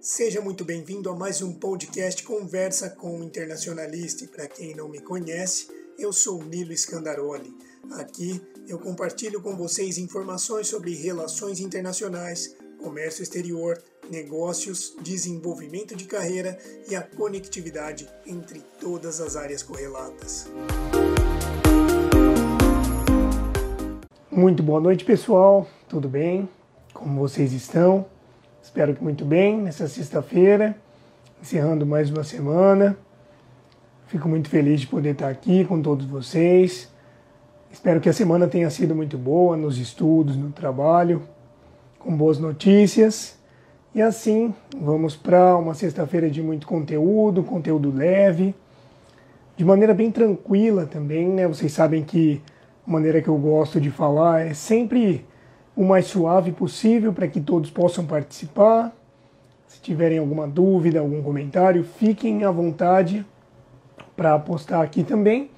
Seja 0.00 0.40
muito 0.40 0.64
bem-vindo 0.64 1.10
a 1.10 1.14
mais 1.14 1.42
um 1.42 1.52
podcast 1.52 2.22
Conversa 2.22 2.88
com 2.88 3.20
o 3.20 3.22
Internacionalista. 3.22 4.26
Para 4.28 4.48
quem 4.48 4.74
não 4.74 4.88
me 4.88 4.98
conhece, 4.98 5.68
eu 5.98 6.10
sou 6.10 6.42
Nilo 6.42 6.74
Scandaroli. 6.74 7.54
Aqui 7.92 8.40
eu 8.66 8.78
compartilho 8.78 9.42
com 9.42 9.54
vocês 9.54 9.98
informações 9.98 10.68
sobre 10.68 10.94
relações 10.94 11.60
internacionais, 11.60 12.56
comércio 12.82 13.22
exterior, 13.22 13.76
negócios, 14.10 14.96
desenvolvimento 15.02 15.94
de 15.94 16.06
carreira 16.06 16.58
e 16.88 16.96
a 16.96 17.02
conectividade 17.02 18.08
entre 18.24 18.60
todas 18.80 19.20
as 19.20 19.36
áreas 19.36 19.62
correlatas. 19.62 20.46
Muito 24.30 24.62
boa 24.62 24.80
noite, 24.80 25.04
pessoal. 25.04 25.68
Tudo 25.90 26.08
bem? 26.08 26.48
Como 26.94 27.20
vocês 27.20 27.52
estão? 27.52 28.06
Espero 28.62 28.94
que 28.94 29.02
muito 29.02 29.24
bem 29.24 29.58
nessa 29.58 29.88
sexta-feira, 29.88 30.76
encerrando 31.42 31.86
mais 31.86 32.10
uma 32.10 32.22
semana. 32.22 32.96
Fico 34.06 34.28
muito 34.28 34.50
feliz 34.50 34.82
de 34.82 34.86
poder 34.86 35.12
estar 35.12 35.28
aqui 35.28 35.64
com 35.64 35.80
todos 35.80 36.04
vocês. 36.04 36.88
Espero 37.72 38.00
que 38.00 38.08
a 38.08 38.12
semana 38.12 38.46
tenha 38.46 38.68
sido 38.68 38.94
muito 38.94 39.16
boa 39.16 39.56
nos 39.56 39.78
estudos, 39.78 40.36
no 40.36 40.52
trabalho, 40.52 41.22
com 41.98 42.14
boas 42.14 42.38
notícias. 42.38 43.38
E 43.94 44.02
assim, 44.02 44.54
vamos 44.78 45.16
para 45.16 45.56
uma 45.56 45.74
sexta-feira 45.74 46.30
de 46.30 46.42
muito 46.42 46.66
conteúdo, 46.66 47.42
conteúdo 47.42 47.90
leve, 47.90 48.54
de 49.56 49.64
maneira 49.64 49.94
bem 49.94 50.10
tranquila 50.10 50.86
também, 50.86 51.28
né? 51.28 51.48
Vocês 51.48 51.72
sabem 51.72 52.04
que 52.04 52.42
a 52.86 52.90
maneira 52.90 53.22
que 53.22 53.28
eu 53.28 53.38
gosto 53.38 53.80
de 53.80 53.90
falar 53.90 54.42
é 54.46 54.54
sempre 54.54 55.26
o 55.80 55.84
mais 55.84 56.04
suave 56.04 56.52
possível 56.52 57.10
para 57.10 57.26
que 57.26 57.40
todos 57.40 57.70
possam 57.70 58.04
participar. 58.04 58.94
Se 59.66 59.80
tiverem 59.80 60.18
alguma 60.18 60.46
dúvida, 60.46 61.00
algum 61.00 61.22
comentário, 61.22 61.82
fiquem 61.82 62.44
à 62.44 62.50
vontade 62.50 63.24
para 64.14 64.38
postar 64.38 64.82
aqui 64.82 65.02
também 65.02 65.50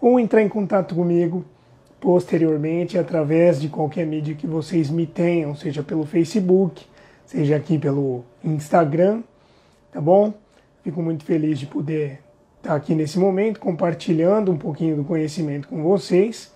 ou 0.00 0.18
entrar 0.18 0.42
em 0.42 0.48
contato 0.48 0.96
comigo 0.96 1.44
posteriormente 2.00 2.98
através 2.98 3.60
de 3.60 3.68
qualquer 3.68 4.04
mídia 4.04 4.34
que 4.34 4.48
vocês 4.48 4.90
me 4.90 5.06
tenham, 5.06 5.54
seja 5.54 5.80
pelo 5.80 6.04
Facebook, 6.04 6.84
seja 7.24 7.54
aqui 7.54 7.78
pelo 7.78 8.24
Instagram, 8.42 9.22
tá 9.92 10.00
bom? 10.00 10.34
Fico 10.82 11.00
muito 11.00 11.24
feliz 11.24 11.56
de 11.60 11.66
poder 11.66 12.18
estar 12.56 12.74
aqui 12.74 12.96
nesse 12.96 13.16
momento 13.16 13.60
compartilhando 13.60 14.50
um 14.50 14.58
pouquinho 14.58 14.96
do 14.96 15.04
conhecimento 15.04 15.68
com 15.68 15.84
vocês. 15.84 16.52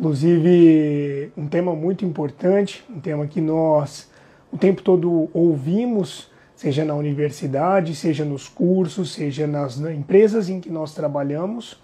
Inclusive, 0.00 1.30
um 1.36 1.46
tema 1.46 1.74
muito 1.74 2.06
importante, 2.06 2.82
um 2.88 2.98
tema 2.98 3.26
que 3.26 3.38
nós 3.38 4.08
o 4.50 4.56
tempo 4.56 4.80
todo 4.80 5.28
ouvimos, 5.34 6.30
seja 6.56 6.86
na 6.86 6.94
universidade, 6.94 7.94
seja 7.94 8.24
nos 8.24 8.48
cursos, 8.48 9.12
seja 9.12 9.46
nas 9.46 9.78
empresas 9.78 10.48
em 10.48 10.58
que 10.58 10.70
nós 10.70 10.94
trabalhamos, 10.94 11.78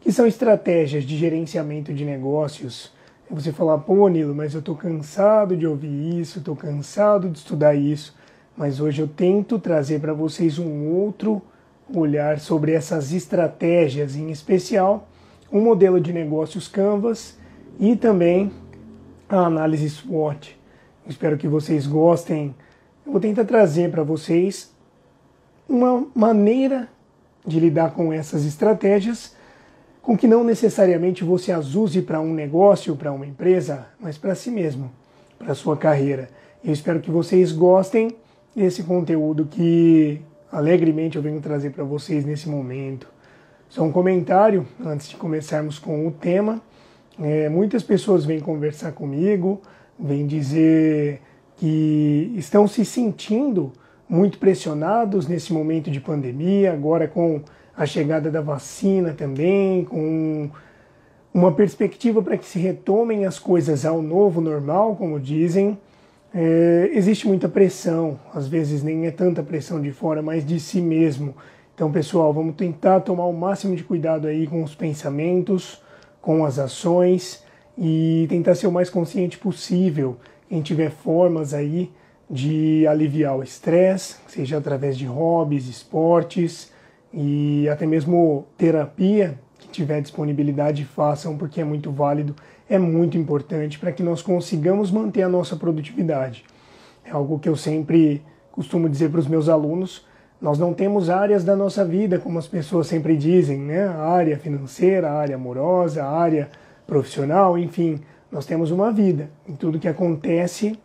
que 0.00 0.12
são 0.12 0.28
estratégias 0.28 1.02
de 1.02 1.18
gerenciamento 1.18 1.92
de 1.92 2.04
negócios. 2.04 2.92
Você 3.28 3.50
falar, 3.50 3.78
pô, 3.78 4.06
Nilo, 4.06 4.32
mas 4.32 4.54
eu 4.54 4.60
estou 4.60 4.76
cansado 4.76 5.56
de 5.56 5.66
ouvir 5.66 6.20
isso, 6.20 6.38
estou 6.38 6.54
cansado 6.54 7.28
de 7.28 7.38
estudar 7.38 7.74
isso, 7.74 8.16
mas 8.56 8.78
hoje 8.78 9.02
eu 9.02 9.08
tento 9.08 9.58
trazer 9.58 10.00
para 10.00 10.12
vocês 10.12 10.56
um 10.56 10.86
outro 10.86 11.42
olhar 11.92 12.38
sobre 12.38 12.70
essas 12.70 13.12
estratégias, 13.12 14.14
em 14.14 14.30
especial 14.30 15.08
um 15.52 15.60
modelo 15.60 16.00
de 16.00 16.12
negócios 16.12 16.68
Canvas 16.68 17.39
e 17.78 17.96
também 17.96 18.52
a 19.28 19.38
análise 19.38 19.88
SWOT. 19.88 20.58
Espero 21.06 21.36
que 21.36 21.48
vocês 21.48 21.86
gostem. 21.86 22.54
Eu 23.04 23.12
vou 23.12 23.20
tentar 23.20 23.44
trazer 23.44 23.90
para 23.90 24.02
vocês 24.02 24.74
uma 25.68 26.06
maneira 26.14 26.88
de 27.46 27.58
lidar 27.58 27.92
com 27.92 28.12
essas 28.12 28.44
estratégias 28.44 29.34
com 30.02 30.16
que 30.16 30.26
não 30.26 30.42
necessariamente 30.42 31.22
você 31.22 31.52
as 31.52 31.74
use 31.74 32.02
para 32.02 32.20
um 32.20 32.32
negócio, 32.32 32.96
para 32.96 33.12
uma 33.12 33.26
empresa, 33.26 33.86
mas 33.98 34.16
para 34.16 34.34
si 34.34 34.50
mesmo, 34.50 34.90
para 35.38 35.54
sua 35.54 35.76
carreira. 35.76 36.28
Eu 36.64 36.72
espero 36.72 37.00
que 37.00 37.10
vocês 37.10 37.52
gostem 37.52 38.16
desse 38.54 38.82
conteúdo 38.82 39.46
que 39.46 40.20
alegremente 40.50 41.16
eu 41.16 41.22
venho 41.22 41.40
trazer 41.40 41.70
para 41.70 41.84
vocês 41.84 42.24
nesse 42.24 42.48
momento. 42.48 43.06
Só 43.68 43.82
um 43.82 43.92
comentário 43.92 44.66
antes 44.84 45.08
de 45.08 45.16
começarmos 45.16 45.78
com 45.78 46.06
o 46.06 46.10
tema. 46.10 46.60
É, 47.20 47.48
muitas 47.48 47.82
pessoas 47.82 48.24
vêm 48.24 48.40
conversar 48.40 48.92
comigo, 48.92 49.60
vêm 49.98 50.26
dizer 50.26 51.20
que 51.56 52.32
estão 52.36 52.66
se 52.66 52.84
sentindo 52.84 53.72
muito 54.08 54.38
pressionados 54.38 55.28
nesse 55.28 55.52
momento 55.52 55.90
de 55.90 56.00
pandemia, 56.00 56.72
agora 56.72 57.06
com 57.06 57.42
a 57.76 57.84
chegada 57.84 58.30
da 58.30 58.40
vacina 58.40 59.12
também, 59.12 59.84
com 59.84 60.50
uma 61.32 61.52
perspectiva 61.52 62.22
para 62.22 62.38
que 62.38 62.46
se 62.46 62.58
retomem 62.58 63.26
as 63.26 63.38
coisas 63.38 63.84
ao 63.84 64.00
novo 64.00 64.40
normal, 64.40 64.96
como 64.96 65.20
dizem. 65.20 65.78
É, 66.32 66.90
existe 66.92 67.26
muita 67.26 67.48
pressão, 67.48 68.18
às 68.34 68.48
vezes 68.48 68.82
nem 68.82 69.06
é 69.06 69.10
tanta 69.10 69.42
pressão 69.42 69.80
de 69.80 69.92
fora, 69.92 70.22
mas 70.22 70.44
de 70.44 70.58
si 70.58 70.80
mesmo. 70.80 71.34
Então, 71.74 71.92
pessoal, 71.92 72.32
vamos 72.32 72.54
tentar 72.54 73.00
tomar 73.00 73.26
o 73.26 73.32
máximo 73.32 73.76
de 73.76 73.84
cuidado 73.84 74.26
aí 74.26 74.46
com 74.46 74.62
os 74.62 74.74
pensamentos, 74.74 75.82
com 76.20 76.44
as 76.44 76.58
ações 76.58 77.42
e 77.76 78.26
tentar 78.28 78.54
ser 78.54 78.66
o 78.66 78.72
mais 78.72 78.90
consciente 78.90 79.38
possível. 79.38 80.16
Quem 80.48 80.60
tiver 80.60 80.90
formas 80.90 81.54
aí 81.54 81.90
de 82.28 82.86
aliviar 82.86 83.36
o 83.36 83.42
estresse, 83.42 84.16
seja 84.28 84.58
através 84.58 84.96
de 84.96 85.04
hobbies, 85.04 85.66
esportes 85.68 86.72
e 87.12 87.68
até 87.68 87.86
mesmo 87.86 88.46
terapia, 88.56 89.38
que 89.58 89.68
tiver 89.68 90.00
disponibilidade, 90.00 90.84
façam, 90.84 91.36
porque 91.36 91.60
é 91.60 91.64
muito 91.64 91.90
válido, 91.90 92.34
é 92.68 92.78
muito 92.78 93.18
importante 93.18 93.78
para 93.78 93.90
que 93.90 94.02
nós 94.02 94.22
consigamos 94.22 94.90
manter 94.90 95.22
a 95.22 95.28
nossa 95.28 95.56
produtividade. 95.56 96.44
É 97.04 97.10
algo 97.10 97.38
que 97.38 97.48
eu 97.48 97.56
sempre 97.56 98.22
costumo 98.52 98.88
dizer 98.88 99.10
para 99.10 99.20
os 99.20 99.26
meus 99.26 99.48
alunos 99.48 100.06
nós 100.40 100.58
não 100.58 100.72
temos 100.72 101.10
áreas 101.10 101.44
da 101.44 101.54
nossa 101.54 101.84
vida, 101.84 102.18
como 102.18 102.38
as 102.38 102.48
pessoas 102.48 102.86
sempre 102.86 103.16
dizem, 103.16 103.58
né? 103.58 103.86
A 103.86 104.06
área 104.08 104.38
financeira, 104.38 105.10
a 105.10 105.14
área 105.14 105.34
amorosa, 105.36 106.02
a 106.02 106.10
área 106.10 106.48
profissional, 106.86 107.58
enfim, 107.58 108.00
nós 108.32 108.46
temos 108.46 108.70
uma 108.70 108.90
vida. 108.90 109.28
E 109.46 109.52
tudo 109.52 109.78
que 109.78 109.86
acontece 109.86 110.78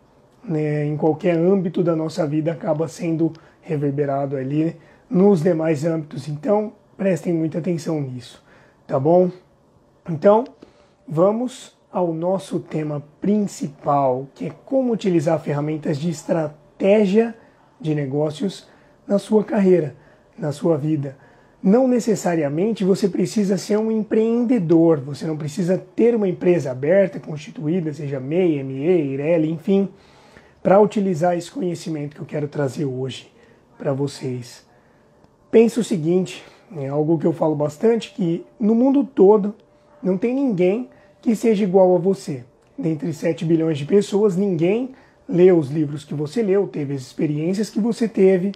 né, 0.44 0.84
em 0.84 0.96
qualquer 0.96 1.36
âmbito 1.36 1.82
da 1.82 1.96
nossa 1.96 2.26
vida 2.26 2.52
acaba 2.52 2.86
sendo 2.86 3.32
reverberado 3.62 4.36
ali 4.36 4.76
nos 5.08 5.42
demais 5.42 5.84
âmbitos. 5.84 6.28
Então, 6.28 6.72
prestem 6.96 7.32
muita 7.32 7.58
atenção 7.58 8.00
nisso, 8.00 8.44
tá 8.86 9.00
bom? 9.00 9.30
Então, 10.08 10.44
vamos 11.08 11.76
ao 11.90 12.12
nosso 12.12 12.60
tema 12.60 13.02
principal, 13.20 14.26
que 14.34 14.46
é 14.46 14.52
como 14.66 14.92
utilizar 14.92 15.40
ferramentas 15.40 15.98
de 15.98 16.10
estratégia 16.10 17.34
de 17.80 17.94
negócios 17.94 18.68
na 19.06 19.18
sua 19.18 19.44
carreira, 19.44 19.94
na 20.38 20.52
sua 20.52 20.76
vida. 20.76 21.16
Não 21.62 21.88
necessariamente 21.88 22.84
você 22.84 23.08
precisa 23.08 23.56
ser 23.56 23.78
um 23.78 23.90
empreendedor, 23.90 25.00
você 25.00 25.26
não 25.26 25.36
precisa 25.36 25.76
ter 25.76 26.14
uma 26.14 26.28
empresa 26.28 26.70
aberta, 26.70 27.18
constituída, 27.18 27.92
seja 27.92 28.20
MEI, 28.20 28.62
ME, 28.62 29.14
IRELI, 29.14 29.50
enfim, 29.50 29.88
para 30.62 30.80
utilizar 30.80 31.36
esse 31.36 31.50
conhecimento 31.50 32.14
que 32.14 32.22
eu 32.22 32.26
quero 32.26 32.46
trazer 32.46 32.84
hoje 32.84 33.32
para 33.78 33.92
vocês. 33.92 34.64
Pense 35.50 35.80
o 35.80 35.84
seguinte, 35.84 36.44
é 36.76 36.88
algo 36.88 37.18
que 37.18 37.26
eu 37.26 37.32
falo 37.32 37.54
bastante, 37.54 38.12
que 38.14 38.44
no 38.60 38.74
mundo 38.74 39.04
todo 39.04 39.54
não 40.02 40.18
tem 40.18 40.34
ninguém 40.34 40.88
que 41.22 41.34
seja 41.34 41.64
igual 41.64 41.94
a 41.96 41.98
você. 41.98 42.44
Dentre 42.78 43.12
7 43.12 43.44
bilhões 43.44 43.78
de 43.78 43.84
pessoas, 43.84 44.36
ninguém 44.36 44.90
leu 45.28 45.58
os 45.58 45.70
livros 45.70 46.04
que 46.04 46.14
você 46.14 46.42
leu, 46.42 46.68
teve 46.68 46.94
as 46.94 47.02
experiências 47.02 47.70
que 47.70 47.80
você 47.80 48.06
teve, 48.06 48.52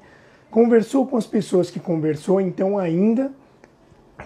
Conversou 0.50 1.06
com 1.06 1.16
as 1.16 1.26
pessoas 1.26 1.70
que 1.70 1.78
conversou, 1.78 2.40
então, 2.40 2.76
ainda 2.76 3.30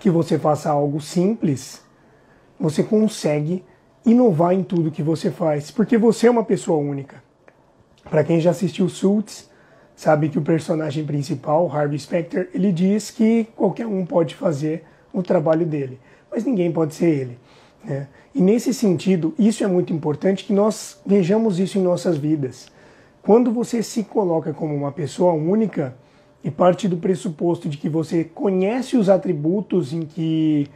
que 0.00 0.08
você 0.08 0.38
faça 0.38 0.70
algo 0.70 1.00
simples, 1.00 1.82
você 2.58 2.82
consegue 2.82 3.62
inovar 4.06 4.54
em 4.54 4.62
tudo 4.62 4.90
que 4.90 5.02
você 5.02 5.30
faz, 5.30 5.70
porque 5.70 5.98
você 5.98 6.26
é 6.26 6.30
uma 6.30 6.44
pessoa 6.44 6.78
única. 6.78 7.22
Para 8.08 8.24
quem 8.24 8.40
já 8.40 8.50
assistiu 8.50 8.88
Suits, 8.88 9.50
sabe 9.94 10.28
que 10.28 10.38
o 10.38 10.42
personagem 10.42 11.04
principal, 11.04 11.70
Harvey 11.70 11.98
Specter, 11.98 12.50
ele 12.54 12.72
diz 12.72 13.10
que 13.10 13.46
qualquer 13.56 13.86
um 13.86 14.04
pode 14.04 14.34
fazer 14.34 14.84
o 15.12 15.22
trabalho 15.22 15.66
dele, 15.66 16.00
mas 16.30 16.44
ninguém 16.44 16.72
pode 16.72 16.94
ser 16.94 17.06
ele. 17.06 17.38
Né? 17.84 18.08
E 18.34 18.40
nesse 18.40 18.72
sentido, 18.74 19.34
isso 19.38 19.62
é 19.62 19.66
muito 19.66 19.92
importante 19.92 20.44
que 20.44 20.52
nós 20.52 21.00
vejamos 21.04 21.58
isso 21.60 21.78
em 21.78 21.82
nossas 21.82 22.16
vidas. 22.16 22.66
Quando 23.22 23.52
você 23.52 23.82
se 23.82 24.02
coloca 24.02 24.52
como 24.52 24.74
uma 24.74 24.92
pessoa 24.92 25.32
única, 25.32 25.94
e 26.44 26.50
parte 26.50 26.86
do 26.86 26.98
pressuposto 26.98 27.70
de 27.70 27.78
que 27.78 27.88
você 27.88 28.22
conhece 28.22 28.98
os 28.98 29.08
atributos 29.08 29.94
em 29.94 30.02
que 30.02 30.68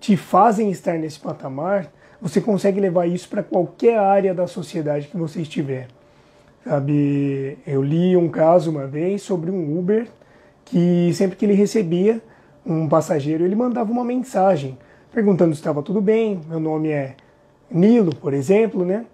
te 0.00 0.16
fazem 0.16 0.70
estar 0.70 0.98
nesse 0.98 1.20
patamar, 1.20 1.92
você 2.22 2.40
consegue 2.40 2.80
levar 2.80 3.06
isso 3.06 3.28
para 3.28 3.42
qualquer 3.42 3.98
área 3.98 4.32
da 4.32 4.46
sociedade 4.46 5.08
que 5.08 5.16
você 5.18 5.42
estiver. 5.42 5.88
Sabe, 6.64 7.58
eu 7.66 7.82
li 7.82 8.16
um 8.16 8.28
caso 8.30 8.70
uma 8.70 8.86
vez 8.86 9.20
sobre 9.20 9.50
um 9.50 9.78
Uber 9.78 10.08
que 10.64 11.12
sempre 11.12 11.36
que 11.36 11.44
ele 11.44 11.54
recebia 11.54 12.22
um 12.64 12.88
passageiro, 12.88 13.44
ele 13.44 13.54
mandava 13.54 13.90
uma 13.92 14.04
mensagem 14.04 14.78
perguntando 15.12 15.54
se 15.54 15.60
estava 15.60 15.82
tudo 15.82 16.00
bem. 16.00 16.40
Meu 16.48 16.60
nome 16.60 16.88
é 16.88 17.14
Nilo, 17.70 18.14
por 18.14 18.32
exemplo, 18.32 18.84
né? 18.84 19.04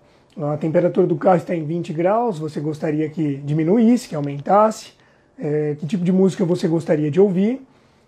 A 0.40 0.56
temperatura 0.56 1.06
do 1.06 1.16
carro 1.16 1.38
está 1.38 1.54
em 1.56 1.64
20 1.64 1.92
graus, 1.92 2.38
você 2.38 2.60
gostaria 2.60 3.08
que 3.08 3.36
diminuísse, 3.38 4.08
que 4.08 4.14
aumentasse? 4.14 4.92
É, 5.38 5.76
que 5.78 5.86
tipo 5.86 6.04
de 6.04 6.12
música 6.12 6.44
você 6.44 6.66
gostaria 6.66 7.10
de 7.10 7.20
ouvir 7.20 7.60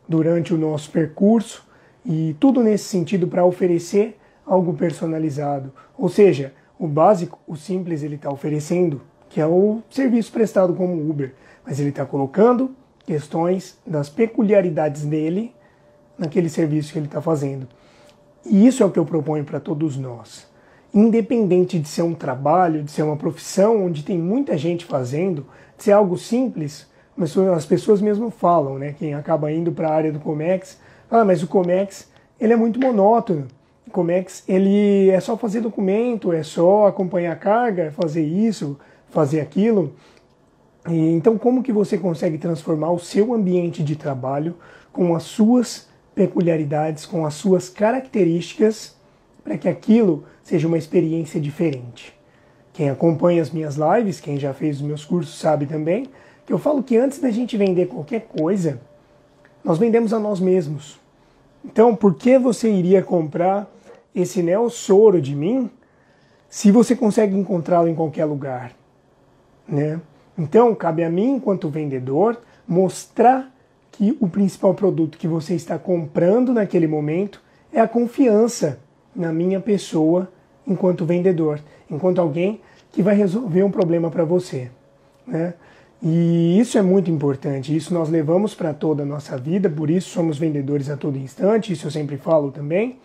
durante 0.08 0.54
o 0.54 0.58
nosso 0.58 0.90
percurso? 0.90 1.66
E 2.04 2.34
tudo 2.40 2.62
nesse 2.62 2.84
sentido 2.84 3.28
para 3.28 3.44
oferecer 3.44 4.18
algo 4.46 4.72
personalizado. 4.74 5.72
Ou 5.96 6.08
seja, 6.08 6.54
o 6.78 6.86
básico, 6.86 7.38
o 7.46 7.56
simples, 7.56 8.02
ele 8.02 8.14
está 8.14 8.30
oferecendo, 8.30 9.02
que 9.28 9.40
é 9.40 9.46
o 9.46 9.82
serviço 9.90 10.32
prestado 10.32 10.74
como 10.74 11.08
Uber, 11.08 11.34
mas 11.66 11.78
ele 11.78 11.90
está 11.90 12.06
colocando 12.06 12.70
questões 13.04 13.78
das 13.86 14.08
peculiaridades 14.08 15.04
dele 15.04 15.52
naquele 16.16 16.48
serviço 16.48 16.92
que 16.92 16.98
ele 16.98 17.06
está 17.06 17.20
fazendo. 17.20 17.68
E 18.44 18.66
isso 18.66 18.82
é 18.82 18.86
o 18.86 18.90
que 18.90 18.98
eu 18.98 19.04
proponho 19.04 19.44
para 19.44 19.60
todos 19.60 19.96
nós. 19.96 20.46
Independente 20.94 21.78
de 21.78 21.88
ser 21.88 22.02
um 22.02 22.14
trabalho, 22.14 22.82
de 22.82 22.90
ser 22.90 23.02
uma 23.02 23.16
profissão 23.16 23.84
onde 23.84 24.02
tem 24.02 24.18
muita 24.18 24.56
gente 24.56 24.84
fazendo, 24.84 25.46
de 25.76 25.84
ser 25.84 25.92
algo 25.92 26.16
simples, 26.16 26.86
as 27.54 27.66
pessoas 27.66 28.00
mesmo 28.00 28.30
falam, 28.30 28.78
né? 28.78 28.94
Quem 28.98 29.14
acaba 29.14 29.50
indo 29.50 29.72
para 29.72 29.88
a 29.88 29.94
área 29.94 30.12
do 30.12 30.20
Comex, 30.20 30.78
fala, 31.08 31.24
mas 31.24 31.42
o 31.42 31.46
Comex 31.48 32.08
ele 32.40 32.52
é 32.52 32.56
muito 32.56 32.78
monótono. 32.78 33.46
O 33.86 33.90
Comex 33.90 34.44
ele 34.46 35.10
é 35.10 35.18
só 35.18 35.36
fazer 35.36 35.60
documento, 35.60 36.32
é 36.32 36.42
só 36.42 36.86
acompanhar 36.86 37.32
a 37.32 37.36
carga, 37.36 37.84
é 37.84 37.90
fazer 37.90 38.22
isso, 38.22 38.78
fazer 39.10 39.40
aquilo. 39.40 39.94
E, 40.88 41.10
então, 41.10 41.36
como 41.36 41.62
que 41.62 41.72
você 41.72 41.98
consegue 41.98 42.38
transformar 42.38 42.90
o 42.92 42.98
seu 42.98 43.34
ambiente 43.34 43.82
de 43.82 43.96
trabalho 43.96 44.54
com 44.92 45.14
as 45.14 45.24
suas 45.24 45.88
peculiaridades, 46.14 47.06
com 47.06 47.24
as 47.24 47.34
suas 47.34 47.68
características, 47.68 48.96
para 49.44 49.56
que 49.56 49.68
aquilo 49.68 50.24
seja 50.42 50.66
uma 50.66 50.76
experiência 50.76 51.40
diferente. 51.40 52.12
Quem 52.72 52.90
acompanha 52.90 53.40
as 53.40 53.50
minhas 53.50 53.76
lives, 53.76 54.20
quem 54.20 54.38
já 54.38 54.52
fez 54.52 54.76
os 54.76 54.82
meus 54.82 55.04
cursos 55.04 55.38
sabe 55.38 55.66
também, 55.66 56.08
eu 56.52 56.58
falo 56.58 56.82
que 56.82 56.96
antes 56.96 57.18
da 57.18 57.30
gente 57.30 57.56
vender 57.56 57.86
qualquer 57.86 58.22
coisa, 58.22 58.80
nós 59.62 59.78
vendemos 59.78 60.12
a 60.12 60.18
nós 60.18 60.40
mesmos. 60.40 60.98
Então, 61.64 61.94
por 61.94 62.14
que 62.14 62.38
você 62.38 62.70
iria 62.70 63.02
comprar 63.02 63.68
esse 64.14 64.42
Neo 64.42 64.70
Soro 64.70 65.20
de 65.20 65.34
mim 65.34 65.70
se 66.48 66.70
você 66.70 66.96
consegue 66.96 67.36
encontrá-lo 67.36 67.88
em 67.88 67.94
qualquer 67.94 68.24
lugar? 68.24 68.72
Né? 69.66 70.00
Então, 70.38 70.74
cabe 70.74 71.04
a 71.04 71.10
mim, 71.10 71.32
enquanto 71.32 71.68
vendedor, 71.68 72.40
mostrar 72.66 73.52
que 73.92 74.16
o 74.20 74.28
principal 74.28 74.72
produto 74.72 75.18
que 75.18 75.26
você 75.26 75.54
está 75.54 75.78
comprando 75.78 76.52
naquele 76.52 76.86
momento 76.86 77.42
é 77.72 77.80
a 77.80 77.88
confiança 77.88 78.78
na 79.14 79.32
minha 79.32 79.60
pessoa 79.60 80.30
enquanto 80.66 81.04
vendedor, 81.04 81.60
enquanto 81.90 82.20
alguém 82.20 82.60
que 82.92 83.02
vai 83.02 83.14
resolver 83.14 83.62
um 83.64 83.70
problema 83.70 84.10
para 84.10 84.24
você. 84.24 84.70
Né? 85.26 85.54
E 86.00 86.58
isso 86.60 86.78
é 86.78 86.82
muito 86.82 87.10
importante, 87.10 87.74
isso 87.74 87.92
nós 87.92 88.08
levamos 88.08 88.54
para 88.54 88.72
toda 88.72 89.02
a 89.02 89.06
nossa 89.06 89.36
vida, 89.36 89.68
por 89.68 89.90
isso 89.90 90.10
somos 90.10 90.38
vendedores 90.38 90.88
a 90.88 90.96
todo 90.96 91.18
instante, 91.18 91.72
isso 91.72 91.88
eu 91.88 91.90
sempre 91.90 92.16
falo 92.16 92.52
também. 92.52 92.98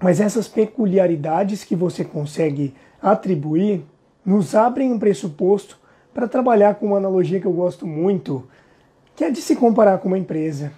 Mas 0.00 0.20
essas 0.20 0.48
peculiaridades 0.48 1.62
que 1.62 1.76
você 1.76 2.04
consegue 2.04 2.74
atribuir 3.00 3.84
nos 4.26 4.56
abrem 4.56 4.90
um 4.92 4.98
pressuposto 4.98 5.78
para 6.12 6.26
trabalhar 6.26 6.74
com 6.74 6.86
uma 6.86 6.96
analogia 6.96 7.40
que 7.40 7.46
eu 7.46 7.52
gosto 7.52 7.86
muito, 7.86 8.48
que 9.14 9.22
é 9.22 9.30
de 9.30 9.40
se 9.40 9.54
comparar 9.54 9.98
com 9.98 10.08
uma 10.08 10.18
empresa. 10.18 10.72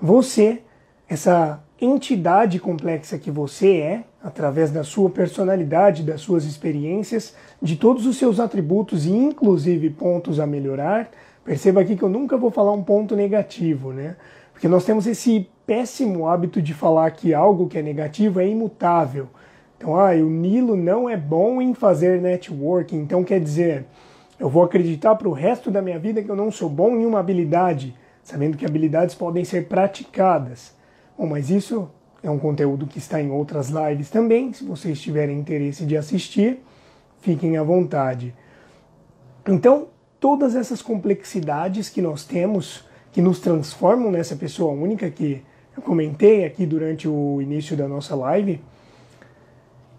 Você, 0.00 0.62
essa 1.06 1.62
entidade 1.80 2.58
complexa 2.58 3.18
que 3.18 3.30
você 3.30 3.76
é, 3.76 4.04
através 4.22 4.70
da 4.70 4.82
sua 4.82 5.10
personalidade, 5.10 6.02
das 6.02 6.20
suas 6.20 6.44
experiências, 6.44 7.34
de 7.60 7.76
todos 7.76 8.06
os 8.06 8.16
seus 8.16 8.40
atributos 8.40 9.06
e 9.06 9.12
inclusive 9.12 9.90
pontos 9.90 10.40
a 10.40 10.46
melhorar, 10.46 11.10
perceba 11.44 11.82
aqui 11.82 11.94
que 11.94 12.02
eu 12.02 12.08
nunca 12.08 12.36
vou 12.36 12.50
falar 12.50 12.72
um 12.72 12.82
ponto 12.82 13.14
negativo, 13.14 13.92
né? 13.92 14.16
Porque 14.52 14.68
nós 14.68 14.84
temos 14.86 15.06
esse 15.06 15.48
péssimo 15.66 16.26
hábito 16.26 16.62
de 16.62 16.72
falar 16.72 17.10
que 17.10 17.34
algo 17.34 17.68
que 17.68 17.76
é 17.76 17.82
negativo 17.82 18.40
é 18.40 18.48
imutável. 18.48 19.28
Então, 19.76 19.94
ah, 19.94 20.12
o 20.12 20.30
Nilo 20.30 20.74
não 20.74 21.08
é 21.08 21.16
bom 21.16 21.60
em 21.60 21.74
fazer 21.74 22.22
networking, 22.22 22.96
então 22.96 23.22
quer 23.22 23.38
dizer, 23.38 23.84
eu 24.40 24.48
vou 24.48 24.62
acreditar 24.62 25.14
para 25.14 25.28
o 25.28 25.32
resto 25.32 25.70
da 25.70 25.82
minha 25.82 25.98
vida 25.98 26.22
que 26.22 26.30
eu 26.30 26.36
não 26.36 26.50
sou 26.50 26.70
bom 26.70 26.96
em 26.96 27.04
uma 27.04 27.20
habilidade, 27.20 27.94
sabendo 28.22 28.56
que 28.56 28.64
habilidades 28.64 29.14
podem 29.14 29.44
ser 29.44 29.66
praticadas. 29.66 30.75
Bom, 31.16 31.26
mas 31.26 31.50
isso 31.50 31.88
é 32.22 32.30
um 32.30 32.38
conteúdo 32.38 32.86
que 32.86 32.98
está 32.98 33.20
em 33.20 33.30
outras 33.30 33.68
lives 33.68 34.10
também. 34.10 34.52
Se 34.52 34.64
vocês 34.64 35.00
tiverem 35.00 35.38
interesse 35.38 35.84
de 35.84 35.96
assistir, 35.96 36.62
fiquem 37.20 37.56
à 37.56 37.62
vontade. 37.62 38.34
Então, 39.46 39.88
todas 40.20 40.54
essas 40.54 40.82
complexidades 40.82 41.88
que 41.88 42.02
nós 42.02 42.24
temos, 42.24 42.84
que 43.12 43.22
nos 43.22 43.38
transformam 43.40 44.10
nessa 44.10 44.36
pessoa 44.36 44.72
única 44.72 45.10
que 45.10 45.42
eu 45.76 45.82
comentei 45.82 46.44
aqui 46.44 46.66
durante 46.66 47.08
o 47.08 47.40
início 47.40 47.76
da 47.76 47.86
nossa 47.86 48.14
live, 48.14 48.60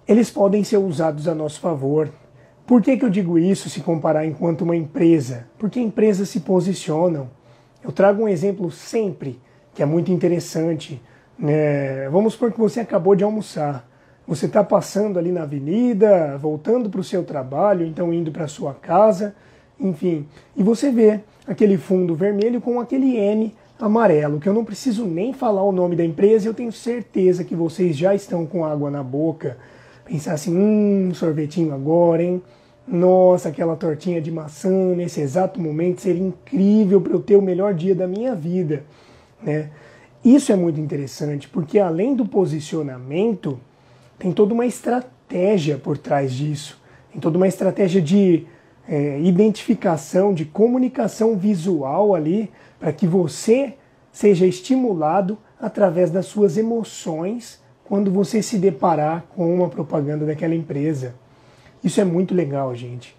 eles 0.08 0.30
podem 0.30 0.64
ser 0.64 0.78
usados 0.78 1.28
a 1.28 1.36
nosso 1.36 1.60
favor 1.60 2.12
por 2.68 2.82
que, 2.82 2.98
que 2.98 3.06
eu 3.06 3.10
digo 3.10 3.40
isso 3.40 3.70
se 3.70 3.80
comparar 3.80 4.26
enquanto 4.26 4.64
uma 4.64 4.76
empresa? 4.76 5.48
Porque 5.58 5.80
empresas 5.80 6.28
se 6.28 6.42
posicionam. 6.42 7.30
Eu 7.82 7.94
trago 7.94 8.24
um 8.24 8.28
exemplo 8.28 8.70
sempre 8.70 9.40
que 9.78 9.84
é 9.84 9.86
muito 9.86 10.12
interessante. 10.12 11.00
Né? 11.38 12.10
Vamos 12.10 12.34
supor 12.34 12.52
que 12.52 12.60
você 12.60 12.80
acabou 12.80 13.16
de 13.16 13.24
almoçar. 13.24 13.88
Você 14.28 14.48
está 14.48 14.64
passando 14.64 15.20
ali 15.20 15.32
na 15.32 15.44
avenida, 15.44 16.36
voltando 16.40 16.90
para 16.90 17.00
o 17.00 17.04
seu 17.04 17.24
trabalho, 17.24 17.86
então 17.86 18.12
indo 18.12 18.32
para 18.32 18.46
a 18.46 18.48
sua 18.48 18.74
casa, 18.74 19.36
enfim. 19.80 20.26
E 20.56 20.64
você 20.64 20.92
vê 20.92 21.20
aquele 21.46 21.78
fundo 21.78 22.16
vermelho 22.16 22.60
com 22.60 22.80
aquele 22.80 23.18
M 23.18 23.54
amarelo, 23.80 24.40
que 24.40 24.50
eu 24.50 24.54
não 24.54 24.66
preciso 24.66 25.06
nem 25.06 25.32
falar 25.32 25.64
o 25.64 25.72
nome 25.72 25.96
da 25.96 26.04
empresa, 26.04 26.50
eu 26.50 26.56
tenho 26.56 26.72
certeza 26.72 27.44
que 27.44 27.56
vocês 27.56 27.96
já 27.96 28.16
estão 28.16 28.48
com 28.48 28.66
água 28.66 28.90
na 28.90 29.04
boca. 29.04 29.58
Pensar 30.06 30.34
assim, 30.34 30.58
hum, 30.58 31.14
sorvetinho 31.14 31.72
agora, 31.72 32.24
hein? 32.24 32.42
Nossa, 32.88 33.50
aquela 33.50 33.76
tortinha 33.76 34.20
de 34.20 34.32
maçã 34.32 34.96
nesse 34.96 35.22
exato 35.22 35.62
momento 35.62 36.02
seria 36.02 36.26
incrível 36.26 37.00
para 37.00 37.14
eu 37.14 37.22
ter 37.22 37.36
o 37.36 37.42
melhor 37.44 37.76
dia 37.76 37.94
da 37.94 38.08
minha 38.08 38.34
vida, 38.34 38.84
né? 39.42 39.70
Isso 40.24 40.52
é 40.52 40.56
muito 40.56 40.80
interessante 40.80 41.48
porque 41.48 41.80
além 41.80 42.16
do 42.16 42.26
posicionamento, 42.26 43.60
tem 44.18 44.32
toda 44.32 44.54
uma 44.54 44.66
estratégia 44.66 45.78
por 45.78 45.98
trás 45.98 46.34
disso, 46.34 46.82
tem 47.12 47.22
toda 47.22 47.38
uma 47.38 47.48
estratégia 47.48 48.02
de 48.02 48.46
é, 48.88 49.20
identificação, 49.22 50.34
de 50.34 50.46
comunicação 50.46 51.38
visual 51.38 52.16
ali 52.16 52.52
para 52.80 52.92
que 52.92 53.06
você 53.06 53.76
seja 54.12 54.46
estimulado 54.46 55.38
através 55.60 56.10
das 56.10 56.26
suas 56.26 56.58
emoções 56.58 57.62
quando 57.84 58.12
você 58.12 58.42
se 58.42 58.58
deparar 58.58 59.26
com 59.36 59.54
uma 59.54 59.70
propaganda 59.70 60.26
daquela 60.26 60.56
empresa. 60.56 61.16
Isso 61.84 62.02
é 62.02 62.04
muito 62.04 62.34
legal, 62.34 62.76
gente. 62.76 63.16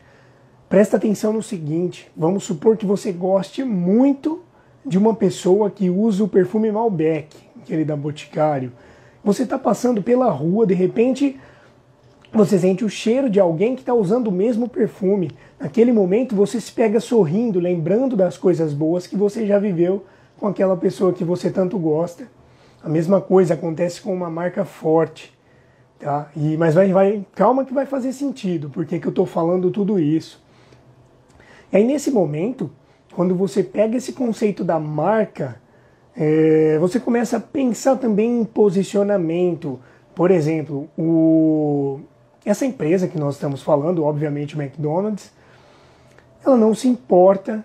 Presta 0.68 0.96
atenção 0.96 1.32
no 1.32 1.42
seguinte: 1.42 2.10
vamos 2.16 2.44
supor 2.44 2.76
que 2.76 2.84
você 2.84 3.12
goste 3.12 3.64
muito 3.64 4.42
de 4.88 4.99
uma 4.99 5.14
pessoa 5.14 5.71
que 5.71 5.90
usa 5.90 6.25
o 6.25 6.28
perfume 6.28 6.73
Malbec, 6.73 7.37
aquele 7.62 7.85
da 7.85 7.95
Boticário. 7.95 8.73
Você 9.23 9.42
está 9.42 9.59
passando 9.59 10.02
pela 10.02 10.30
rua, 10.30 10.66
de 10.66 10.75
repente 10.75 11.38
você 12.33 12.59
sente 12.59 12.85
o 12.85 12.90
cheiro 12.90 13.28
de 13.30 13.40
alguém 13.40 13.75
que 13.75 13.83
está 13.83 13.95
usando 13.95 14.28
o 14.28 14.33
mesmo 14.33 14.68
perfume. 14.68 15.30
Naquele 15.59 15.92
momento 15.92 16.35
você 16.35 16.61
se 16.61 16.73
pega 16.73 17.00
sorrindo, 17.00 17.61
lembrando 17.61 18.16
das 18.16 18.37
coisas 18.37 18.73
boas 18.73 19.07
que 19.07 19.16
você 19.16 19.47
já 19.47 19.59
viveu 19.59 20.04
com 20.38 20.47
aquela 20.47 20.76
pessoa 20.76 21.12
que 21.12 21.25
você 21.25 21.50
tanto 21.50 21.78
gosta. 21.78 22.28
A 22.83 22.88
mesma 22.88 23.21
coisa 23.21 23.54
acontece 23.54 24.00
com 24.00 24.12
uma 24.12 24.30
marca 24.30 24.64
forte. 24.64 25.37
Tá? 25.99 26.30
E, 26.37 26.57
mas 26.57 26.75
vai, 26.75 26.92
vai, 26.92 27.26
calma 27.35 27.64
que 27.64 27.75
vai 27.75 27.85
fazer 27.85 28.12
sentido, 28.12 28.71
porque 28.71 29.00
que 29.00 29.07
eu 29.07 29.11
estou 29.11 29.26
falando 29.26 29.71
tudo 29.71 29.99
isso. 29.99 30.40
E 31.73 31.76
aí 31.76 31.85
nesse 31.85 32.11
momento, 32.11 32.71
quando 33.18 33.34
você 33.34 33.64
pega 33.64 33.96
esse 33.96 34.12
conceito 34.12 34.62
da 34.62 34.78
marca, 34.78 35.60
é, 36.16 36.78
você 36.78 37.00
começa 37.00 37.38
a 37.38 37.40
pensar 37.40 37.96
também 37.96 38.42
em 38.42 38.44
posicionamento. 38.44 39.80
Por 40.14 40.30
exemplo, 40.30 40.88
o, 40.96 41.98
essa 42.44 42.64
empresa 42.64 43.08
que 43.08 43.18
nós 43.18 43.34
estamos 43.34 43.60
falando, 43.60 44.04
obviamente 44.04 44.54
o 44.54 44.62
McDonald's, 44.62 45.32
ela 46.46 46.56
não 46.56 46.72
se 46.76 46.87
importa 46.87 47.64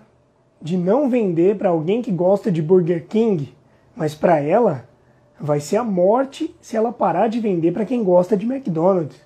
de 0.60 0.76
não 0.76 1.08
vender 1.08 1.56
para 1.56 1.68
alguém 1.68 2.02
que 2.02 2.10
gosta 2.10 2.50
de 2.50 2.60
Burger 2.60 3.06
King, 3.06 3.54
mas 3.94 4.12
para 4.12 4.40
ela 4.40 4.88
vai 5.40 5.60
ser 5.60 5.76
a 5.76 5.84
morte 5.84 6.52
se 6.60 6.76
ela 6.76 6.92
parar 6.92 7.28
de 7.28 7.38
vender 7.38 7.70
para 7.70 7.84
quem 7.84 8.02
gosta 8.02 8.36
de 8.36 8.44
McDonald's. 8.44 9.20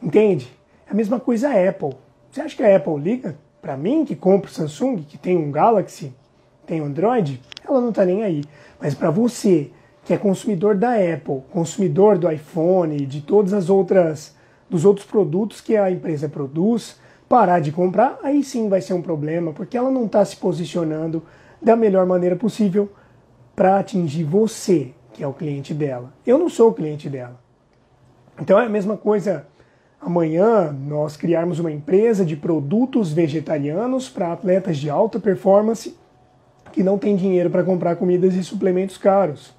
Entende? 0.00 0.56
É 0.86 0.92
a 0.92 0.94
mesma 0.94 1.18
coisa 1.18 1.48
a 1.48 1.68
Apple. 1.68 1.96
Você 2.30 2.40
acha 2.40 2.54
que 2.54 2.62
a 2.62 2.76
Apple 2.76 2.96
liga? 2.96 3.36
Para 3.60 3.76
mim, 3.76 4.04
que 4.04 4.16
compro 4.16 4.50
Samsung, 4.50 5.02
que 5.02 5.18
tem 5.18 5.36
um 5.36 5.50
Galaxy, 5.50 6.14
tem 6.66 6.80
Android, 6.80 7.40
ela 7.66 7.80
não 7.80 7.90
está 7.90 8.04
nem 8.04 8.22
aí. 8.22 8.44
Mas 8.80 8.94
para 8.94 9.10
você, 9.10 9.70
que 10.04 10.14
é 10.14 10.16
consumidor 10.16 10.76
da 10.76 10.94
Apple, 10.94 11.42
consumidor 11.50 12.16
do 12.16 12.30
iPhone, 12.30 13.04
de 13.04 13.20
todas 13.20 13.52
as 13.52 13.68
outras 13.68 14.34
dos 14.68 14.84
outros 14.84 15.04
produtos 15.04 15.60
que 15.60 15.76
a 15.76 15.90
empresa 15.90 16.28
produz, 16.28 16.98
parar 17.28 17.60
de 17.60 17.72
comprar, 17.72 18.18
aí 18.22 18.42
sim 18.42 18.68
vai 18.68 18.80
ser 18.80 18.94
um 18.94 19.02
problema, 19.02 19.52
porque 19.52 19.76
ela 19.76 19.90
não 19.90 20.06
está 20.06 20.24
se 20.24 20.36
posicionando 20.36 21.22
da 21.60 21.76
melhor 21.76 22.06
maneira 22.06 22.36
possível 22.36 22.88
para 23.54 23.78
atingir 23.78 24.24
você, 24.24 24.92
que 25.12 25.22
é 25.22 25.26
o 25.26 25.34
cliente 25.34 25.74
dela. 25.74 26.12
Eu 26.24 26.38
não 26.38 26.48
sou 26.48 26.70
o 26.70 26.72
cliente 26.72 27.08
dela. 27.08 27.38
Então 28.40 28.58
é 28.58 28.64
a 28.64 28.68
mesma 28.70 28.96
coisa 28.96 29.46
amanhã 30.00 30.72
nós 30.72 31.16
criarmos 31.16 31.58
uma 31.58 31.70
empresa 31.70 32.24
de 32.24 32.36
produtos 32.36 33.12
vegetarianos 33.12 34.08
para 34.08 34.32
atletas 34.32 34.78
de 34.78 34.88
alta 34.88 35.20
performance 35.20 35.94
que 36.72 36.82
não 36.82 36.98
tem 36.98 37.16
dinheiro 37.16 37.50
para 37.50 37.64
comprar 37.64 37.96
comidas 37.96 38.34
e 38.34 38.42
suplementos 38.42 38.96
caros. 38.96 39.54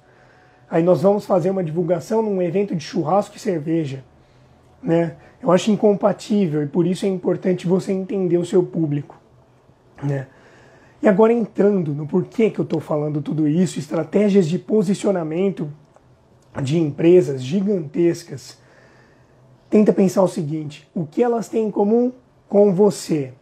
Aí 0.68 0.82
nós 0.82 1.02
vamos 1.02 1.26
fazer 1.26 1.50
uma 1.50 1.62
divulgação 1.62 2.22
num 2.22 2.40
evento 2.40 2.74
de 2.74 2.82
churrasco 2.82 3.36
e 3.36 3.40
cerveja. 3.40 4.02
Né? 4.82 5.16
Eu 5.42 5.52
acho 5.52 5.70
incompatível 5.70 6.62
e 6.62 6.66
por 6.66 6.86
isso 6.86 7.04
é 7.04 7.08
importante 7.08 7.66
você 7.66 7.92
entender 7.92 8.38
o 8.38 8.46
seu 8.46 8.62
público. 8.62 9.20
Né? 10.02 10.26
E 11.02 11.08
agora 11.08 11.32
entrando 11.32 11.94
no 11.94 12.06
porquê 12.06 12.48
que 12.48 12.58
eu 12.58 12.64
estou 12.64 12.80
falando 12.80 13.20
tudo 13.20 13.46
isso, 13.46 13.78
estratégias 13.78 14.48
de 14.48 14.58
posicionamento 14.58 15.68
de 16.62 16.78
empresas 16.78 17.42
gigantescas. 17.42 18.61
Tenta 19.72 19.90
pensar 19.90 20.22
o 20.22 20.28
seguinte: 20.28 20.86
o 20.94 21.06
que 21.06 21.22
elas 21.22 21.48
têm 21.48 21.68
em 21.68 21.70
comum 21.70 22.12
com 22.46 22.74
você? 22.74 23.32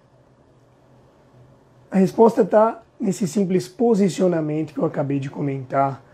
A 1.90 1.98
resposta 1.98 2.42
está 2.42 2.84
nesse 3.00 3.26
simples 3.26 3.66
posicionamento 3.66 4.72
que 4.72 4.78
eu 4.78 4.84
acabei 4.84 5.18
de 5.18 5.28
comentar. 5.28 6.04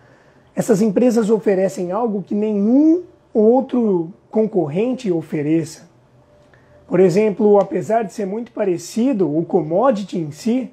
Essas 0.54 0.80
empresas 0.80 1.28
oferecem 1.28 1.92
algo 1.92 2.22
que 2.22 2.34
nenhum 2.34 3.02
outro 3.34 4.10
concorrente 4.30 5.12
ofereça. 5.12 5.86
Por 6.88 6.98
exemplo, 6.98 7.60
apesar 7.60 8.02
de 8.02 8.14
ser 8.14 8.24
muito 8.24 8.52
parecido, 8.52 9.28
o 9.36 9.44
commodity 9.44 10.16
em 10.16 10.30
si, 10.30 10.72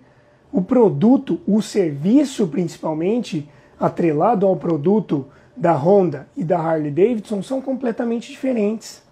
o 0.53 0.61
produto, 0.61 1.41
o 1.45 1.61
serviço 1.61 2.47
principalmente, 2.47 3.49
atrelado 3.77 4.47
ao 4.47 4.55
produto 4.55 5.25
da 5.53 5.73
Honda 5.73 6.29
e 6.37 6.45
da 6.45 6.57
Harley 6.57 6.91
Davidson, 6.91 7.43
são 7.43 7.61
completamente 7.61 8.31
diferentes. 8.31 9.02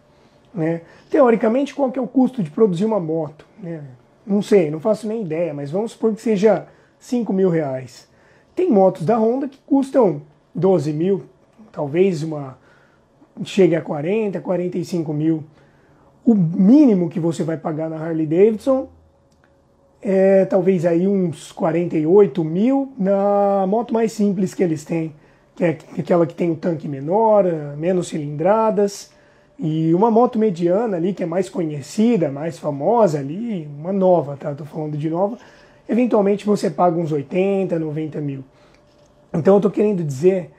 Né? 0.54 0.82
Teoricamente, 1.10 1.74
qual 1.74 1.92
que 1.92 2.00
é 2.00 2.02
o 2.02 2.08
custo 2.08 2.44
de 2.44 2.50
produzir 2.50 2.86
uma 2.86 3.00
moto? 3.00 3.46
Né? 3.62 3.84
Não 4.26 4.42
sei, 4.42 4.70
não 4.70 4.80
faço 4.80 5.08
nem 5.08 5.22
ideia, 5.22 5.54
mas 5.54 5.72
vamos 5.72 5.92
supor 5.92 6.14
que 6.14 6.22
seja 6.22 6.68
5 7.00 7.32
mil 7.34 7.50
reais. 7.50 8.08
Tem 8.56 8.70
motos 8.70 9.06
da 9.06 9.18
Honda 9.18 9.48
que 9.48 9.60
custam 9.66 10.22
12 10.54 10.94
mil, 10.94 11.24
talvez 11.72 12.22
uma 12.22 12.58
chegue 13.44 13.76
a 13.76 13.82
40, 13.82 14.40
45 14.40 15.14
mil. 15.14 15.44
O 16.24 16.36
mínimo 16.36 17.10
que 17.10 17.20
você 17.20 17.44
vai 17.44 17.58
pagar 17.58 17.90
na 17.90 17.98
Harley 17.98 18.28
Davidson 18.28 18.90
é 20.02 20.46
talvez 20.46 20.86
aí 20.86 21.08
uns 21.08 21.52
48 21.52 22.44
mil 22.44 22.92
na 22.98 23.66
moto 23.68 23.94
mais 23.94 24.12
simples 24.12 24.54
que 24.54 24.64
eles 24.64 24.84
têm, 24.84 25.16
que 25.56 25.64
é 25.64 25.78
aquela 25.98 26.26
que 26.28 26.36
tem 26.36 26.52
o 26.52 26.56
tanque 26.56 26.88
menor, 26.88 27.46
menos 27.78 28.10
cilindradas, 28.10 29.12
e 29.64 29.94
uma 29.94 30.10
moto 30.10 30.40
mediana 30.40 30.98
ali 30.98 31.14
que 31.14 31.22
é 31.22 31.26
mais 31.28 31.48
conhecida, 31.48 32.32
mais 32.32 32.58
famosa 32.58 33.20
ali, 33.20 33.70
uma 33.78 33.94
nova, 33.94 34.36
tá? 34.36 34.56
Tô 34.56 34.66
falando 34.66 34.98
de 34.98 35.08
nova, 35.08 35.38
eventualmente 35.88 36.48
você 36.48 36.68
paga 36.68 37.00
uns 37.00 37.12
80, 37.12 37.78
90 37.78 38.20
mil. 38.20 38.44
Então 39.32 39.54
eu 39.54 39.58
estou 39.60 39.70
querendo 39.70 40.04
dizer 40.04 40.50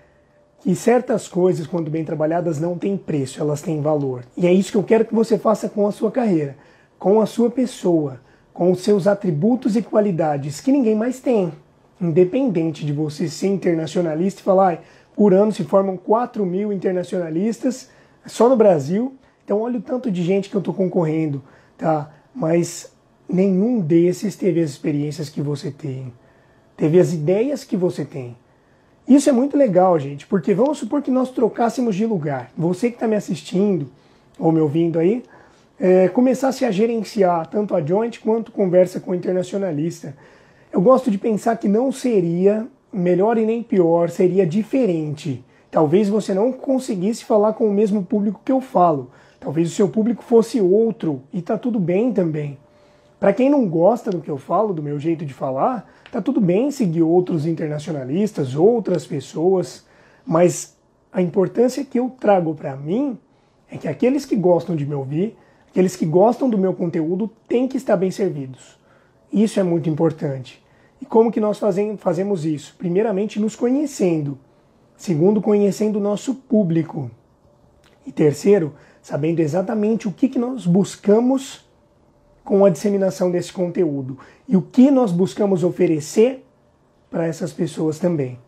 que 0.61 0.73
certas 0.77 1.27
coisas, 1.27 1.67
quando 1.67 1.91
bem 1.91 2.05
trabalhadas, 2.05 2.61
não 2.61 2.79
têm 2.79 2.97
preço, 2.97 3.41
elas 3.41 3.61
têm 3.61 3.81
valor. 3.81 4.23
E 4.37 4.47
é 4.47 4.53
isso 4.53 4.71
que 4.71 4.79
eu 4.79 4.85
quero 4.85 5.05
que 5.05 5.15
você 5.15 5.37
faça 5.37 5.69
com 5.69 5.85
a 5.85 5.91
sua 5.91 6.13
carreira, 6.13 6.57
com 6.97 7.21
a 7.21 7.27
sua 7.27 7.51
pessoa, 7.51 8.21
com 8.55 8.71
os 8.71 8.83
seus 8.83 9.09
atributos 9.09 9.75
e 9.75 9.83
qualidades 9.83 10.61
que 10.61 10.71
ninguém 10.71 10.95
mais 10.95 11.19
tem. 11.19 11.53
Independente 12.01 12.87
de 12.87 12.93
você 12.93 13.27
ser 13.27 13.49
internacionalista 13.49 14.41
e 14.41 14.45
falar, 14.45 14.81
por 15.17 15.35
ano 15.35 15.51
se 15.51 15.65
formam 15.65 15.97
4 15.97 16.47
mil 16.47 16.73
internacionalistas 16.73 17.91
só 18.27 18.49
no 18.49 18.57
Brasil. 18.57 19.15
Então 19.45 19.61
olha 19.61 19.79
o 19.79 19.83
tanto 19.83 20.11
de 20.11 20.23
gente 20.23 20.49
que 20.49 20.57
eu 20.57 20.61
estou 20.61 20.75
concorrendo, 20.75 21.43
tá? 21.77 22.13
Mas 22.35 22.93
nenhum 23.29 23.81
desses 23.81 24.37
teve 24.37 24.61
as 24.61 24.71
experiências 24.71 25.29
que 25.29 25.41
você 25.41 25.71
tem, 25.71 26.13
teve 26.77 26.99
as 27.01 27.13
ideias 27.13 27.65
que 27.65 27.77
você 27.77 28.05
tem. 28.05 28.37
Isso 29.07 29.29
é 29.29 29.33
muito 29.33 29.57
legal, 29.57 29.99
gente, 29.99 30.27
porque 30.27 30.55
vamos 30.55 30.79
supor 30.79 31.03
que 31.03 31.11
nós 31.11 31.31
trocássemos 31.31 31.97
de 31.97 32.07
lugar. 32.07 32.53
Você 32.57 32.89
que 32.89 32.97
está 32.97 33.09
me 33.09 33.17
assistindo 33.17 33.91
ou 34.39 34.53
me 34.53 34.61
ouvindo 34.61 34.99
aí, 34.99 35.23
é, 35.79 36.09
começasse 36.09 36.65
a 36.65 36.71
gerenciar 36.71 37.49
tanto 37.49 37.75
a 37.75 37.85
Joint 37.85 38.21
quanto 38.21 38.53
conversa 38.53 39.01
com 39.01 39.11
o 39.11 39.15
internacionalista. 39.15 40.17
Eu 40.73 40.81
gosto 40.81 41.11
de 41.11 41.19
pensar 41.19 41.57
que 41.57 41.67
não 41.67 41.91
seria 41.91 42.67
melhor 42.93 43.37
e 43.37 43.45
nem 43.45 43.63
pior, 43.63 44.09
seria 44.09 44.47
diferente. 44.47 45.45
Talvez 45.73 46.07
você 46.07 46.35
não 46.35 46.53
conseguisse 46.53 47.25
falar 47.25 47.55
com 47.55 47.67
o 47.67 47.73
mesmo 47.73 48.05
público 48.05 48.43
que 48.45 48.53
eu 48.53 48.61
falo. 48.61 49.11
Talvez 49.41 49.73
o 49.73 49.75
seu 49.75 49.89
público 49.89 50.23
fosse 50.23 50.61
outro 50.61 51.23
e 51.33 51.41
tá 51.41 51.57
tudo 51.57 51.81
bem 51.81 52.13
também. 52.13 52.59
Para 53.19 53.33
quem 53.33 53.49
não 53.49 53.67
gosta 53.67 54.11
do 54.11 54.21
que 54.21 54.31
eu 54.31 54.37
falo, 54.37 54.75
do 54.75 54.83
meu 54.83 54.99
jeito 54.99 55.25
de 55.25 55.33
falar, 55.33 55.91
tá 56.11 56.21
tudo 56.21 56.43
bem 56.43 56.71
seguir 56.71 57.01
outros 57.01 57.47
internacionalistas, 57.47 58.55
outras 58.55 59.07
pessoas, 59.07 59.87
mas 60.27 60.77
a 61.11 61.23
importância 61.23 61.83
que 61.83 61.99
eu 61.99 62.11
trago 62.21 62.55
para 62.55 62.77
mim 62.77 63.17
é 63.71 63.79
que 63.79 63.89
aqueles 63.89 64.27
que 64.27 64.37
gostam 64.37 64.77
de 64.77 64.85
me 64.85 64.95
ouvir, 64.95 65.39
aqueles 65.71 65.97
que 65.97 66.05
gostam 66.05 66.51
do 66.51 66.59
meu 66.59 66.75
conteúdo, 66.75 67.31
têm 67.49 67.67
que 67.67 67.79
estar 67.79 67.97
bem 67.97 68.11
servidos. 68.11 68.79
Isso 69.33 69.59
é 69.59 69.63
muito 69.63 69.89
importante. 69.89 70.63
E 71.01 71.07
como 71.07 71.33
que 71.33 71.41
nós 71.41 71.59
fazemos 71.59 72.45
isso? 72.45 72.75
Primeiramente, 72.77 73.41
nos 73.41 73.57
conhecendo. 73.57 74.39
Segundo, 75.03 75.43
conhecendo 75.43 75.99
o 75.99 76.01
nosso 76.01 76.33
público. 76.33 77.11
E 78.07 78.13
terceiro, 78.13 78.73
sabendo 79.03 79.41
exatamente 79.41 80.07
o 80.07 80.13
que, 80.13 80.29
que 80.29 80.39
nós 80.39 80.65
buscamos 80.65 81.69
com 82.45 82.65
a 82.65 82.71
disseminação 82.71 83.29
desse 83.29 83.53
conteúdo 83.53 84.17
e 84.47 84.57
o 84.57 84.63
que 84.63 84.93
nós 84.93 85.11
buscamos 85.11 85.65
oferecer 85.65 86.47
para 87.11 87.27
essas 87.27 87.53
pessoas 87.53 87.99
também, 87.99 88.39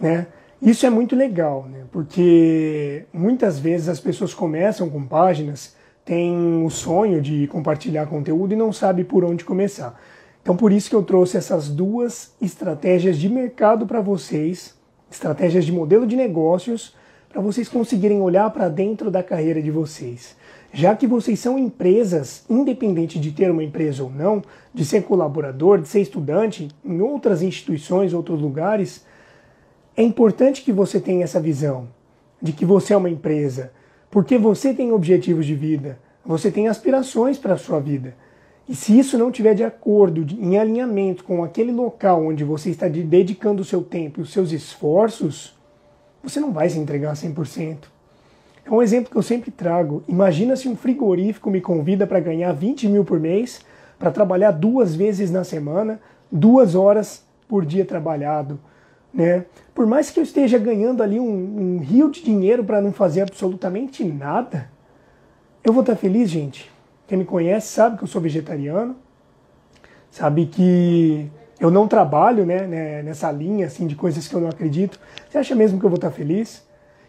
né? 0.00 0.28
Isso 0.62 0.86
é 0.86 0.88
muito 0.88 1.14
legal, 1.14 1.66
né? 1.70 1.84
Porque 1.92 3.04
muitas 3.12 3.58
vezes 3.58 3.90
as 3.90 4.00
pessoas 4.00 4.32
começam 4.32 4.88
com 4.88 5.06
páginas, 5.06 5.76
têm 6.06 6.64
o 6.64 6.70
sonho 6.70 7.20
de 7.20 7.46
compartilhar 7.48 8.06
conteúdo 8.06 8.54
e 8.54 8.56
não 8.56 8.72
sabe 8.72 9.04
por 9.04 9.26
onde 9.26 9.44
começar. 9.44 10.00
Então 10.40 10.56
por 10.56 10.72
isso 10.72 10.88
que 10.88 10.96
eu 10.96 11.02
trouxe 11.02 11.36
essas 11.36 11.68
duas 11.68 12.32
estratégias 12.40 13.18
de 13.18 13.28
mercado 13.28 13.86
para 13.86 14.00
vocês, 14.00 14.74
estratégias 15.14 15.64
de 15.64 15.72
modelo 15.72 16.06
de 16.06 16.16
negócios 16.16 16.94
para 17.28 17.40
vocês 17.40 17.68
conseguirem 17.68 18.20
olhar 18.20 18.50
para 18.50 18.68
dentro 18.68 19.10
da 19.10 19.22
carreira 19.22 19.62
de 19.62 19.70
vocês 19.70 20.36
já 20.72 20.96
que 20.96 21.06
vocês 21.06 21.38
são 21.38 21.58
empresas, 21.58 22.44
independente 22.48 23.20
de 23.20 23.30
ter 23.30 23.50
uma 23.50 23.62
empresa 23.62 24.02
ou 24.02 24.10
não, 24.10 24.42
de 24.72 24.84
ser 24.84 25.02
colaborador, 25.02 25.80
de 25.80 25.88
ser 25.88 26.00
estudante 26.00 26.68
em 26.84 27.00
outras 27.00 27.42
instituições, 27.42 28.14
outros 28.14 28.40
lugares, 28.40 29.04
é 29.94 30.02
importante 30.02 30.62
que 30.62 30.72
você 30.72 30.98
tenha 30.98 31.24
essa 31.24 31.40
visão 31.40 31.88
de 32.40 32.52
que 32.52 32.64
você 32.64 32.94
é 32.94 32.96
uma 32.96 33.10
empresa, 33.10 33.70
porque 34.10 34.38
você 34.38 34.72
tem 34.72 34.92
objetivos 34.92 35.44
de 35.44 35.54
vida, 35.54 35.98
você 36.24 36.50
tem 36.50 36.68
aspirações 36.68 37.38
para 37.38 37.54
a 37.54 37.58
sua 37.58 37.78
vida. 37.78 38.16
E 38.68 38.74
se 38.74 38.96
isso 38.96 39.18
não 39.18 39.32
tiver 39.32 39.54
de 39.54 39.64
acordo, 39.64 40.24
em 40.38 40.56
alinhamento 40.56 41.24
com 41.24 41.42
aquele 41.42 41.72
local 41.72 42.24
onde 42.24 42.44
você 42.44 42.70
está 42.70 42.86
dedicando 42.88 43.62
o 43.62 43.64
seu 43.64 43.82
tempo 43.82 44.20
e 44.20 44.22
os 44.22 44.32
seus 44.32 44.52
esforços, 44.52 45.54
você 46.22 46.38
não 46.38 46.52
vai 46.52 46.68
se 46.68 46.78
entregar 46.78 47.14
100%. 47.14 47.78
É 48.64 48.70
um 48.70 48.80
exemplo 48.80 49.10
que 49.10 49.16
eu 49.16 49.22
sempre 49.22 49.50
trago. 49.50 50.04
Imagina 50.06 50.54
se 50.54 50.68
um 50.68 50.76
frigorífico 50.76 51.50
me 51.50 51.60
convida 51.60 52.06
para 52.06 52.20
ganhar 52.20 52.52
20 52.52 52.88
mil 52.88 53.04
por 53.04 53.18
mês, 53.18 53.60
para 53.98 54.12
trabalhar 54.12 54.52
duas 54.52 54.94
vezes 54.94 55.30
na 55.30 55.42
semana, 55.42 56.00
duas 56.30 56.74
horas 56.74 57.24
por 57.48 57.66
dia 57.66 57.84
trabalhado. 57.84 58.60
Né? 59.12 59.44
Por 59.74 59.86
mais 59.86 60.10
que 60.10 60.20
eu 60.20 60.24
esteja 60.24 60.58
ganhando 60.58 61.02
ali 61.02 61.18
um, 61.18 61.76
um 61.76 61.78
rio 61.78 62.10
de 62.10 62.22
dinheiro 62.22 62.64
para 62.64 62.80
não 62.80 62.92
fazer 62.92 63.22
absolutamente 63.22 64.04
nada, 64.04 64.70
eu 65.64 65.72
vou 65.72 65.82
estar 65.82 65.96
feliz, 65.96 66.30
gente. 66.30 66.70
Quem 67.06 67.18
me 67.18 67.24
conhece 67.24 67.68
sabe 67.68 67.98
que 67.98 68.04
eu 68.04 68.08
sou 68.08 68.20
vegetariano, 68.20 68.96
sabe 70.10 70.46
que 70.46 71.30
eu 71.60 71.70
não 71.70 71.86
trabalho 71.86 72.44
né, 72.44 72.66
né 72.66 73.02
nessa 73.02 73.30
linha 73.30 73.66
assim 73.66 73.86
de 73.86 73.94
coisas 73.94 74.26
que 74.26 74.34
eu 74.34 74.40
não 74.40 74.48
acredito. 74.48 74.98
Você 75.28 75.38
acha 75.38 75.54
mesmo 75.54 75.78
que 75.78 75.84
eu 75.84 75.90
vou 75.90 75.96
estar 75.96 76.10
feliz? 76.10 76.62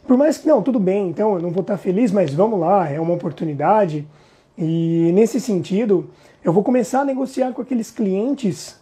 Por 0.05 0.17
mais 0.17 0.37
que, 0.37 0.47
não, 0.47 0.61
tudo 0.61 0.79
bem, 0.79 1.09
então 1.09 1.35
eu 1.35 1.41
não 1.41 1.49
vou 1.49 1.61
estar 1.61 1.77
feliz, 1.77 2.11
mas 2.11 2.33
vamos 2.33 2.59
lá, 2.59 2.89
é 2.89 2.99
uma 2.99 3.13
oportunidade. 3.13 4.05
E 4.57 5.11
nesse 5.13 5.39
sentido, 5.39 6.09
eu 6.43 6.51
vou 6.51 6.61
começar 6.61 7.01
a 7.01 7.05
negociar 7.05 7.53
com 7.53 7.61
aqueles 7.61 7.89
clientes. 7.89 8.79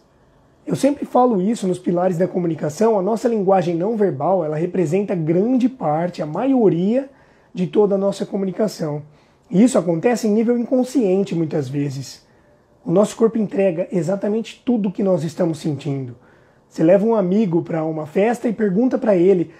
Eu 0.66 0.74
sempre 0.74 1.04
falo 1.04 1.40
isso 1.40 1.66
nos 1.66 1.78
pilares 1.78 2.18
da 2.18 2.26
comunicação, 2.26 2.98
a 2.98 3.02
nossa 3.02 3.28
linguagem 3.28 3.76
não 3.76 3.96
verbal, 3.96 4.44
ela 4.44 4.56
representa 4.56 5.14
grande 5.14 5.68
parte, 5.68 6.20
a 6.20 6.26
maioria 6.26 7.08
de 7.54 7.66
toda 7.66 7.94
a 7.94 7.98
nossa 7.98 8.26
comunicação. 8.26 9.02
E 9.52 9.62
isso 9.62 9.78
acontece 9.78 10.26
em 10.26 10.32
nível 10.32 10.56
inconsciente 10.56 11.34
muitas 11.34 11.68
vezes. 11.68 12.26
O 12.82 12.90
nosso 12.90 13.14
corpo 13.14 13.36
entrega 13.36 13.86
exatamente 13.92 14.62
tudo 14.64 14.88
o 14.88 14.92
que 14.92 15.02
nós 15.02 15.22
estamos 15.22 15.58
sentindo. 15.58 16.16
Você 16.66 16.82
leva 16.82 17.04
um 17.04 17.14
amigo 17.14 17.62
para 17.62 17.84
uma 17.84 18.06
festa 18.06 18.48
e 18.48 18.52
pergunta 18.52 18.96
para 18.96 19.14
ele: 19.14 19.52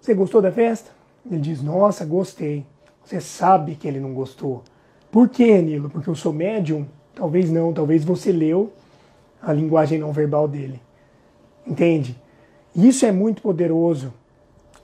Você 0.00 0.14
gostou 0.14 0.40
da 0.40 0.52
festa? 0.52 0.92
Ele 1.28 1.40
diz: 1.40 1.60
Nossa, 1.60 2.04
gostei. 2.04 2.64
Você 3.04 3.20
sabe 3.20 3.74
que 3.74 3.88
ele 3.88 3.98
não 3.98 4.14
gostou. 4.14 4.62
Por 5.10 5.28
quê, 5.28 5.60
Nilo? 5.60 5.90
Porque 5.90 6.08
eu 6.08 6.14
sou 6.14 6.32
médium? 6.32 6.86
Talvez 7.12 7.50
não, 7.50 7.72
talvez 7.72 8.04
você 8.04 8.30
leu 8.30 8.72
a 9.42 9.52
linguagem 9.52 9.98
não 9.98 10.12
verbal 10.12 10.46
dele. 10.46 10.80
Entende? 11.66 12.16
Isso 12.74 13.04
é 13.04 13.10
muito 13.10 13.42
poderoso. 13.42 14.14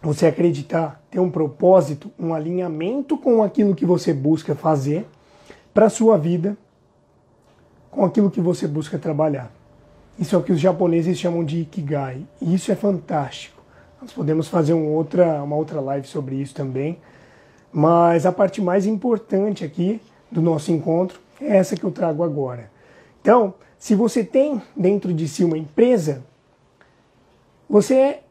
Você 0.03 0.27
acreditar, 0.27 1.01
ter 1.17 1.21
um 1.21 1.31
propósito, 1.31 2.13
um 2.19 2.35
alinhamento 2.35 3.17
com 3.17 3.43
aquilo 3.43 3.75
que 3.75 3.87
você 3.87 4.13
busca 4.13 4.55
fazer 4.55 5.07
para 5.73 5.87
a 5.87 5.91
sua 5.91 6.19
vida 6.19 6.59
com 7.91 8.05
aquilo 8.05 8.31
que 8.31 8.39
você 8.39 8.69
busca 8.69 8.99
trabalhar. 8.99 9.51
Isso 10.19 10.35
é 10.35 10.39
o 10.39 10.43
que 10.43 10.53
os 10.53 10.61
japoneses 10.61 11.19
chamam 11.19 11.43
de 11.43 11.61
Ikigai. 11.61 12.27
E 12.39 12.55
isso 12.55 12.71
é 12.71 12.75
fantástico. 12.75 13.63
Nós 13.99 14.13
podemos 14.13 14.49
fazer 14.49 14.75
um 14.75 14.93
outra, 14.93 15.43
uma 15.43 15.57
outra 15.57 15.81
live 15.81 16.07
sobre 16.07 16.35
isso 16.35 16.55
também. 16.55 16.99
Mas 17.73 18.27
a 18.27 18.33
parte 18.33 18.61
mais 18.61 18.85
importante 18.85 19.65
aqui 19.65 20.03
do 20.31 20.43
nosso 20.43 20.71
encontro 20.71 21.19
é 21.41 21.57
essa 21.57 21.77
que 21.77 21.85
eu 21.85 21.91
trago 21.91 22.23
agora. 22.23 22.71
Então, 23.23 23.55
se 23.79 23.95
você 23.95 24.23
tem 24.23 24.61
dentro 24.77 25.15
de 25.15 25.27
si 25.27 25.43
uma 25.43 25.57
empresa, 25.57 26.23
você 27.67 27.95
é, 27.95 28.23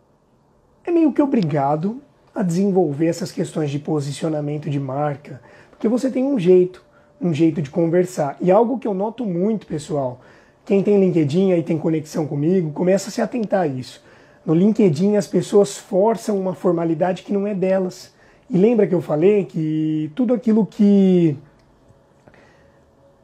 é 0.83 0.91
meio 0.91 1.11
que 1.11 1.21
obrigado 1.23 1.99
a 2.35 2.43
desenvolver 2.43 3.07
essas 3.07 3.31
questões 3.31 3.71
de 3.71 3.79
posicionamento 3.79 4.69
de 4.69 4.77
marca, 4.77 5.39
porque 5.71 5.87
você 5.87 6.11
tem 6.11 6.25
um 6.25 6.37
jeito, 6.37 6.83
um 7.21 7.33
jeito 7.33 7.61
de 7.61 7.69
conversar. 7.69 8.35
E 8.41 8.51
algo 8.51 8.77
que 8.77 8.85
eu 8.85 8.93
noto 8.93 9.25
muito, 9.25 9.65
pessoal, 9.65 10.19
quem 10.65 10.83
tem 10.83 10.99
LinkedIn 10.99 11.51
e 11.51 11.63
tem 11.63 11.77
conexão 11.77 12.27
comigo, 12.27 12.71
começa 12.71 13.07
a 13.07 13.11
se 13.11 13.21
atentar 13.21 13.61
a 13.61 13.67
isso. 13.67 14.03
No 14.45 14.53
LinkedIn 14.53 15.15
as 15.15 15.25
pessoas 15.25 15.77
forçam 15.77 16.37
uma 16.37 16.53
formalidade 16.53 17.23
que 17.23 17.31
não 17.31 17.47
é 17.47 17.55
delas. 17.55 18.13
E 18.49 18.57
lembra 18.57 18.85
que 18.85 18.93
eu 18.93 19.01
falei 19.01 19.45
que 19.45 20.11
tudo 20.13 20.33
aquilo 20.33 20.65
que 20.65 21.37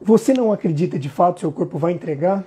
você 0.00 0.32
não 0.32 0.50
acredita 0.50 0.98
de 0.98 1.08
fato 1.08 1.40
seu 1.40 1.52
corpo 1.52 1.78
vai 1.78 1.92
entregar? 1.92 2.42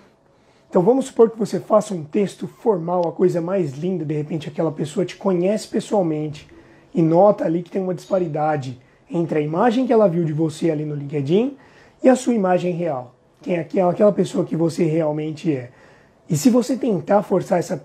Então 0.67 0.81
vamos 0.81 1.05
supor 1.05 1.29
que 1.29 1.37
você 1.37 1.59
faça 1.59 1.93
um 1.93 2.03
texto 2.03 2.47
formal, 2.47 3.07
a 3.07 3.11
coisa 3.11 3.39
mais 3.39 3.77
linda, 3.77 4.03
de 4.03 4.13
repente 4.13 4.49
aquela 4.49 4.71
pessoa 4.71 5.05
te 5.05 5.15
conhece 5.15 5.67
pessoalmente 5.67 6.54
e 6.95 7.01
nota 7.01 7.43
ali 7.43 7.61
que 7.61 7.69
tem 7.69 7.81
uma 7.81 7.93
disparidade 7.93 8.79
entre 9.11 9.39
a 9.39 9.41
imagem 9.41 9.85
que 9.85 9.91
ela 9.91 10.07
viu 10.07 10.23
de 10.23 10.31
você 10.31 10.71
ali 10.71 10.85
no 10.85 10.95
LinkedIn 10.95 11.57
e 12.01 12.07
a 12.07 12.15
sua 12.15 12.33
imagem 12.33 12.73
real. 12.73 13.13
Quem 13.41 13.57
é 13.57 13.83
aquela 13.83 14.11
pessoa 14.13 14.45
que 14.45 14.55
você 14.55 14.85
realmente 14.85 15.53
é. 15.53 15.69
E 16.27 16.35
se 16.35 16.49
você 16.49 16.75
tentar 16.75 17.21
forçar 17.21 17.59
essa, 17.59 17.79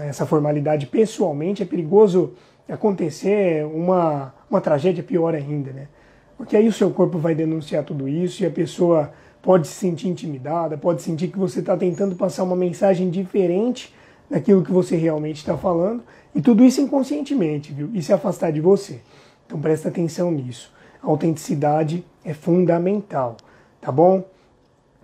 essa 0.00 0.26
formalidade 0.26 0.86
pessoalmente, 0.86 1.62
é 1.62 1.66
perigoso 1.66 2.32
acontecer 2.68 3.64
uma, 3.66 4.34
uma 4.50 4.60
tragédia 4.60 5.04
pior 5.04 5.34
ainda, 5.34 5.70
né? 5.70 5.88
Porque 6.36 6.56
aí 6.56 6.66
o 6.66 6.72
seu 6.72 6.90
corpo 6.90 7.18
vai 7.18 7.34
denunciar 7.34 7.84
tudo 7.84 8.08
isso 8.08 8.42
e 8.42 8.46
a 8.46 8.50
pessoa 8.50 9.12
pode 9.42 9.68
se 9.68 9.74
sentir 9.74 10.08
intimidada, 10.08 10.78
pode 10.78 11.02
sentir 11.02 11.28
que 11.28 11.38
você 11.38 11.60
está 11.60 11.76
tentando 11.76 12.16
passar 12.16 12.42
uma 12.42 12.56
mensagem 12.56 13.10
diferente 13.10 13.94
daquilo 14.32 14.64
que 14.64 14.72
você 14.72 14.96
realmente 14.96 15.36
está 15.36 15.58
falando, 15.58 16.02
e 16.34 16.40
tudo 16.40 16.64
isso 16.64 16.80
inconscientemente, 16.80 17.70
viu? 17.70 17.90
E 17.92 18.02
se 18.02 18.14
afastar 18.14 18.50
de 18.50 18.62
você. 18.62 18.98
Então 19.46 19.60
presta 19.60 19.90
atenção 19.90 20.30
nisso. 20.30 20.72
A 21.02 21.06
autenticidade 21.06 22.02
é 22.24 22.32
fundamental, 22.32 23.36
tá 23.78 23.92
bom? 23.92 24.24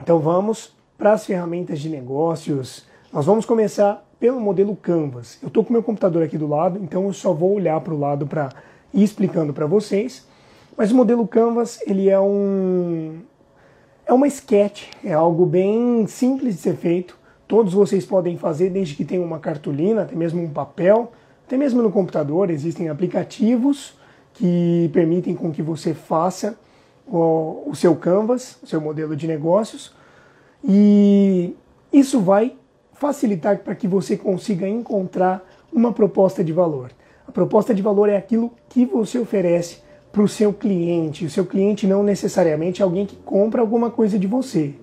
Então 0.01 0.19
vamos 0.19 0.75
para 0.97 1.12
as 1.12 1.27
ferramentas 1.27 1.79
de 1.79 1.91
negócios. 1.91 2.87
Nós 3.12 3.27
vamos 3.27 3.45
começar 3.45 4.03
pelo 4.19 4.41
modelo 4.41 4.75
Canvas. 4.75 5.38
Eu 5.43 5.49
estou 5.49 5.62
com 5.62 5.75
meu 5.75 5.83
computador 5.83 6.23
aqui 6.23 6.38
do 6.38 6.47
lado, 6.47 6.81
então 6.83 7.05
eu 7.05 7.12
só 7.12 7.31
vou 7.35 7.53
olhar 7.53 7.79
para 7.83 7.93
o 7.93 8.01
lado 8.01 8.27
para 8.27 8.49
ir 8.95 9.03
explicando 9.03 9.53
para 9.53 9.67
vocês. 9.67 10.27
Mas 10.75 10.91
o 10.91 10.97
modelo 10.97 11.29
Canvas 11.29 11.79
ele 11.87 12.09
é 12.09 12.19
um 12.19 13.19
é 14.07 14.12
uma 14.14 14.27
sketch, 14.27 14.85
é 15.05 15.12
algo 15.12 15.45
bem 15.45 16.07
simples 16.07 16.55
de 16.55 16.62
ser 16.62 16.77
feito. 16.77 17.19
Todos 17.49 17.73
vocês 17.73 18.05
podem 18.05 18.37
fazer 18.37 18.69
desde 18.69 18.95
que 18.95 19.07
tenham 19.07 19.25
uma 19.25 19.39
cartolina, 19.39 20.03
até 20.03 20.15
mesmo 20.15 20.43
um 20.43 20.51
papel, 20.51 21.11
até 21.47 21.57
mesmo 21.57 21.81
no 21.81 21.91
computador 21.91 22.51
existem 22.51 22.91
aplicativos 22.91 23.95
que 24.35 24.91
permitem 24.93 25.35
com 25.35 25.51
que 25.51 25.63
você 25.63 25.95
faça 25.95 26.59
o, 27.07 27.73
seu 27.75 27.97
canvas, 27.97 28.59
o 28.63 28.67
seu 28.67 28.83
modelo 28.83 29.17
de 29.17 29.27
negócios, 29.27 29.95
e 30.63 31.57
isso 31.91 32.21
vai 32.21 32.55
facilitar 32.93 33.61
para 33.61 33.75
que 33.75 33.89
você 33.89 34.15
consiga 34.15 34.69
encontrar 34.69 35.43
uma 35.73 35.91
proposta 35.91 36.45
de 36.45 36.53
valor. 36.53 36.91
A 37.27 37.33
proposta 37.33 37.75
de 37.75 37.81
valor 37.81 38.11
é 38.11 38.17
aquilo 38.17 38.53
que 38.69 38.85
você 38.85 39.19
oferece 39.19 39.79
para 40.13 40.23
o 40.23 40.29
seu 40.29 40.53
cliente. 40.53 41.25
O 41.25 41.31
seu 41.31 41.47
cliente 41.47 41.87
não 41.87 42.03
necessariamente 42.03 42.83
é 42.83 42.85
alguém 42.85 43.07
que 43.07 43.17
compra 43.17 43.63
alguma 43.63 43.91
coisa 43.91 44.19
de 44.19 44.27
você. 44.27 44.75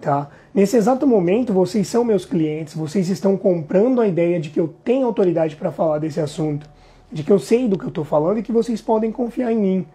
Tá? 0.00 0.30
Nesse 0.54 0.76
exato 0.76 1.06
momento, 1.06 1.52
vocês 1.52 1.88
são 1.88 2.04
meus 2.04 2.24
clientes, 2.24 2.74
vocês 2.74 3.08
estão 3.08 3.36
comprando 3.36 4.00
a 4.00 4.06
ideia 4.06 4.38
de 4.38 4.50
que 4.50 4.60
eu 4.60 4.72
tenho 4.84 5.06
autoridade 5.06 5.56
para 5.56 5.72
falar 5.72 5.98
desse 5.98 6.20
assunto 6.20 6.68
de 7.10 7.22
que 7.22 7.32
eu 7.32 7.38
sei 7.38 7.66
do 7.66 7.78
que 7.78 7.84
eu 7.84 7.88
estou 7.88 8.04
falando 8.04 8.38
e 8.38 8.42
que 8.42 8.52
vocês 8.52 8.80
podem 8.80 9.10
confiar 9.10 9.52
em 9.52 9.58
mim. 9.58 9.86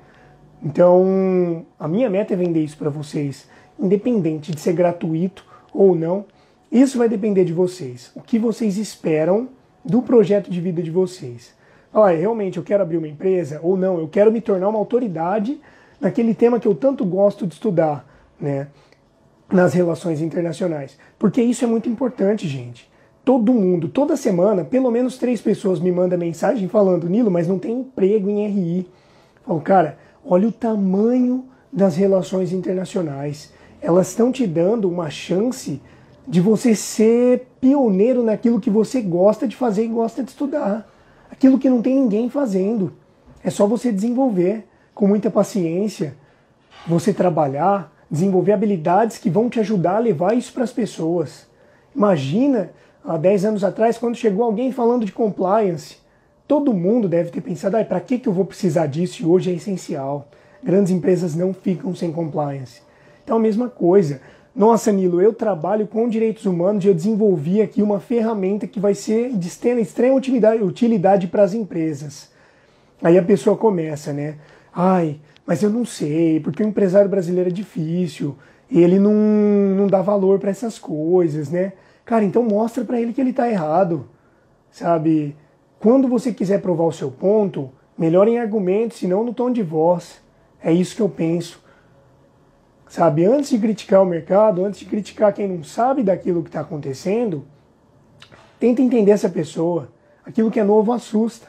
Então, 0.61 1.65
a 1.79 1.87
minha 1.87 2.09
meta 2.09 2.33
é 2.33 2.37
vender 2.37 2.63
isso 2.63 2.77
para 2.77 2.89
vocês, 2.89 3.47
independente 3.79 4.51
de 4.51 4.59
ser 4.59 4.73
gratuito 4.73 5.45
ou 5.73 5.95
não. 5.95 6.25
Isso 6.71 6.97
vai 6.97 7.07
depender 7.07 7.45
de 7.45 7.53
vocês. 7.53 8.11
O 8.15 8.21
que 8.21 8.39
vocês 8.39 8.77
esperam 8.77 9.49
do 9.85 10.01
projeto 10.01 10.49
de 10.49 10.59
vida 10.61 10.81
de 10.81 10.89
vocês. 10.89 11.53
Ah, 11.93 12.07
realmente 12.07 12.57
eu 12.57 12.63
quero 12.63 12.81
abrir 12.81 12.97
uma 12.97 13.07
empresa 13.07 13.59
ou 13.61 13.77
não, 13.77 13.99
eu 13.99 14.07
quero 14.07 14.31
me 14.31 14.41
tornar 14.41 14.69
uma 14.69 14.79
autoridade 14.79 15.59
naquele 15.99 16.33
tema 16.33 16.59
que 16.59 16.67
eu 16.67 16.73
tanto 16.73 17.05
gosto 17.05 17.45
de 17.45 17.53
estudar, 17.53 18.07
né? 18.39 18.67
Nas 19.53 19.73
relações 19.73 20.21
internacionais. 20.21 20.97
Porque 21.17 21.41
isso 21.41 21.63
é 21.63 21.67
muito 21.67 21.87
importante, 21.87 22.47
gente 22.47 22.91
todo 23.23 23.53
mundo, 23.53 23.87
toda 23.87 24.17
semana, 24.17 24.65
pelo 24.65 24.91
menos 24.91 25.17
três 25.17 25.41
pessoas 25.41 25.79
me 25.79 25.91
mandam 25.91 26.19
mensagem 26.19 26.67
falando, 26.67 27.09
Nilo, 27.09 27.31
mas 27.31 27.47
não 27.47 27.57
tem 27.57 27.79
emprego 27.79 28.29
em 28.29 28.45
RI. 28.47 28.79
Eu 28.79 29.41
falo, 29.45 29.61
cara, 29.61 29.97
olha 30.25 30.47
o 30.47 30.51
tamanho 30.51 31.45
das 31.71 31.95
relações 31.95 32.51
internacionais. 32.51 33.51
Elas 33.81 34.09
estão 34.09 34.31
te 34.31 34.45
dando 34.45 34.89
uma 34.89 35.09
chance 35.09 35.81
de 36.27 36.39
você 36.39 36.75
ser 36.75 37.47
pioneiro 37.59 38.23
naquilo 38.23 38.59
que 38.59 38.69
você 38.69 39.01
gosta 39.01 39.47
de 39.47 39.55
fazer 39.55 39.85
e 39.85 39.89
gosta 39.89 40.23
de 40.23 40.29
estudar. 40.29 40.87
Aquilo 41.29 41.57
que 41.59 41.69
não 41.69 41.81
tem 41.81 41.95
ninguém 41.95 42.29
fazendo. 42.29 42.93
É 43.43 43.49
só 43.49 43.65
você 43.67 43.91
desenvolver 43.91 44.65
com 44.93 45.07
muita 45.07 45.29
paciência, 45.29 46.15
você 46.87 47.13
trabalhar, 47.13 47.92
desenvolver 48.13 48.51
habilidades 48.51 49.17
que 49.17 49.27
vão 49.27 49.49
te 49.49 49.59
ajudar 49.59 49.95
a 49.95 49.99
levar 49.99 50.37
isso 50.37 50.53
para 50.53 50.63
as 50.63 50.71
pessoas. 50.71 51.47
Imagina 51.95 52.69
há 53.03 53.17
10 53.17 53.45
anos 53.45 53.63
atrás, 53.63 53.97
quando 53.97 54.15
chegou 54.15 54.45
alguém 54.45 54.71
falando 54.71 55.03
de 55.03 55.11
compliance, 55.11 55.97
todo 56.47 56.75
mundo 56.75 57.09
deve 57.09 57.31
ter 57.31 57.41
pensado, 57.41 57.83
para 57.85 57.99
que, 57.99 58.19
que 58.19 58.29
eu 58.29 58.33
vou 58.33 58.45
precisar 58.45 58.85
disso? 58.85 59.23
E 59.23 59.25
hoje 59.25 59.49
é 59.49 59.55
essencial. 59.55 60.27
Grandes 60.63 60.91
empresas 60.91 61.33
não 61.33 61.55
ficam 61.55 61.95
sem 61.95 62.11
compliance. 62.11 62.83
Então, 63.23 63.37
a 63.37 63.39
mesma 63.39 63.67
coisa. 63.67 64.21
Nossa, 64.55 64.91
Nilo, 64.91 65.19
eu 65.19 65.33
trabalho 65.33 65.87
com 65.87 66.07
direitos 66.07 66.45
humanos 66.45 66.85
e 66.85 66.89
eu 66.89 66.93
desenvolvi 66.93 67.63
aqui 67.63 67.81
uma 67.81 67.99
ferramenta 67.99 68.67
que 68.67 68.79
vai 68.79 68.93
ser 68.93 69.35
de 69.35 69.47
extrema 69.47 70.15
utilidade, 70.15 70.61
utilidade 70.61 71.25
para 71.25 71.41
as 71.41 71.55
empresas. 71.55 72.29
Aí 73.01 73.17
a 73.17 73.23
pessoa 73.23 73.57
começa, 73.57 74.13
né? 74.13 74.35
Ai, 74.71 75.19
mas 75.45 75.61
eu 75.61 75.69
não 75.69 75.85
sei, 75.85 76.39
porque 76.39 76.63
o 76.63 76.67
empresário 76.67 77.09
brasileiro 77.09 77.49
é 77.49 77.53
difícil, 77.53 78.37
ele 78.71 78.97
não, 78.99 79.13
não 79.13 79.87
dá 79.87 80.01
valor 80.01 80.39
para 80.39 80.49
essas 80.49 80.79
coisas, 80.79 81.49
né? 81.49 81.73
Cara, 82.05 82.23
então 82.23 82.43
mostra 82.43 82.83
para 82.83 82.99
ele 82.99 83.13
que 83.13 83.21
ele 83.21 83.29
está 83.29 83.49
errado, 83.49 84.07
sabe? 84.71 85.35
Quando 85.79 86.07
você 86.07 86.33
quiser 86.33 86.61
provar 86.61 86.85
o 86.85 86.91
seu 86.91 87.11
ponto, 87.11 87.69
melhor 87.97 88.27
em 88.27 88.39
argumentos, 88.39 88.97
senão 88.97 89.23
no 89.23 89.33
tom 89.33 89.51
de 89.51 89.61
voz. 89.61 90.21
É 90.61 90.71
isso 90.71 90.95
que 90.95 91.01
eu 91.01 91.09
penso. 91.09 91.61
Sabe, 92.87 93.25
antes 93.25 93.49
de 93.49 93.57
criticar 93.57 94.01
o 94.01 94.05
mercado, 94.05 94.63
antes 94.63 94.79
de 94.79 94.85
criticar 94.85 95.33
quem 95.33 95.47
não 95.47 95.63
sabe 95.63 96.03
daquilo 96.03 96.43
que 96.43 96.49
está 96.49 96.61
acontecendo, 96.61 97.45
tenta 98.59 98.81
entender 98.81 99.11
essa 99.11 99.29
pessoa. 99.29 99.89
Aquilo 100.25 100.51
que 100.51 100.59
é 100.59 100.63
novo 100.63 100.93
assusta. 100.93 101.47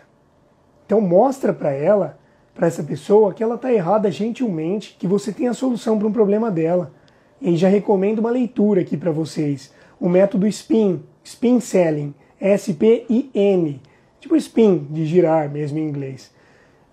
Então 0.86 1.00
mostra 1.00 1.52
para 1.52 1.70
ela 1.70 2.18
para 2.54 2.68
essa 2.68 2.82
pessoa 2.82 3.34
que 3.34 3.42
ela 3.42 3.56
está 3.56 3.72
errada 3.72 4.10
gentilmente, 4.10 4.96
que 4.98 5.06
você 5.06 5.32
tem 5.32 5.48
a 5.48 5.54
solução 5.54 5.98
para 5.98 6.06
um 6.06 6.12
problema 6.12 6.50
dela. 6.50 6.92
E 7.40 7.56
já 7.56 7.68
recomendo 7.68 8.20
uma 8.20 8.30
leitura 8.30 8.82
aqui 8.82 8.96
para 8.96 9.10
vocês. 9.10 9.72
O 10.00 10.08
método 10.08 10.46
SPIN, 10.50 11.02
SPIN 11.22 11.60
Selling, 11.60 12.14
S-P-I-N, 12.40 13.80
tipo 14.20 14.36
SPIN, 14.36 14.86
de 14.90 15.04
girar 15.04 15.50
mesmo 15.50 15.78
em 15.78 15.88
inglês. 15.88 16.32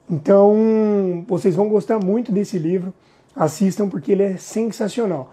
Então, 0.10 1.24
vocês 1.28 1.56
vão 1.56 1.70
gostar 1.70 2.00
muito 2.00 2.32
desse 2.32 2.58
livro, 2.58 2.94
assistam 3.36 3.88
porque 3.88 4.12
ele 4.12 4.24
é 4.24 4.38
sensacional. 4.38 5.32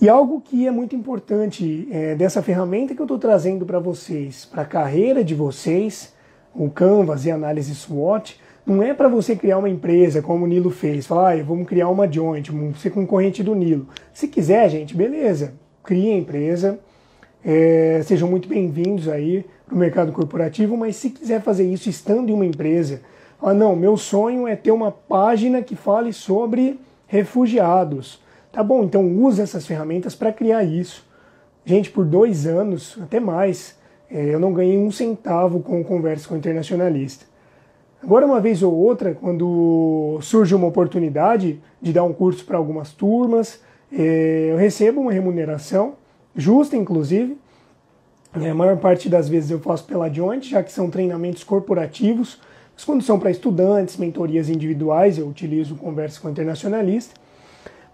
E 0.00 0.08
algo 0.08 0.42
que 0.42 0.66
é 0.66 0.70
muito 0.70 0.94
importante 0.94 1.88
é, 1.90 2.14
dessa 2.14 2.42
ferramenta 2.42 2.94
que 2.94 3.00
eu 3.00 3.06
estou 3.06 3.18
trazendo 3.18 3.64
para 3.64 3.78
vocês, 3.78 4.44
para 4.44 4.62
a 4.62 4.66
carreira 4.66 5.24
de 5.24 5.34
vocês, 5.34 6.14
o 6.54 6.70
Canvas 6.70 7.24
e 7.24 7.30
análise 7.30 7.74
SWOT, 7.74 8.38
não 8.66 8.82
é 8.82 8.92
para 8.92 9.08
você 9.08 9.36
criar 9.36 9.58
uma 9.58 9.68
empresa 9.68 10.20
como 10.20 10.44
o 10.44 10.48
Nilo 10.48 10.70
fez, 10.70 11.06
falar, 11.06 11.38
ah, 11.38 11.42
vamos 11.42 11.68
criar 11.68 11.88
uma 11.88 12.10
joint, 12.10 12.50
vamos 12.50 12.80
ser 12.80 12.90
concorrente 12.90 13.42
do 13.42 13.54
Nilo. 13.54 13.86
Se 14.12 14.26
quiser, 14.26 14.68
gente, 14.68 14.96
beleza, 14.96 15.54
crie 15.84 16.10
a 16.12 16.16
empresa, 16.16 16.78
é, 17.44 18.00
sejam 18.04 18.28
muito 18.28 18.48
bem-vindos 18.48 19.08
aí 19.08 19.44
para 19.64 19.74
o 19.74 19.78
mercado 19.78 20.12
corporativo, 20.12 20.76
mas 20.76 20.96
se 20.96 21.10
quiser 21.10 21.40
fazer 21.40 21.64
isso 21.64 21.88
estando 21.88 22.30
em 22.30 22.32
uma 22.32 22.44
empresa, 22.44 23.00
ah, 23.40 23.54
não, 23.54 23.76
meu 23.76 23.96
sonho 23.96 24.48
é 24.48 24.56
ter 24.56 24.72
uma 24.72 24.90
página 24.90 25.62
que 25.62 25.76
fale 25.76 26.12
sobre 26.12 26.80
refugiados 27.06 28.20
Tá 28.56 28.62
bom, 28.62 28.84
então 28.84 29.06
use 29.06 29.42
essas 29.42 29.66
ferramentas 29.66 30.14
para 30.14 30.32
criar 30.32 30.64
isso. 30.64 31.04
Gente, 31.62 31.90
por 31.90 32.06
dois 32.06 32.46
anos, 32.46 32.96
até 33.02 33.20
mais, 33.20 33.76
é, 34.10 34.34
eu 34.34 34.40
não 34.40 34.50
ganhei 34.50 34.78
um 34.78 34.90
centavo 34.90 35.60
com 35.60 35.84
conversa 35.84 36.26
com 36.26 36.38
internacionalista. 36.38 37.26
Agora, 38.02 38.26
uma 38.26 38.40
vez 38.40 38.62
ou 38.62 38.74
outra, 38.74 39.14
quando 39.14 40.18
surge 40.20 40.54
uma 40.54 40.66
oportunidade 40.66 41.60
de 41.80 41.92
dar 41.92 42.04
um 42.04 42.12
curso 42.12 42.44
para 42.44 42.58
algumas 42.58 42.92
turmas, 42.92 43.60
é, 43.92 44.48
eu 44.50 44.56
recebo 44.56 45.00
uma 45.00 45.12
remuneração, 45.12 45.94
justa 46.34 46.76
inclusive. 46.76 47.38
É, 48.34 48.50
a 48.50 48.54
maior 48.54 48.76
parte 48.76 49.08
das 49.08 49.28
vezes 49.28 49.50
eu 49.50 49.58
faço 49.58 49.84
pela 49.84 50.12
Joint, 50.12 50.48
já 50.48 50.62
que 50.62 50.70
são 50.70 50.90
treinamentos 50.90 51.42
corporativos. 51.42 52.38
Mas 52.74 52.84
quando 52.84 53.02
são 53.02 53.18
para 53.18 53.30
estudantes, 53.30 53.96
mentorias 53.96 54.50
individuais, 54.50 55.16
eu 55.16 55.26
utilizo 55.26 55.74
conversa 55.76 56.20
com 56.20 56.28
internacionalista. 56.28 57.14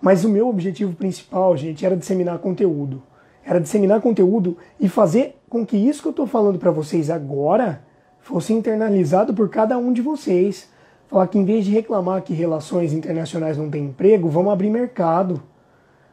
Mas 0.00 0.24
o 0.24 0.28
meu 0.28 0.48
objetivo 0.48 0.92
principal, 0.94 1.56
gente, 1.56 1.86
era 1.86 1.96
disseminar 1.96 2.38
conteúdo. 2.38 3.00
Era 3.44 3.60
disseminar 3.60 4.00
conteúdo 4.00 4.56
e 4.80 4.88
fazer 4.88 5.36
com 5.48 5.64
que 5.64 5.76
isso 5.76 6.02
que 6.02 6.08
eu 6.08 6.10
estou 6.10 6.26
falando 6.26 6.58
para 6.58 6.72
vocês 6.72 7.08
agora 7.08 7.84
fosse 8.22 8.52
internalizado 8.52 9.35
por 9.35 9.48
cada 9.48 9.76
um 9.76 9.92
de 9.92 10.00
vocês. 10.00 10.68
Falar 11.08 11.26
que 11.26 11.38
em 11.38 11.44
vez 11.44 11.64
de 11.66 11.70
reclamar 11.70 12.22
que 12.22 12.32
relações 12.32 12.92
internacionais 12.92 13.58
não 13.58 13.68
têm 13.68 13.85
emprego, 13.85 14.28
vamos 14.28 14.52
abrir 14.52 14.70
mercado. 14.70 15.42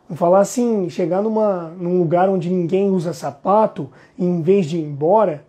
Vamos 0.10 0.20
falar 0.20 0.40
assim, 0.40 0.90
chegar 0.90 1.22
numa, 1.22 1.70
num 1.80 2.00
lugar 2.00 2.28
onde 2.28 2.50
ninguém 2.50 2.90
usa 2.90 3.14
sapato, 3.14 3.90
e 4.18 4.26
em 4.26 4.42
vez 4.42 4.66
de 4.66 4.78
ir 4.78 4.84
embora, 4.84 5.46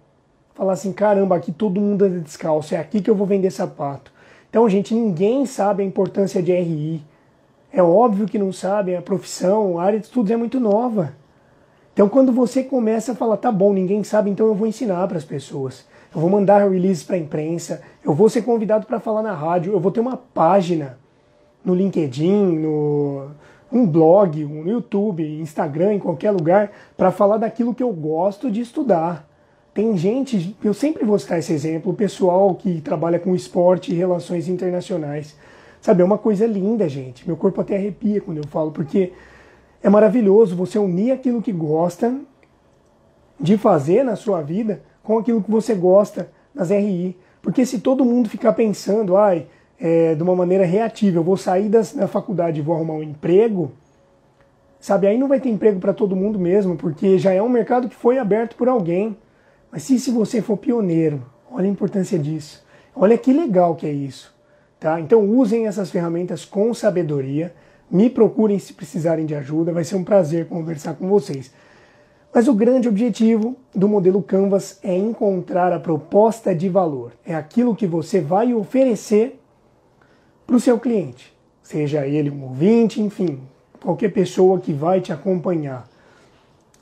falar 0.54 0.74
assim, 0.74 0.92
caramba, 0.92 1.34
aqui 1.34 1.50
todo 1.50 1.80
mundo 1.80 2.04
anda 2.04 2.20
descalço, 2.20 2.74
é 2.74 2.78
aqui 2.78 3.00
que 3.00 3.10
eu 3.10 3.14
vou 3.14 3.26
vender 3.26 3.50
sapato. 3.50 4.12
Então, 4.50 4.68
gente, 4.68 4.94
ninguém 4.94 5.46
sabe 5.46 5.82
a 5.82 5.86
importância 5.86 6.42
de 6.42 6.52
RI. 6.52 7.02
É 7.72 7.82
óbvio 7.82 8.26
que 8.26 8.38
não 8.38 8.52
sabem, 8.52 8.96
a 8.96 9.02
profissão, 9.02 9.78
a 9.78 9.84
área 9.84 9.98
de 9.98 10.04
estudos 10.04 10.30
é 10.30 10.36
muito 10.36 10.60
nova. 10.60 11.14
Então, 11.94 12.08
quando 12.08 12.30
você 12.30 12.62
começa 12.62 13.12
a 13.12 13.14
falar, 13.14 13.38
tá 13.38 13.50
bom, 13.50 13.72
ninguém 13.72 14.04
sabe, 14.04 14.28
então 14.28 14.46
eu 14.46 14.54
vou 14.54 14.66
ensinar 14.66 15.08
para 15.08 15.16
as 15.16 15.24
pessoas. 15.24 15.86
Eu 16.14 16.20
vou 16.20 16.28
mandar 16.28 16.68
releases 16.68 17.04
para 17.04 17.16
a 17.16 17.18
imprensa, 17.18 17.82
eu 18.04 18.12
vou 18.12 18.28
ser 18.28 18.42
convidado 18.42 18.86
para 18.86 18.98
falar 18.98 19.22
na 19.22 19.32
rádio, 19.32 19.72
eu 19.72 19.80
vou 19.80 19.92
ter 19.92 20.00
uma 20.00 20.16
página 20.16 20.98
no 21.64 21.74
LinkedIn, 21.74 22.58
no 22.58 23.28
um 23.72 23.86
blog, 23.86 24.44
no 24.44 24.68
YouTube, 24.68 25.22
Instagram, 25.40 25.94
em 25.94 25.98
qualquer 25.98 26.32
lugar, 26.32 26.72
para 26.96 27.12
falar 27.12 27.36
daquilo 27.36 27.74
que 27.74 27.82
eu 27.82 27.92
gosto 27.92 28.50
de 28.50 28.60
estudar. 28.60 29.28
Tem 29.72 29.96
gente, 29.96 30.56
eu 30.64 30.74
sempre 30.74 31.04
vou 31.04 31.16
citar 31.18 31.38
esse 31.38 31.52
exemplo, 31.52 31.92
o 31.92 31.94
pessoal 31.94 32.54
que 32.56 32.80
trabalha 32.80 33.18
com 33.20 33.34
esporte 33.34 33.92
e 33.92 33.94
relações 33.94 34.48
internacionais. 34.48 35.36
Sabe, 35.80 36.02
é 36.02 36.04
uma 36.04 36.18
coisa 36.18 36.44
linda, 36.46 36.88
gente. 36.88 37.26
Meu 37.26 37.36
corpo 37.36 37.60
até 37.60 37.76
arrepia 37.76 38.20
quando 38.20 38.38
eu 38.38 38.46
falo, 38.48 38.72
porque 38.72 39.12
é 39.80 39.88
maravilhoso 39.88 40.56
você 40.56 40.78
unir 40.78 41.12
aquilo 41.12 41.40
que 41.40 41.52
gosta 41.52 42.18
de 43.38 43.56
fazer 43.56 44.02
na 44.02 44.16
sua 44.16 44.42
vida 44.42 44.82
com 45.10 45.18
aquilo 45.18 45.42
que 45.42 45.50
você 45.50 45.74
gosta 45.74 46.30
nas 46.54 46.70
RI. 46.70 47.16
Porque 47.42 47.66
se 47.66 47.80
todo 47.80 48.04
mundo 48.04 48.28
ficar 48.28 48.52
pensando, 48.52 49.16
ai, 49.16 49.48
é, 49.80 50.14
de 50.14 50.22
uma 50.22 50.36
maneira 50.36 50.64
reativa, 50.64 51.18
eu 51.18 51.24
vou 51.24 51.36
sair 51.36 51.68
das, 51.68 51.92
da 51.92 52.06
faculdade 52.06 52.60
e 52.60 52.62
vou 52.62 52.76
arrumar 52.76 52.94
um 52.94 53.02
emprego, 53.02 53.72
sabe, 54.78 55.08
aí 55.08 55.18
não 55.18 55.26
vai 55.26 55.40
ter 55.40 55.48
emprego 55.48 55.80
para 55.80 55.92
todo 55.92 56.14
mundo 56.14 56.38
mesmo, 56.38 56.76
porque 56.76 57.18
já 57.18 57.32
é 57.32 57.42
um 57.42 57.48
mercado 57.48 57.88
que 57.88 57.96
foi 57.96 58.18
aberto 58.18 58.54
por 58.54 58.68
alguém. 58.68 59.16
Mas 59.72 59.82
se, 59.82 59.98
se 59.98 60.12
você 60.12 60.40
for 60.40 60.56
pioneiro, 60.56 61.20
olha 61.50 61.66
a 61.66 61.70
importância 61.70 62.16
disso. 62.16 62.64
Olha 62.94 63.18
que 63.18 63.32
legal 63.32 63.74
que 63.74 63.86
é 63.86 63.92
isso. 63.92 64.32
Tá? 64.78 65.00
Então 65.00 65.28
usem 65.28 65.66
essas 65.66 65.90
ferramentas 65.90 66.44
com 66.44 66.72
sabedoria, 66.72 67.52
me 67.90 68.08
procurem 68.08 68.60
se 68.60 68.72
precisarem 68.72 69.26
de 69.26 69.34
ajuda, 69.34 69.72
vai 69.72 69.82
ser 69.82 69.96
um 69.96 70.04
prazer 70.04 70.46
conversar 70.46 70.94
com 70.94 71.08
vocês. 71.08 71.50
Mas 72.32 72.46
o 72.46 72.54
grande 72.54 72.88
objetivo 72.88 73.56
do 73.74 73.88
modelo 73.88 74.22
Canvas 74.22 74.78
é 74.84 74.96
encontrar 74.96 75.72
a 75.72 75.80
proposta 75.80 76.54
de 76.54 76.68
valor. 76.68 77.12
É 77.26 77.34
aquilo 77.34 77.74
que 77.74 77.88
você 77.88 78.20
vai 78.20 78.54
oferecer 78.54 79.40
para 80.46 80.54
o 80.54 80.60
seu 80.60 80.78
cliente, 80.78 81.36
seja 81.62 82.06
ele 82.06 82.30
um 82.30 82.44
ouvinte, 82.44 83.00
enfim, 83.00 83.40
qualquer 83.82 84.12
pessoa 84.12 84.60
que 84.60 84.72
vai 84.72 85.00
te 85.00 85.12
acompanhar. 85.12 85.88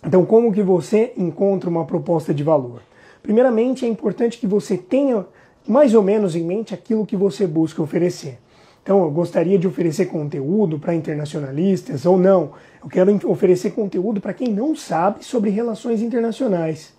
Então, 0.05 0.25
como 0.25 0.53
que 0.53 0.63
você 0.63 1.13
encontra 1.17 1.69
uma 1.69 1.85
proposta 1.85 2.33
de 2.33 2.43
valor? 2.43 2.83
Primeiramente, 3.23 3.85
é 3.85 3.89
importante 3.89 4.39
que 4.39 4.47
você 4.47 4.77
tenha 4.77 5.27
mais 5.67 5.95
ou 5.95 6.03
menos 6.03 6.37
em 6.37 6.45
mente 6.45 6.73
aquilo 6.73 7.07
que 7.07 7.17
você 7.17 7.47
busca 7.47 7.83
oferecer. 7.83 8.39
Então, 8.83 9.03
eu 9.03 9.11
gostaria 9.11 9.59
de 9.59 9.67
oferecer 9.67 10.07
conteúdo 10.07 10.79
para 10.79 10.95
internacionalistas 10.95 12.07
ou 12.07 12.17
não. 12.17 12.53
Eu 12.83 12.89
quero 12.89 13.31
oferecer 13.31 13.73
conteúdo 13.73 14.21
para 14.21 14.33
quem 14.33 14.53
não 14.53 14.75
sabe 14.75 15.25
sobre 15.25 15.51
relações 15.51 16.01
internacionais. 16.01 16.95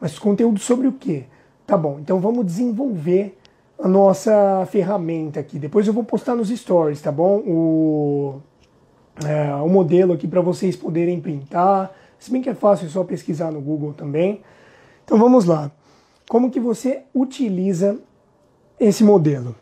Mas 0.00 0.18
conteúdo 0.18 0.58
sobre 0.58 0.86
o 0.86 0.92
quê? 0.92 1.24
Tá 1.66 1.76
bom, 1.76 1.98
então 2.00 2.20
vamos 2.20 2.44
desenvolver 2.44 3.38
a 3.78 3.88
nossa 3.88 4.66
ferramenta 4.70 5.40
aqui. 5.40 5.58
Depois 5.58 5.86
eu 5.86 5.92
vou 5.92 6.04
postar 6.04 6.34
nos 6.34 6.48
stories, 6.48 7.00
tá 7.00 7.10
bom? 7.10 7.38
O, 7.38 8.40
é, 9.24 9.54
o 9.54 9.68
modelo 9.68 10.12
aqui 10.12 10.28
para 10.28 10.40
vocês 10.40 10.76
poderem 10.76 11.20
printar. 11.20 11.92
Se 12.18 12.30
bem 12.30 12.42
que 12.42 12.48
é 12.48 12.54
fácil, 12.54 12.86
é 12.86 12.88
só 12.90 13.02
pesquisar 13.04 13.50
no 13.50 13.60
Google 13.60 13.92
também. 13.92 14.42
Então 15.04 15.18
vamos 15.18 15.44
lá. 15.44 15.70
Como 16.28 16.50
que 16.50 16.60
você 16.60 17.02
utiliza 17.14 17.98
esse 18.78 19.02
modelo? 19.02 19.54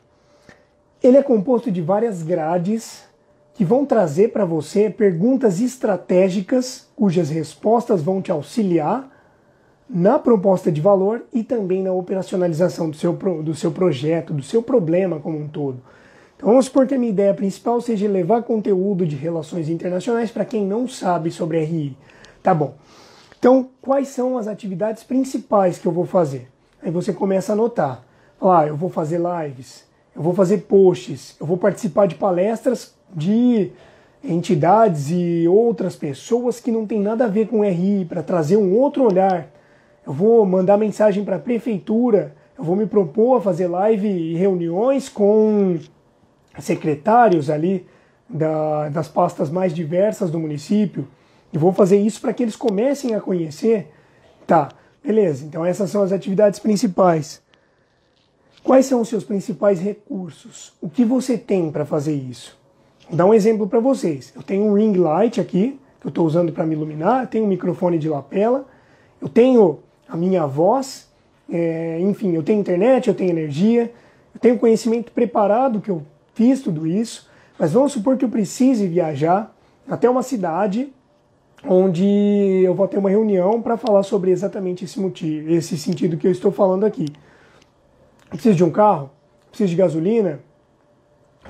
Ele 1.03 1.17
é 1.17 1.23
composto 1.23 1.71
de 1.71 1.81
várias 1.81 2.23
grades 2.23 3.10
que 3.61 3.65
vão 3.67 3.85
trazer 3.85 4.33
para 4.33 4.47
você 4.47 4.89
perguntas 4.89 5.61
estratégicas 5.61 6.89
cujas 6.97 7.29
respostas 7.29 8.01
vão 8.01 8.23
te 8.23 8.33
auxiliar 8.33 9.07
na 9.87 10.19
proposta 10.19 10.73
de 10.73 10.81
valor 10.81 11.27
e 11.31 11.45
também 11.45 11.83
na 11.83 11.93
operacionalização 11.93 12.89
do 12.89 12.97
seu, 12.97 13.13
do 13.13 13.55
seu 13.55 13.71
projeto, 13.71 14.33
do 14.33 14.43
seu 14.43 14.63
problema 14.63 15.21
como 15.21 15.39
um 15.39 15.47
todo. 15.47 15.83
Então 16.35 16.49
vamos 16.49 16.65
supor 16.65 16.87
que 16.87 16.95
a 16.95 16.99
minha 16.99 17.13
ideia 17.13 17.35
principal 17.35 17.83
seja 17.83 18.09
levar 18.09 18.45
conteúdo 18.45 19.07
de 19.07 19.15
relações 19.15 19.69
internacionais 19.69 20.31
para 20.31 20.47
quem 20.47 20.65
não 20.65 20.89
sabe 20.89 21.31
sobre 21.31 21.63
RI. 21.63 21.95
Tá 22.43 22.55
bom. 22.55 22.77
Então, 23.39 23.69
quais 23.83 24.09
são 24.09 24.39
as 24.39 24.49
atividades 24.49 25.03
principais 25.03 25.77
que 25.77 25.87
eu 25.87 25.93
vou 25.93 26.07
fazer? 26.07 26.49
Aí 26.83 26.91
você 26.91 27.13
começa 27.13 27.53
a 27.53 27.55
anotar. 27.55 28.03
Ah, 28.41 28.67
eu 28.67 28.75
vou 28.75 28.89
fazer 28.89 29.21
lives, 29.21 29.85
eu 30.17 30.23
vou 30.23 30.33
fazer 30.33 30.63
posts, 30.63 31.37
eu 31.39 31.45
vou 31.45 31.59
participar 31.59 32.07
de 32.07 32.15
palestras 32.15 32.99
de 33.15 33.71
entidades 34.23 35.11
e 35.11 35.47
outras 35.49 35.97
pessoas 35.97 36.61
que 36.61 36.71
não 36.71 36.87
tem 36.87 37.01
nada 37.01 37.25
a 37.25 37.29
ver 37.29 37.49
com 37.49 37.65
RI, 37.65 38.05
para 38.05 38.23
trazer 38.23 38.57
um 38.57 38.77
outro 38.77 39.05
olhar. 39.05 39.49
Eu 40.07 40.13
vou 40.13 40.45
mandar 40.45 40.77
mensagem 40.77 41.25
para 41.25 41.37
a 41.37 41.41
prefeitura, 41.41 42.35
eu 42.59 42.65
vou 42.65 42.77
me 42.77 42.87
propor 42.87 43.37
a 43.37 43.41
fazer 43.41 43.67
live 43.67 44.09
e 44.09 44.35
reuniões 44.35 45.09
com 45.09 45.79
secretários 46.59 47.49
ali 47.49 47.87
da, 48.29 48.89
das 48.91 49.09
pastas 49.09 49.51
mais 49.51 49.73
diversas 49.73 50.31
do 50.31 50.39
município. 50.39 51.09
E 51.53 51.59
vou 51.59 51.73
fazer 51.73 51.99
isso 51.99 52.21
para 52.21 52.33
que 52.33 52.43
eles 52.43 52.57
comecem 52.57 53.15
a 53.15 53.21
conhecer. 53.21 53.91
Tá, 54.47 54.69
Beleza, 55.03 55.47
então 55.47 55.65
essas 55.65 55.91
são 55.91 56.03
as 56.03 56.13
atividades 56.13 56.61
principais. 56.61 57.43
Quais 58.63 58.85
são 58.85 59.01
os 59.01 59.09
seus 59.09 59.25
principais 59.25 59.81
recursos? 59.81 60.75
O 60.81 60.91
que 60.91 61.05
você 61.05 61.39
tem 61.39 61.71
para 61.71 61.87
fazer 61.87 62.15
isso? 62.15 62.60
Vou 63.11 63.17
dar 63.17 63.27
um 63.27 63.35
exemplo 63.35 63.67
para 63.67 63.81
vocês. 63.81 64.33
Eu 64.37 64.43
tenho 64.43 64.65
um 64.65 64.75
ring 64.75 64.93
light 64.93 65.41
aqui, 65.41 65.81
que 66.01 66.07
eu 66.07 66.11
estou 66.11 66.25
usando 66.25 66.53
para 66.53 66.65
me 66.65 66.77
iluminar, 66.77 67.25
eu 67.25 67.27
tenho 67.27 67.45
um 67.45 67.49
microfone 67.49 67.99
de 67.99 68.09
lapela, 68.09 68.65
eu 69.21 69.29
tenho 69.29 69.81
a 70.09 70.17
minha 70.17 70.47
voz, 70.47 71.11
é, 71.51 71.99
enfim, 72.01 72.37
eu 72.37 72.43
tenho 72.45 72.61
internet, 72.61 73.09
eu 73.09 73.15
tenho 73.15 73.31
energia, 73.31 73.93
eu 74.33 74.41
tenho 74.41 74.57
conhecimento 74.57 75.11
preparado 75.11 75.81
que 75.81 75.91
eu 75.91 76.05
fiz 76.35 76.63
tudo 76.63 76.87
isso, 76.87 77.29
mas 77.59 77.73
vamos 77.73 77.91
supor 77.91 78.17
que 78.17 78.25
eu 78.25 78.29
precise 78.29 78.87
viajar 78.87 79.53
até 79.89 80.09
uma 80.09 80.23
cidade 80.23 80.93
onde 81.67 82.63
eu 82.65 82.77
vou 82.77 82.87
ter 82.87 82.99
uma 82.99 83.11
reunião 83.11 83.61
para 83.61 83.77
falar 83.77 84.05
sobre 84.05 84.31
exatamente 84.31 84.85
esse 84.85 85.01
motivo, 85.01 85.51
esse 85.51 85.77
sentido 85.77 86.17
que 86.17 86.29
eu 86.29 86.31
estou 86.31 86.53
falando 86.53 86.87
aqui. 86.87 87.07
Eu 88.27 88.37
preciso 88.37 88.55
de 88.55 88.63
um 88.63 88.71
carro? 88.71 89.11
Preciso 89.51 89.71
de 89.71 89.77
gasolina? 89.77 90.39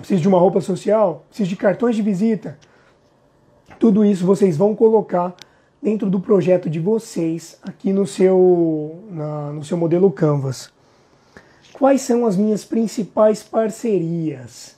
Preciso 0.01 0.23
de 0.23 0.29
uma 0.29 0.39
roupa 0.39 0.61
social? 0.61 1.25
Preciso 1.29 1.49
de 1.49 1.57
cartões 1.57 1.95
de 1.95 2.03
visita? 2.03 2.59
Tudo 3.79 4.05
isso 4.05 4.27
vocês 4.27 4.57
vão 4.57 4.75
colocar 4.75 5.35
dentro 5.83 6.11
do 6.11 6.21
projeto 6.21 6.69
de 6.69 6.79
vocês 6.79 7.59
aqui 7.63 7.93
no 7.93 8.07
seu, 8.07 8.99
na, 9.11 9.53
no 9.53 9.65
seu 9.65 9.77
modelo 9.77 10.11
Canvas. 10.11 10.71
Quais 11.73 12.03
são 12.03 12.27
as 12.27 12.37
minhas 12.37 12.65
principais 12.65 13.43
parcerias? 13.43 14.77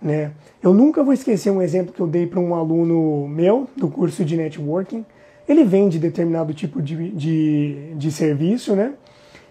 Né? 0.00 0.32
Eu 0.62 0.74
nunca 0.74 1.02
vou 1.02 1.14
esquecer 1.14 1.50
um 1.50 1.62
exemplo 1.62 1.94
que 1.94 2.00
eu 2.00 2.06
dei 2.06 2.26
para 2.26 2.40
um 2.40 2.54
aluno 2.54 3.26
meu 3.28 3.66
do 3.74 3.88
curso 3.88 4.24
de 4.24 4.36
networking. 4.36 5.04
Ele 5.48 5.64
vende 5.64 5.98
determinado 5.98 6.52
tipo 6.52 6.82
de, 6.82 7.10
de, 7.10 7.94
de 7.94 8.12
serviço, 8.12 8.74
né? 8.74 8.94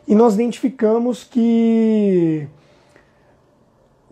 E 0.08 0.14
nós 0.14 0.34
identificamos 0.34 1.24
que 1.24 2.48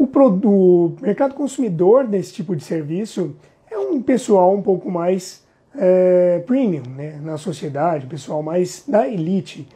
o, 0.04 0.48
o 0.48 0.96
mercado 1.02 1.34
consumidor 1.36 2.08
desse 2.08 2.34
tipo 2.34 2.56
de 2.56 2.64
serviço 2.64 3.36
é 3.70 3.78
um 3.78 4.02
pessoal 4.02 4.54
um 4.54 4.62
pouco 4.62 4.90
mais 4.90 5.44
é, 5.76 6.44
premium 6.46 6.84
né, 6.96 7.20
na 7.22 7.38
sociedade, 7.38 8.08
pessoal 8.08 8.42
mais 8.42 8.84
da 8.88 9.08
elite. 9.08 9.68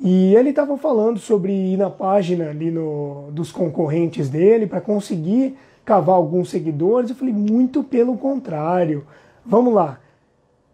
E 0.00 0.34
ele 0.34 0.50
estava 0.50 0.76
falando 0.76 1.18
sobre 1.18 1.52
ir 1.52 1.76
na 1.76 1.90
página 1.90 2.50
ali 2.50 2.70
no, 2.70 3.30
dos 3.32 3.52
concorrentes 3.52 4.28
dele 4.28 4.66
para 4.66 4.80
conseguir 4.80 5.56
cavar 5.84 6.16
alguns 6.16 6.50
seguidores. 6.50 7.10
Eu 7.10 7.16
falei, 7.16 7.34
muito 7.34 7.82
pelo 7.82 8.16
contrário. 8.16 9.06
Vamos 9.44 9.72
lá. 9.72 10.00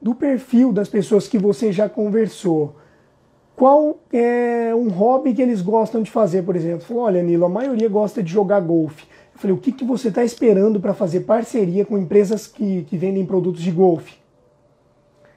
Do 0.01 0.15
perfil 0.15 0.73
das 0.73 0.89
pessoas 0.89 1.29
que 1.29 1.39
você 1.39 1.71
já 1.71 1.89
conversou, 1.89 2.77
qual 3.61 4.01
é 4.11 4.75
um 4.75 4.89
hobby 4.89 5.35
que 5.35 5.43
eles 5.43 5.61
gostam 5.61 6.03
de 6.03 6.11
fazer, 6.11 6.41
por 6.45 6.57
exemplo? 6.57 6.81
Falou, 6.81 7.03
olha, 7.03 7.23
Nilo, 7.23 7.45
a 7.45 7.49
maioria 7.51 7.91
gosta 7.91 8.23
de 8.23 8.33
jogar 8.33 8.59
golfe. 8.61 9.05
Eu 9.35 9.39
falei, 9.39 9.55
o 9.55 9.61
que, 9.61 9.71
que 9.71 9.85
você 9.85 10.09
está 10.09 10.25
esperando 10.25 10.81
para 10.81 10.95
fazer 10.95 11.21
parceria 11.21 11.85
com 11.85 11.99
empresas 11.99 12.47
que, 12.47 12.87
que 12.89 12.97
vendem 12.97 13.27
produtos 13.27 13.61
de 13.61 13.71
golfe? 13.71 14.15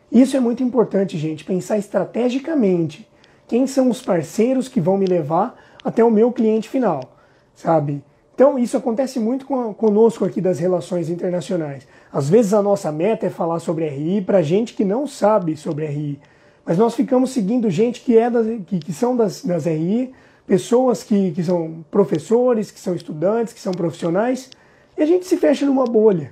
Isso 0.10 0.38
é 0.38 0.40
muito 0.40 0.64
importante, 0.64 1.18
gente, 1.18 1.44
pensar 1.44 1.78
estrategicamente. 1.78 3.06
Quem 3.46 3.68
são 3.68 3.90
os 3.90 4.02
parceiros 4.02 4.70
que 4.70 4.80
vão 4.80 4.96
me 4.96 5.06
levar 5.06 5.58
até 5.84 6.02
o 6.02 6.10
meu 6.10 6.32
cliente 6.32 6.70
final, 6.70 7.18
sabe? 7.54 8.02
Então, 8.34 8.58
isso 8.58 8.78
acontece 8.78 9.20
muito 9.20 9.46
conosco 9.46 10.24
aqui 10.24 10.40
das 10.40 10.60
relações 10.60 11.10
internacionais. 11.10 11.86
Às 12.10 12.30
vezes 12.30 12.54
a 12.54 12.62
nossa 12.62 12.90
meta 12.90 13.26
é 13.26 13.30
falar 13.30 13.60
sobre 13.60 13.86
RI 13.90 14.22
para 14.22 14.42
gente 14.42 14.74
que 14.76 14.86
não 14.86 15.06
sabe 15.06 15.58
sobre 15.58 15.88
RI. 15.88 16.22
Mas 16.66 16.78
nós 16.78 16.96
ficamos 16.96 17.32
seguindo 17.32 17.70
gente 17.70 18.02
que, 18.02 18.18
é 18.18 18.30
das, 18.30 18.48
que, 18.66 18.80
que 18.80 18.94
são 18.94 19.16
das, 19.16 19.44
das 19.44 19.66
RI, 19.66 20.14
pessoas 20.48 21.04
que, 21.04 21.32
que 21.32 21.44
são 21.44 21.86
professores, 21.92 22.72
que 22.72 22.80
são 22.80 22.96
estudantes, 22.96 23.54
que 23.54 23.60
são 23.60 23.74
profissionais, 23.74 24.50
e 24.98 25.02
a 25.02 25.06
gente 25.06 25.26
se 25.26 25.38
fecha 25.38 25.66
numa 25.66 25.86
bolha. 25.86 26.32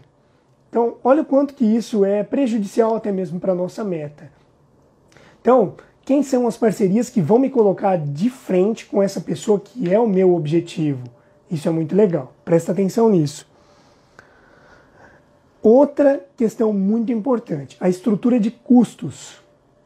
Então, 0.70 0.96
olha 1.04 1.22
o 1.22 1.26
quanto 1.26 1.54
que 1.54 1.66
isso 1.66 2.06
é 2.06 2.24
prejudicial 2.24 2.96
até 2.96 3.12
mesmo 3.12 3.40
para 3.40 3.52
a 3.52 3.56
nossa 3.56 3.84
meta. 3.84 4.32
Então, 5.42 5.74
quem 6.06 6.24
são 6.24 6.48
as 6.48 6.56
parcerias 6.56 7.10
que 7.10 7.22
vão 7.22 7.38
me 7.38 7.50
colocar 7.50 7.98
de 7.98 8.30
frente 8.30 8.86
com 8.86 9.04
essa 9.04 9.20
pessoa 9.20 9.60
que 9.60 9.94
é 9.94 10.00
o 10.00 10.08
meu 10.08 10.34
objetivo? 10.34 11.04
Isso 11.50 11.68
é 11.68 11.72
muito 11.72 11.94
legal. 11.94 12.34
Presta 12.46 12.72
atenção 12.72 13.10
nisso. 13.10 13.46
Outra 15.62 16.26
questão 16.38 16.72
muito 16.72 17.12
importante, 17.12 17.76
a 17.80 17.90
estrutura 17.90 18.40
de 18.40 18.50
custos. 18.50 19.41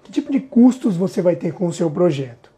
Que 0.06 0.12
tipo 0.12 0.32
de 0.32 0.39
custos 0.39 0.96
você 0.96 1.20
vai 1.20 1.36
ter 1.36 1.52
com 1.52 1.65
o 1.65 1.74
seu 1.74 1.89
projeto? 1.89 2.52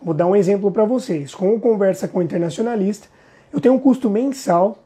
Vou 0.00 0.14
dar 0.14 0.28
um 0.28 0.36
exemplo 0.36 0.70
para 0.70 0.84
vocês. 0.84 1.34
Com 1.34 1.52
o 1.52 1.58
Conversa 1.58 2.06
com 2.06 2.20
o 2.20 2.22
Internacionalista, 2.22 3.08
eu 3.52 3.60
tenho 3.60 3.74
um 3.74 3.78
custo 3.78 4.08
mensal, 4.08 4.78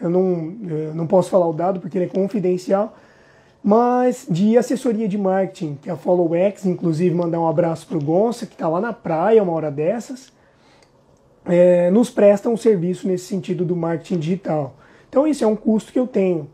eu 0.00 0.10
não, 0.10 0.52
eu 0.68 0.92
não 0.96 1.06
posso 1.06 1.30
falar 1.30 1.46
o 1.46 1.52
dado 1.52 1.78
porque 1.78 1.96
ele 1.96 2.06
é 2.06 2.08
confidencial, 2.08 2.96
mas 3.62 4.26
de 4.28 4.58
assessoria 4.58 5.06
de 5.06 5.16
marketing, 5.16 5.78
que 5.80 5.88
é 5.88 5.92
a 5.92 5.96
FollowX, 5.96 6.66
inclusive 6.66 7.14
mandar 7.14 7.38
um 7.38 7.46
abraço 7.46 7.86
para 7.86 7.98
o 7.98 8.02
Gonça, 8.02 8.46
que 8.46 8.54
está 8.54 8.68
lá 8.68 8.80
na 8.80 8.92
praia 8.92 9.40
uma 9.40 9.52
hora 9.52 9.70
dessas, 9.70 10.32
é, 11.46 11.88
nos 11.92 12.10
presta 12.10 12.48
um 12.48 12.56
serviço 12.56 13.06
nesse 13.06 13.26
sentido 13.26 13.64
do 13.64 13.76
marketing 13.76 14.18
digital. 14.18 14.74
Então, 15.08 15.24
isso 15.24 15.44
é 15.44 15.46
um 15.46 15.56
custo 15.56 15.92
que 15.92 15.98
eu 16.00 16.06
tenho. 16.08 16.50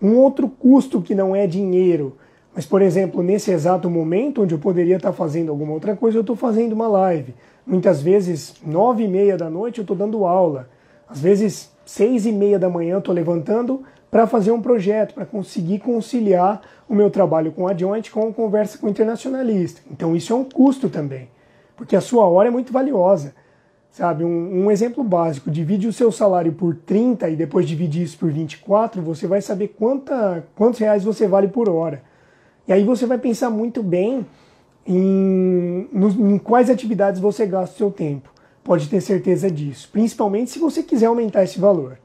Um 0.00 0.16
outro 0.16 0.48
custo 0.48 1.02
que 1.02 1.14
não 1.14 1.36
é 1.36 1.46
dinheiro, 1.46 2.16
mas, 2.56 2.64
por 2.64 2.80
exemplo, 2.80 3.22
nesse 3.22 3.50
exato 3.50 3.90
momento 3.90 4.42
onde 4.42 4.54
eu 4.54 4.58
poderia 4.58 4.96
estar 4.96 5.12
fazendo 5.12 5.50
alguma 5.50 5.74
outra 5.74 5.94
coisa, 5.94 6.16
eu 6.16 6.22
estou 6.22 6.34
fazendo 6.34 6.72
uma 6.72 6.88
live. 6.88 7.34
Muitas 7.66 8.00
vezes, 8.00 8.54
nove 8.64 9.04
e 9.04 9.08
meia 9.08 9.36
da 9.36 9.50
noite, 9.50 9.76
eu 9.76 9.82
estou 9.82 9.94
dando 9.94 10.24
aula. 10.24 10.66
Às 11.06 11.20
vezes, 11.20 11.70
seis 11.84 12.24
e 12.24 12.32
meia 12.32 12.58
da 12.58 12.70
manhã, 12.70 12.94
eu 12.94 13.00
estou 13.00 13.14
levantando 13.14 13.82
para 14.10 14.26
fazer 14.26 14.52
um 14.52 14.62
projeto, 14.62 15.12
para 15.12 15.26
conseguir 15.26 15.80
conciliar 15.80 16.62
o 16.88 16.94
meu 16.94 17.10
trabalho 17.10 17.52
com 17.52 17.68
a 17.68 17.76
Joint 17.76 18.10
com 18.10 18.26
a 18.26 18.32
conversa 18.32 18.78
com 18.78 18.86
o 18.86 18.90
internacionalista. 18.90 19.82
Então, 19.90 20.16
isso 20.16 20.32
é 20.32 20.36
um 20.36 20.44
custo 20.44 20.88
também, 20.88 21.28
porque 21.76 21.94
a 21.94 22.00
sua 22.00 22.24
hora 22.24 22.48
é 22.48 22.50
muito 22.50 22.72
valiosa. 22.72 23.34
Sabe, 23.90 24.24
um, 24.24 24.64
um, 24.64 24.70
exemplo 24.70 25.04
básico, 25.04 25.50
divide 25.50 25.86
o 25.86 25.92
seu 25.92 26.10
salário 26.10 26.52
por 26.52 26.74
30 26.74 27.28
e 27.28 27.36
depois 27.36 27.68
divide 27.68 28.02
isso 28.02 28.16
por 28.16 28.30
24, 28.30 29.02
você 29.02 29.26
vai 29.26 29.42
saber 29.42 29.74
quanta, 29.78 30.42
quantos 30.54 30.80
reais 30.80 31.04
você 31.04 31.28
vale 31.28 31.48
por 31.48 31.68
hora. 31.68 32.02
E 32.66 32.72
aí 32.72 32.84
você 32.84 33.06
vai 33.06 33.18
pensar 33.18 33.50
muito 33.50 33.82
bem 33.82 34.26
em, 34.86 35.88
em 35.92 36.38
quais 36.38 36.70
atividades 36.70 37.20
você 37.20 37.46
gasta 37.46 37.74
o 37.74 37.78
seu 37.78 37.90
tempo. 37.90 38.30
Pode 38.62 38.88
ter 38.88 39.00
certeza 39.00 39.50
disso, 39.50 39.88
principalmente 39.92 40.50
se 40.50 40.58
você 40.58 40.82
quiser 40.82 41.06
aumentar 41.06 41.44
esse 41.44 41.58
valor. 41.58 41.98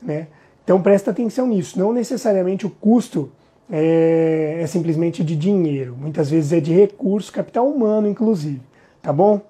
Né? 0.00 0.28
Então 0.62 0.80
presta 0.80 1.10
atenção 1.10 1.46
nisso. 1.46 1.78
Não 1.78 1.92
necessariamente 1.92 2.66
o 2.66 2.70
custo 2.70 3.32
é, 3.70 4.58
é 4.60 4.66
simplesmente 4.66 5.24
de 5.24 5.34
dinheiro. 5.34 5.96
Muitas 5.98 6.30
vezes 6.30 6.52
é 6.52 6.60
de 6.60 6.72
recurso, 6.72 7.32
capital 7.32 7.68
humano, 7.68 8.08
inclusive. 8.08 8.62
Tá 9.02 9.12
bom? 9.12 9.40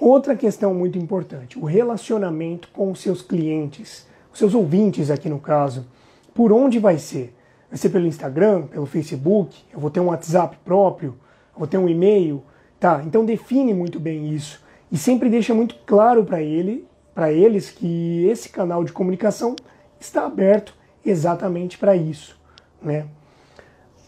Outra 0.00 0.36
questão 0.36 0.74
muito 0.74 0.98
importante: 0.98 1.58
o 1.58 1.64
relacionamento 1.64 2.68
com 2.72 2.90
os 2.90 3.00
seus 3.00 3.22
clientes, 3.22 4.06
os 4.32 4.38
seus 4.38 4.54
ouvintes 4.54 5.10
aqui 5.10 5.28
no 5.28 5.38
caso. 5.38 5.86
Por 6.34 6.52
onde 6.52 6.78
vai 6.78 6.98
ser? 6.98 7.34
Vai 7.68 7.78
ser 7.78 7.90
pelo 7.90 8.06
Instagram, 8.06 8.66
pelo 8.66 8.86
Facebook, 8.86 9.64
eu 9.72 9.80
vou 9.80 9.90
ter 9.90 10.00
um 10.00 10.06
WhatsApp 10.06 10.56
próprio, 10.64 11.16
eu 11.54 11.58
vou 11.58 11.66
ter 11.66 11.78
um 11.78 11.88
e-mail, 11.88 12.42
tá? 12.78 13.02
Então 13.04 13.24
define 13.24 13.74
muito 13.74 13.98
bem 13.98 14.32
isso 14.34 14.64
e 14.90 14.96
sempre 14.96 15.28
deixa 15.28 15.52
muito 15.52 15.74
claro 15.86 16.24
para 16.24 16.40
ele, 16.42 16.86
para 17.14 17.32
eles 17.32 17.70
que 17.70 18.24
esse 18.26 18.48
canal 18.48 18.84
de 18.84 18.92
comunicação 18.92 19.56
está 19.98 20.26
aberto 20.26 20.74
exatamente 21.04 21.78
para 21.78 21.96
isso, 21.96 22.38
né? 22.80 23.06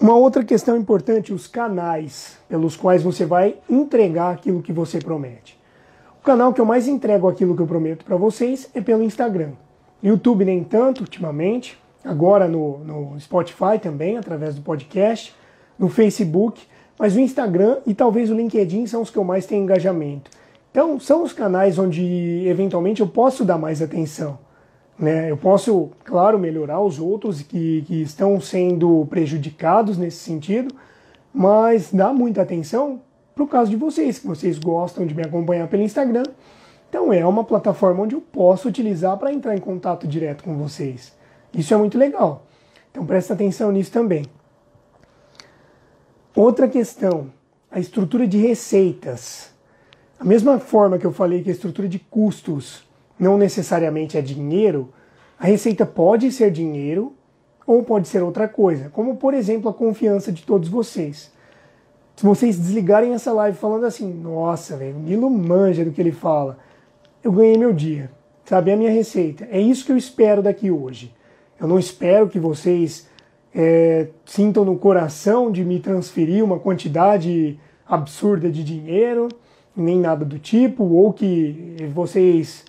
Uma 0.00 0.14
outra 0.14 0.44
questão 0.44 0.76
importante, 0.76 1.32
os 1.32 1.48
canais 1.48 2.38
pelos 2.48 2.76
quais 2.76 3.02
você 3.02 3.26
vai 3.26 3.56
entregar 3.68 4.32
aquilo 4.32 4.62
que 4.62 4.72
você 4.72 5.00
promete. 5.00 5.58
O 6.20 6.24
canal 6.24 6.52
que 6.52 6.60
eu 6.60 6.64
mais 6.64 6.86
entrego 6.86 7.26
aquilo 7.26 7.56
que 7.56 7.62
eu 7.62 7.66
prometo 7.66 8.04
para 8.04 8.16
vocês 8.16 8.70
é 8.74 8.80
pelo 8.80 9.02
Instagram. 9.02 9.52
YouTube 10.00 10.44
nem 10.44 10.62
tanto 10.62 11.00
ultimamente, 11.00 11.76
agora 12.08 12.48
no, 12.48 12.78
no 12.78 13.20
Spotify 13.20 13.78
também, 13.80 14.16
através 14.16 14.54
do 14.54 14.62
podcast, 14.62 15.34
no 15.78 15.88
Facebook, 15.88 16.66
mas 16.98 17.14
o 17.14 17.20
Instagram 17.20 17.78
e 17.86 17.94
talvez 17.94 18.30
o 18.30 18.34
LinkedIn 18.34 18.86
são 18.86 19.02
os 19.02 19.10
que 19.10 19.18
eu 19.18 19.24
mais 19.24 19.44
tenho 19.44 19.62
engajamento. 19.62 20.30
Então, 20.70 20.98
são 20.98 21.22
os 21.22 21.32
canais 21.32 21.78
onde 21.78 22.46
eventualmente 22.46 23.00
eu 23.00 23.06
posso 23.06 23.44
dar 23.44 23.58
mais 23.58 23.82
atenção. 23.82 24.38
Né? 24.98 25.30
Eu 25.30 25.36
posso, 25.36 25.90
claro, 26.02 26.38
melhorar 26.38 26.80
os 26.80 26.98
outros 26.98 27.42
que, 27.42 27.82
que 27.82 28.02
estão 28.02 28.40
sendo 28.40 29.06
prejudicados 29.10 29.98
nesse 29.98 30.18
sentido, 30.18 30.74
mas 31.32 31.92
dá 31.92 32.12
muita 32.12 32.42
atenção 32.42 33.00
para 33.34 33.44
o 33.44 33.46
caso 33.46 33.70
de 33.70 33.76
vocês, 33.76 34.18
que 34.18 34.26
vocês 34.26 34.58
gostam 34.58 35.06
de 35.06 35.14
me 35.14 35.22
acompanhar 35.22 35.68
pelo 35.68 35.82
Instagram. 35.82 36.24
Então, 36.88 37.12
é 37.12 37.24
uma 37.24 37.44
plataforma 37.44 38.02
onde 38.02 38.14
eu 38.14 38.20
posso 38.20 38.66
utilizar 38.66 39.16
para 39.18 39.32
entrar 39.32 39.54
em 39.54 39.60
contato 39.60 40.06
direto 40.06 40.42
com 40.42 40.56
vocês. 40.56 41.17
Isso 41.52 41.72
é 41.72 41.76
muito 41.76 41.98
legal. 41.98 42.46
Então 42.90 43.04
presta 43.04 43.34
atenção 43.34 43.70
nisso 43.72 43.92
também. 43.92 44.24
Outra 46.34 46.68
questão, 46.68 47.32
a 47.70 47.80
estrutura 47.80 48.26
de 48.26 48.38
receitas. 48.38 49.52
A 50.18 50.24
mesma 50.24 50.58
forma 50.58 50.98
que 50.98 51.06
eu 51.06 51.12
falei 51.12 51.42
que 51.42 51.50
a 51.50 51.52
estrutura 51.52 51.88
de 51.88 51.98
custos 51.98 52.86
não 53.18 53.36
necessariamente 53.36 54.16
é 54.16 54.20
dinheiro, 54.20 54.92
a 55.38 55.46
receita 55.46 55.84
pode 55.84 56.30
ser 56.32 56.50
dinheiro 56.50 57.12
ou 57.66 57.82
pode 57.82 58.08
ser 58.08 58.22
outra 58.22 58.48
coisa, 58.48 58.88
como 58.90 59.16
por 59.16 59.34
exemplo 59.34 59.68
a 59.68 59.74
confiança 59.74 60.32
de 60.32 60.42
todos 60.42 60.68
vocês. 60.68 61.30
Se 62.16 62.24
vocês 62.24 62.58
desligarem 62.58 63.14
essa 63.14 63.32
live 63.32 63.56
falando 63.56 63.86
assim, 63.86 64.12
nossa, 64.12 64.76
velho, 64.76 64.96
o 64.96 65.00
Nilo 65.00 65.30
manja 65.30 65.84
do 65.84 65.92
que 65.92 66.00
ele 66.00 66.10
fala, 66.10 66.58
eu 67.22 67.30
ganhei 67.30 67.56
meu 67.56 67.72
dia. 67.72 68.10
sabe? 68.44 68.70
É 68.70 68.74
a 68.74 68.76
minha 68.76 68.90
receita. 68.90 69.46
É 69.50 69.60
isso 69.60 69.84
que 69.84 69.92
eu 69.92 69.96
espero 69.96 70.42
daqui 70.42 70.70
hoje. 70.70 71.14
Eu 71.60 71.66
não 71.66 71.78
espero 71.78 72.28
que 72.28 72.38
vocês 72.38 73.08
é, 73.54 74.08
sintam 74.24 74.64
no 74.64 74.76
coração 74.76 75.50
de 75.50 75.64
me 75.64 75.80
transferir 75.80 76.44
uma 76.44 76.58
quantidade 76.58 77.58
absurda 77.86 78.50
de 78.50 78.62
dinheiro, 78.62 79.28
nem 79.74 79.98
nada 79.98 80.24
do 80.24 80.38
tipo, 80.38 80.84
ou 80.84 81.12
que 81.12 81.76
vocês, 81.94 82.64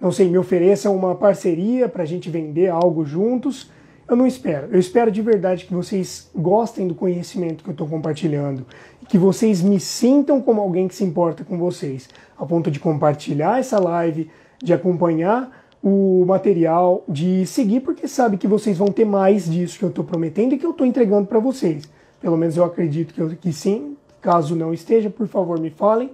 não 0.00 0.12
sei, 0.12 0.28
me 0.28 0.38
ofereçam 0.38 0.94
uma 0.94 1.14
parceria 1.14 1.88
para 1.88 2.02
a 2.02 2.06
gente 2.06 2.30
vender 2.30 2.68
algo 2.68 3.04
juntos. 3.04 3.70
Eu 4.08 4.16
não 4.16 4.26
espero. 4.26 4.68
Eu 4.70 4.78
espero 4.78 5.10
de 5.10 5.22
verdade 5.22 5.64
que 5.64 5.74
vocês 5.74 6.30
gostem 6.34 6.86
do 6.88 6.94
conhecimento 6.94 7.64
que 7.64 7.70
eu 7.70 7.72
estou 7.72 7.88
compartilhando 7.88 8.66
e 9.02 9.06
que 9.06 9.18
vocês 9.18 9.62
me 9.62 9.80
sintam 9.80 10.40
como 10.40 10.60
alguém 10.60 10.88
que 10.88 10.94
se 10.94 11.04
importa 11.04 11.44
com 11.44 11.58
vocês, 11.58 12.08
a 12.36 12.44
ponto 12.44 12.70
de 12.70 12.80
compartilhar 12.80 13.58
essa 13.58 13.78
live, 13.78 14.30
de 14.62 14.72
acompanhar 14.72 15.61
o 15.82 16.24
material, 16.26 17.02
de 17.08 17.44
seguir, 17.44 17.80
porque 17.80 18.06
sabe 18.06 18.36
que 18.36 18.46
vocês 18.46 18.78
vão 18.78 18.88
ter 18.88 19.04
mais 19.04 19.50
disso 19.50 19.78
que 19.78 19.84
eu 19.84 19.88
estou 19.88 20.04
prometendo 20.04 20.54
e 20.54 20.58
que 20.58 20.64
eu 20.64 20.70
estou 20.70 20.86
entregando 20.86 21.26
para 21.26 21.40
vocês. 21.40 21.84
Pelo 22.20 22.36
menos 22.36 22.56
eu 22.56 22.64
acredito 22.64 23.12
que, 23.12 23.20
eu, 23.20 23.30
que 23.30 23.52
sim. 23.52 23.96
Caso 24.20 24.54
não 24.54 24.72
esteja, 24.72 25.10
por 25.10 25.26
favor, 25.26 25.58
me 25.58 25.70
falem, 25.70 26.12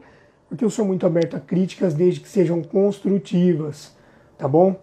porque 0.48 0.64
eu 0.64 0.70
sou 0.70 0.86
muito 0.86 1.06
aberto 1.06 1.36
a 1.36 1.40
críticas 1.40 1.92
desde 1.92 2.20
que 2.20 2.28
sejam 2.28 2.62
construtivas, 2.62 3.94
tá 4.38 4.48
bom? 4.48 4.76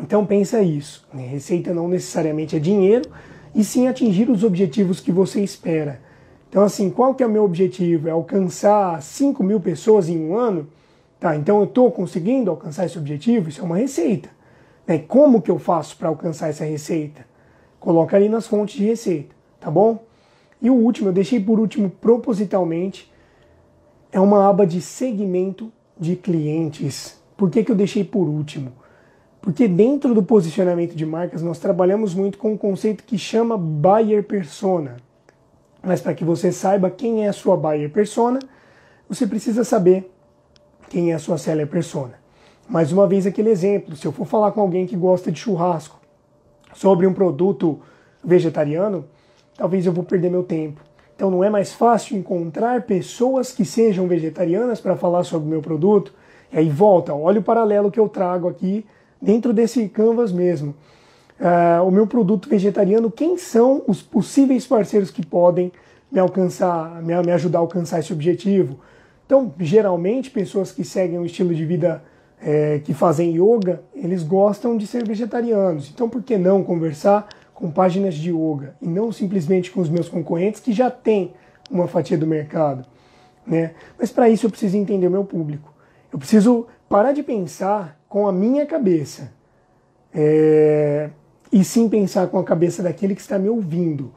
Então 0.00 0.26
pensa 0.26 0.60
isso. 0.60 1.06
Né? 1.14 1.24
Receita 1.28 1.72
não 1.72 1.86
necessariamente 1.86 2.56
é 2.56 2.58
dinheiro, 2.58 3.08
e 3.54 3.62
sim 3.62 3.86
atingir 3.86 4.28
os 4.28 4.42
objetivos 4.42 4.98
que 4.98 5.12
você 5.12 5.40
espera. 5.40 6.00
Então, 6.48 6.64
assim, 6.64 6.90
qual 6.90 7.14
que 7.14 7.22
é 7.22 7.26
o 7.26 7.30
meu 7.30 7.44
objetivo? 7.44 8.08
É 8.08 8.10
alcançar 8.10 9.00
5 9.00 9.42
mil 9.44 9.60
pessoas 9.60 10.08
em 10.08 10.18
um 10.18 10.36
ano? 10.36 10.66
Tá, 11.22 11.36
então 11.36 11.58
eu 11.58 11.66
estou 11.66 11.88
conseguindo 11.92 12.50
alcançar 12.50 12.84
esse 12.84 12.98
objetivo? 12.98 13.48
Isso 13.48 13.60
é 13.60 13.64
uma 13.64 13.76
receita. 13.76 14.28
Né? 14.84 14.98
Como 14.98 15.40
que 15.40 15.52
eu 15.52 15.56
faço 15.56 15.96
para 15.96 16.08
alcançar 16.08 16.48
essa 16.48 16.64
receita? 16.64 17.24
Coloca 17.78 18.16
ali 18.16 18.28
nas 18.28 18.48
fontes 18.48 18.74
de 18.74 18.84
receita, 18.84 19.32
tá 19.60 19.70
bom? 19.70 20.02
E 20.60 20.68
o 20.68 20.74
último, 20.74 21.10
eu 21.10 21.12
deixei 21.12 21.38
por 21.38 21.60
último 21.60 21.88
propositalmente, 21.88 23.08
é 24.10 24.18
uma 24.18 24.48
aba 24.48 24.66
de 24.66 24.80
segmento 24.80 25.72
de 25.96 26.16
clientes. 26.16 27.22
Por 27.36 27.50
que, 27.50 27.62
que 27.62 27.70
eu 27.70 27.76
deixei 27.76 28.02
por 28.02 28.26
último? 28.26 28.72
Porque 29.40 29.68
dentro 29.68 30.16
do 30.16 30.24
posicionamento 30.24 30.96
de 30.96 31.06
marcas 31.06 31.40
nós 31.40 31.60
trabalhamos 31.60 32.16
muito 32.16 32.36
com 32.36 32.54
um 32.54 32.58
conceito 32.58 33.04
que 33.04 33.16
chama 33.16 33.56
buyer 33.56 34.24
persona. 34.24 34.96
Mas 35.80 36.00
para 36.00 36.14
que 36.14 36.24
você 36.24 36.50
saiba 36.50 36.90
quem 36.90 37.26
é 37.26 37.28
a 37.28 37.32
sua 37.32 37.56
buyer 37.56 37.92
persona, 37.92 38.40
você 39.08 39.24
precisa 39.24 39.62
saber 39.62 40.10
quem 40.92 41.10
é 41.10 41.14
a 41.14 41.18
sua 41.18 41.38
seller 41.38 41.66
persona. 41.66 42.12
Mais 42.68 42.92
uma 42.92 43.06
vez 43.06 43.26
aquele 43.26 43.48
exemplo, 43.48 43.96
se 43.96 44.06
eu 44.06 44.12
for 44.12 44.26
falar 44.26 44.52
com 44.52 44.60
alguém 44.60 44.86
que 44.86 44.94
gosta 44.94 45.32
de 45.32 45.40
churrasco 45.40 45.98
sobre 46.74 47.06
um 47.06 47.14
produto 47.14 47.80
vegetariano, 48.22 49.06
talvez 49.56 49.86
eu 49.86 49.92
vou 49.92 50.04
perder 50.04 50.30
meu 50.30 50.42
tempo. 50.42 50.82
Então 51.16 51.30
não 51.30 51.42
é 51.42 51.48
mais 51.48 51.72
fácil 51.72 52.18
encontrar 52.18 52.82
pessoas 52.82 53.52
que 53.52 53.64
sejam 53.64 54.06
vegetarianas 54.06 54.82
para 54.82 54.94
falar 54.94 55.24
sobre 55.24 55.48
o 55.48 55.50
meu 55.50 55.62
produto? 55.62 56.12
E 56.52 56.58
aí 56.58 56.68
volta, 56.68 57.14
olha 57.14 57.40
o 57.40 57.42
paralelo 57.42 57.90
que 57.90 57.98
eu 57.98 58.06
trago 58.06 58.46
aqui 58.46 58.84
dentro 59.20 59.54
desse 59.54 59.88
canvas 59.88 60.30
mesmo 60.30 60.74
uh, 61.40 61.82
o 61.86 61.90
meu 61.90 62.06
produto 62.06 62.50
vegetariano, 62.50 63.10
quem 63.10 63.38
são 63.38 63.82
os 63.88 64.02
possíveis 64.02 64.66
parceiros 64.66 65.10
que 65.10 65.24
podem 65.24 65.72
me 66.10 66.20
alcançar, 66.20 67.02
me, 67.02 67.14
me 67.22 67.32
ajudar 67.32 67.58
a 67.58 67.62
alcançar 67.62 68.00
esse 68.00 68.12
objetivo. 68.12 68.78
Então, 69.26 69.52
geralmente, 69.58 70.30
pessoas 70.30 70.72
que 70.72 70.84
seguem 70.84 71.18
um 71.18 71.24
estilo 71.24 71.54
de 71.54 71.64
vida 71.64 72.02
é, 72.40 72.80
que 72.80 72.92
fazem 72.92 73.36
yoga, 73.36 73.82
eles 73.94 74.22
gostam 74.22 74.76
de 74.76 74.86
ser 74.86 75.06
vegetarianos. 75.06 75.90
Então, 75.94 76.08
por 76.08 76.22
que 76.22 76.36
não 76.36 76.62
conversar 76.62 77.28
com 77.54 77.70
páginas 77.70 78.14
de 78.14 78.30
yoga 78.30 78.74
e 78.82 78.88
não 78.88 79.12
simplesmente 79.12 79.70
com 79.70 79.80
os 79.80 79.88
meus 79.88 80.08
concorrentes 80.08 80.60
que 80.60 80.72
já 80.72 80.90
têm 80.90 81.32
uma 81.70 81.86
fatia 81.86 82.18
do 82.18 82.26
mercado? 82.26 82.84
Né? 83.46 83.72
Mas 83.98 84.10
para 84.10 84.28
isso 84.28 84.46
eu 84.46 84.50
preciso 84.50 84.76
entender 84.76 85.06
o 85.06 85.10
meu 85.10 85.24
público. 85.24 85.72
Eu 86.12 86.18
preciso 86.18 86.66
parar 86.88 87.12
de 87.12 87.22
pensar 87.22 87.98
com 88.08 88.26
a 88.26 88.32
minha 88.32 88.66
cabeça. 88.66 89.32
É, 90.14 91.10
e 91.50 91.64
sim 91.64 91.88
pensar 91.88 92.26
com 92.28 92.38
a 92.38 92.44
cabeça 92.44 92.82
daquele 92.82 93.14
que 93.14 93.20
está 93.20 93.38
me 93.38 93.48
ouvindo. 93.48 94.12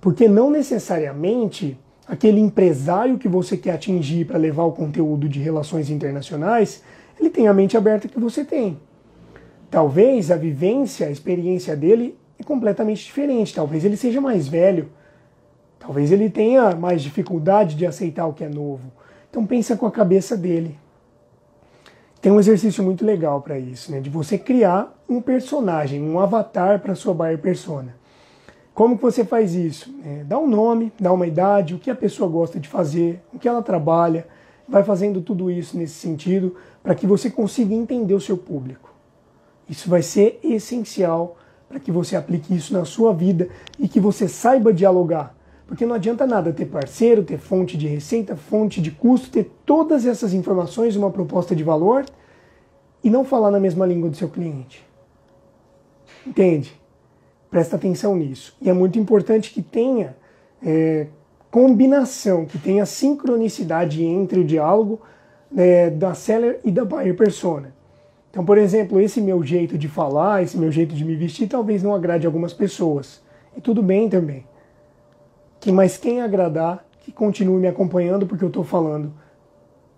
Porque 0.00 0.28
não 0.28 0.50
necessariamente 0.50 1.78
aquele 2.10 2.40
empresário 2.40 3.18
que 3.18 3.28
você 3.28 3.56
quer 3.56 3.70
atingir 3.70 4.26
para 4.26 4.36
levar 4.36 4.64
o 4.64 4.72
conteúdo 4.72 5.28
de 5.28 5.38
relações 5.38 5.88
internacionais, 5.90 6.82
ele 7.18 7.30
tem 7.30 7.46
a 7.46 7.54
mente 7.54 7.76
aberta 7.76 8.08
que 8.08 8.18
você 8.18 8.44
tem. 8.44 8.80
Talvez 9.70 10.32
a 10.32 10.36
vivência, 10.36 11.06
a 11.06 11.10
experiência 11.10 11.76
dele 11.76 12.18
é 12.36 12.42
completamente 12.42 13.04
diferente. 13.04 13.54
Talvez 13.54 13.84
ele 13.84 13.96
seja 13.96 14.20
mais 14.20 14.48
velho. 14.48 14.88
Talvez 15.78 16.10
ele 16.10 16.28
tenha 16.28 16.74
mais 16.74 17.00
dificuldade 17.00 17.76
de 17.76 17.86
aceitar 17.86 18.26
o 18.26 18.32
que 18.32 18.42
é 18.42 18.48
novo. 18.48 18.90
Então 19.30 19.46
pensa 19.46 19.76
com 19.76 19.86
a 19.86 19.90
cabeça 19.92 20.36
dele. 20.36 20.76
Tem 22.20 22.32
um 22.32 22.40
exercício 22.40 22.82
muito 22.82 23.06
legal 23.06 23.40
para 23.40 23.56
isso, 23.56 23.92
né? 23.92 24.00
De 24.00 24.10
você 24.10 24.36
criar 24.36 25.00
um 25.08 25.20
personagem, 25.20 26.02
um 26.02 26.18
avatar 26.18 26.80
para 26.80 26.96
sua 26.96 27.14
buyer 27.14 27.38
persona. 27.38 27.99
Como 28.80 28.96
que 28.96 29.02
você 29.02 29.26
faz 29.26 29.54
isso? 29.54 29.94
É, 30.02 30.24
dá 30.24 30.38
um 30.38 30.48
nome, 30.48 30.90
dá 30.98 31.12
uma 31.12 31.26
idade, 31.26 31.74
o 31.74 31.78
que 31.78 31.90
a 31.90 31.94
pessoa 31.94 32.26
gosta 32.30 32.58
de 32.58 32.66
fazer, 32.66 33.20
o 33.30 33.38
que 33.38 33.46
ela 33.46 33.62
trabalha, 33.62 34.26
vai 34.66 34.82
fazendo 34.82 35.20
tudo 35.20 35.50
isso 35.50 35.76
nesse 35.76 35.92
sentido 35.96 36.56
para 36.82 36.94
que 36.94 37.06
você 37.06 37.28
consiga 37.28 37.74
entender 37.74 38.14
o 38.14 38.20
seu 38.22 38.38
público. 38.38 38.90
Isso 39.68 39.86
vai 39.90 40.00
ser 40.00 40.40
essencial 40.42 41.36
para 41.68 41.78
que 41.78 41.92
você 41.92 42.16
aplique 42.16 42.56
isso 42.56 42.72
na 42.72 42.86
sua 42.86 43.12
vida 43.12 43.50
e 43.78 43.86
que 43.86 44.00
você 44.00 44.26
saiba 44.26 44.72
dialogar. 44.72 45.36
Porque 45.66 45.84
não 45.84 45.96
adianta 45.96 46.26
nada 46.26 46.50
ter 46.50 46.64
parceiro, 46.64 47.22
ter 47.22 47.36
fonte 47.36 47.76
de 47.76 47.86
receita, 47.86 48.34
fonte 48.34 48.80
de 48.80 48.90
custo, 48.90 49.28
ter 49.28 49.52
todas 49.66 50.06
essas 50.06 50.32
informações, 50.32 50.96
uma 50.96 51.10
proposta 51.10 51.54
de 51.54 51.62
valor 51.62 52.06
e 53.04 53.10
não 53.10 53.26
falar 53.26 53.50
na 53.50 53.60
mesma 53.60 53.84
língua 53.84 54.08
do 54.08 54.16
seu 54.16 54.30
cliente. 54.30 54.82
Entende? 56.26 56.79
Presta 57.50 57.76
atenção 57.76 58.14
nisso. 58.16 58.56
E 58.60 58.70
é 58.70 58.72
muito 58.72 58.98
importante 58.98 59.50
que 59.52 59.60
tenha 59.62 60.16
é, 60.64 61.06
combinação, 61.50 62.44
que 62.44 62.58
tenha 62.58 62.86
sincronicidade 62.86 64.04
entre 64.04 64.40
o 64.40 64.44
diálogo 64.44 65.00
é, 65.56 65.90
da 65.90 66.14
seller 66.14 66.60
e 66.64 66.70
da 66.70 66.84
buyer 66.84 67.16
persona. 67.16 67.74
Então, 68.30 68.44
por 68.44 68.56
exemplo, 68.56 69.00
esse 69.00 69.20
meu 69.20 69.42
jeito 69.42 69.76
de 69.76 69.88
falar, 69.88 70.42
esse 70.42 70.56
meu 70.56 70.70
jeito 70.70 70.94
de 70.94 71.04
me 71.04 71.16
vestir, 71.16 71.48
talvez 71.48 71.82
não 71.82 71.94
agrade 71.94 72.26
algumas 72.26 72.52
pessoas. 72.52 73.20
E 73.56 73.60
tudo 73.60 73.82
bem 73.82 74.08
também 74.08 74.46
que 75.60 75.70
mais 75.70 75.98
quem 75.98 76.22
agradar, 76.22 76.84
que 77.00 77.12
continue 77.12 77.60
me 77.60 77.68
acompanhando 77.68 78.26
porque 78.26 78.42
eu 78.42 78.48
estou 78.48 78.64
falando 78.64 79.12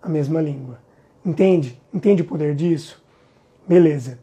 a 0.01 0.09
mesma 0.09 0.41
língua. 0.41 0.77
Entende? 1.25 1.81
Entende 1.93 2.21
o 2.21 2.25
poder 2.25 2.53
disso? 2.53 3.01
Beleza. 3.65 4.19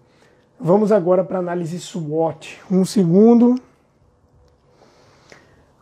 Vamos 0.62 0.92
agora 0.92 1.24
para 1.24 1.38
análise 1.38 1.80
SWOT. 1.80 2.60
Um 2.70 2.84
segundo. 2.84 3.54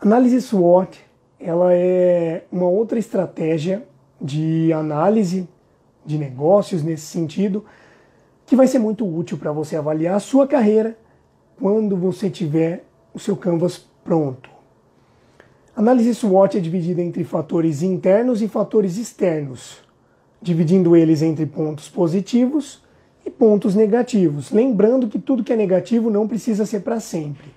Análise 0.01 0.41
SWOT, 0.41 1.05
ela 1.41 1.75
é 1.75 2.45
uma 2.53 2.69
outra 2.69 2.97
estratégia 2.97 3.85
de 4.21 4.73
análise 4.73 5.49
de 6.07 6.17
negócios 6.17 6.85
nesse 6.85 7.07
sentido, 7.07 7.65
que 8.47 8.55
vai 8.55 8.69
ser 8.69 8.79
muito 8.79 9.05
útil 9.05 9.37
para 9.37 9.51
você 9.51 9.75
avaliar 9.75 10.15
a 10.15 10.21
sua 10.21 10.47
carreira 10.47 10.97
quando 11.59 11.97
você 11.97 12.31
tiver 12.31 12.85
o 13.13 13.19
seu 13.19 13.37
canvas 13.37 13.85
pronto. 14.05 14.49
Análise 15.75 16.15
SWOT 16.15 16.57
é 16.57 16.61
dividida 16.61 17.03
entre 17.03 17.25
fatores 17.25 17.83
internos 17.83 18.43
e 18.43 18.47
fatores 18.47 18.97
externos, 18.97 19.83
dividindo 20.41 20.95
eles 20.95 21.21
entre 21.21 21.47
pontos 21.47 21.89
positivos 21.89 22.87
e 23.29 23.31
pontos 23.31 23.75
negativos. 23.75 24.51
Lembrando 24.51 25.07
que 25.07 25.19
tudo 25.19 25.45
que 25.45 25.53
é 25.53 25.57
negativo 25.57 26.11
não 26.11 26.27
precisa 26.27 26.67
ser 26.67 26.81
para 26.81 26.99
sempre. 26.99 27.55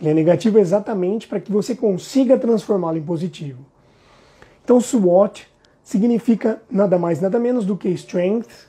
Ele 0.00 0.10
é 0.10 0.14
negativo 0.14 0.58
exatamente 0.58 1.26
para 1.26 1.40
que 1.40 1.50
você 1.50 1.74
consiga 1.74 2.36
transformá-lo 2.36 2.98
em 2.98 3.02
positivo. 3.02 3.64
Então, 4.62 4.80
SWOT 4.80 5.48
significa 5.82 6.60
nada 6.70 6.98
mais, 6.98 7.20
nada 7.20 7.38
menos 7.38 7.64
do 7.64 7.76
que 7.76 7.88
strengths, 7.90 8.68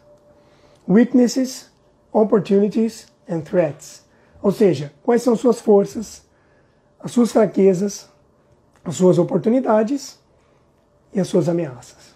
weaknesses, 0.88 1.70
opportunities 2.14 3.08
and 3.28 3.42
threats. 3.42 4.06
Ou 4.42 4.52
seja, 4.52 4.94
quais 5.04 5.22
são 5.22 5.36
suas 5.36 5.60
forças, 5.60 6.24
as 7.00 7.12
suas 7.12 7.32
fraquezas, 7.32 8.08
as 8.84 8.96
suas 8.96 9.18
oportunidades 9.18 10.20
e 11.14 11.20
as 11.20 11.28
suas 11.28 11.50
ameaças. 11.50 12.09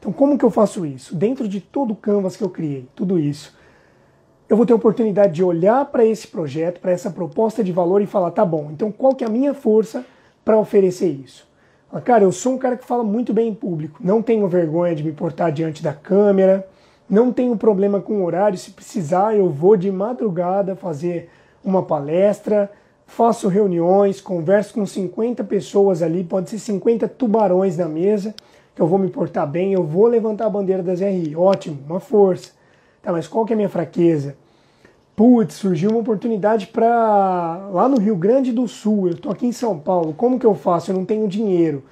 Então, 0.00 0.12
como 0.12 0.36
que 0.36 0.44
eu 0.44 0.50
faço 0.50 0.84
isso? 0.84 1.14
Dentro 1.14 1.46
de 1.46 1.60
todo 1.60 1.92
o 1.92 1.96
canvas 1.96 2.36
que 2.36 2.42
eu 2.42 2.50
criei, 2.50 2.88
tudo 2.96 3.18
isso, 3.18 3.56
eu 4.48 4.56
vou 4.56 4.66
ter 4.66 4.72
a 4.72 4.76
oportunidade 4.76 5.34
de 5.34 5.44
olhar 5.44 5.84
para 5.84 6.04
esse 6.04 6.26
projeto, 6.26 6.80
para 6.80 6.90
essa 6.90 7.10
proposta 7.10 7.62
de 7.62 7.70
valor 7.70 8.02
e 8.02 8.06
falar, 8.06 8.32
tá 8.32 8.44
bom, 8.44 8.70
então 8.72 8.90
qual 8.90 9.14
que 9.14 9.22
é 9.22 9.26
a 9.26 9.30
minha 9.30 9.54
força 9.54 10.04
para 10.44 10.58
oferecer 10.58 11.08
isso? 11.08 11.46
Cara, 12.04 12.24
eu 12.24 12.32
sou 12.32 12.54
um 12.54 12.58
cara 12.58 12.76
que 12.76 12.84
fala 12.84 13.04
muito 13.04 13.32
bem 13.32 13.48
em 13.48 13.54
público, 13.54 14.00
não 14.02 14.22
tenho 14.22 14.48
vergonha 14.48 14.94
de 14.94 15.04
me 15.04 15.12
portar 15.12 15.52
diante 15.52 15.82
da 15.82 15.92
câmera, 15.92 16.66
Não 17.10 17.32
tenho 17.32 17.56
problema 17.56 18.00
com 18.00 18.24
horário, 18.24 18.56
se 18.56 18.70
precisar, 18.70 19.34
eu 19.34 19.50
vou 19.50 19.76
de 19.76 19.90
madrugada 19.90 20.76
fazer 20.76 21.28
uma 21.64 21.82
palestra, 21.82 22.70
faço 23.04 23.48
reuniões, 23.48 24.20
converso 24.20 24.74
com 24.74 24.86
50 24.86 25.42
pessoas 25.42 26.02
ali, 26.02 26.22
pode 26.22 26.48
ser 26.48 26.60
50 26.60 27.08
tubarões 27.08 27.76
na 27.76 27.88
mesa, 27.88 28.32
eu 28.80 28.86
vou 28.86 28.98
me 28.98 29.10
portar 29.10 29.46
bem, 29.46 29.74
eu 29.74 29.84
vou 29.84 30.06
levantar 30.06 30.46
a 30.46 30.50
bandeira 30.50 30.82
das 30.82 31.00
RI. 31.00 31.36
Ótimo, 31.36 31.78
uma 31.86 32.00
força. 32.00 32.52
Tá, 33.02 33.12
mas 33.12 33.28
qual 33.28 33.44
que 33.44 33.52
é 33.52 33.54
a 33.54 33.56
minha 33.56 33.68
fraqueza? 33.68 34.36
Putz, 35.14 35.54
surgiu 35.54 35.90
uma 35.90 36.00
oportunidade 36.00 36.66
para 36.68 37.68
lá 37.72 37.86
no 37.86 37.98
Rio 37.98 38.16
Grande 38.16 38.52
do 38.52 38.66
Sul, 38.66 39.08
eu 39.08 39.18
tô 39.18 39.30
aqui 39.30 39.46
em 39.46 39.52
São 39.52 39.78
Paulo, 39.78 40.14
como 40.14 40.38
que 40.38 40.46
eu 40.46 40.54
faço? 40.54 40.90
Eu 40.90 40.96
não 40.96 41.04
tenho 41.04 41.28
dinheiro. 41.28 41.84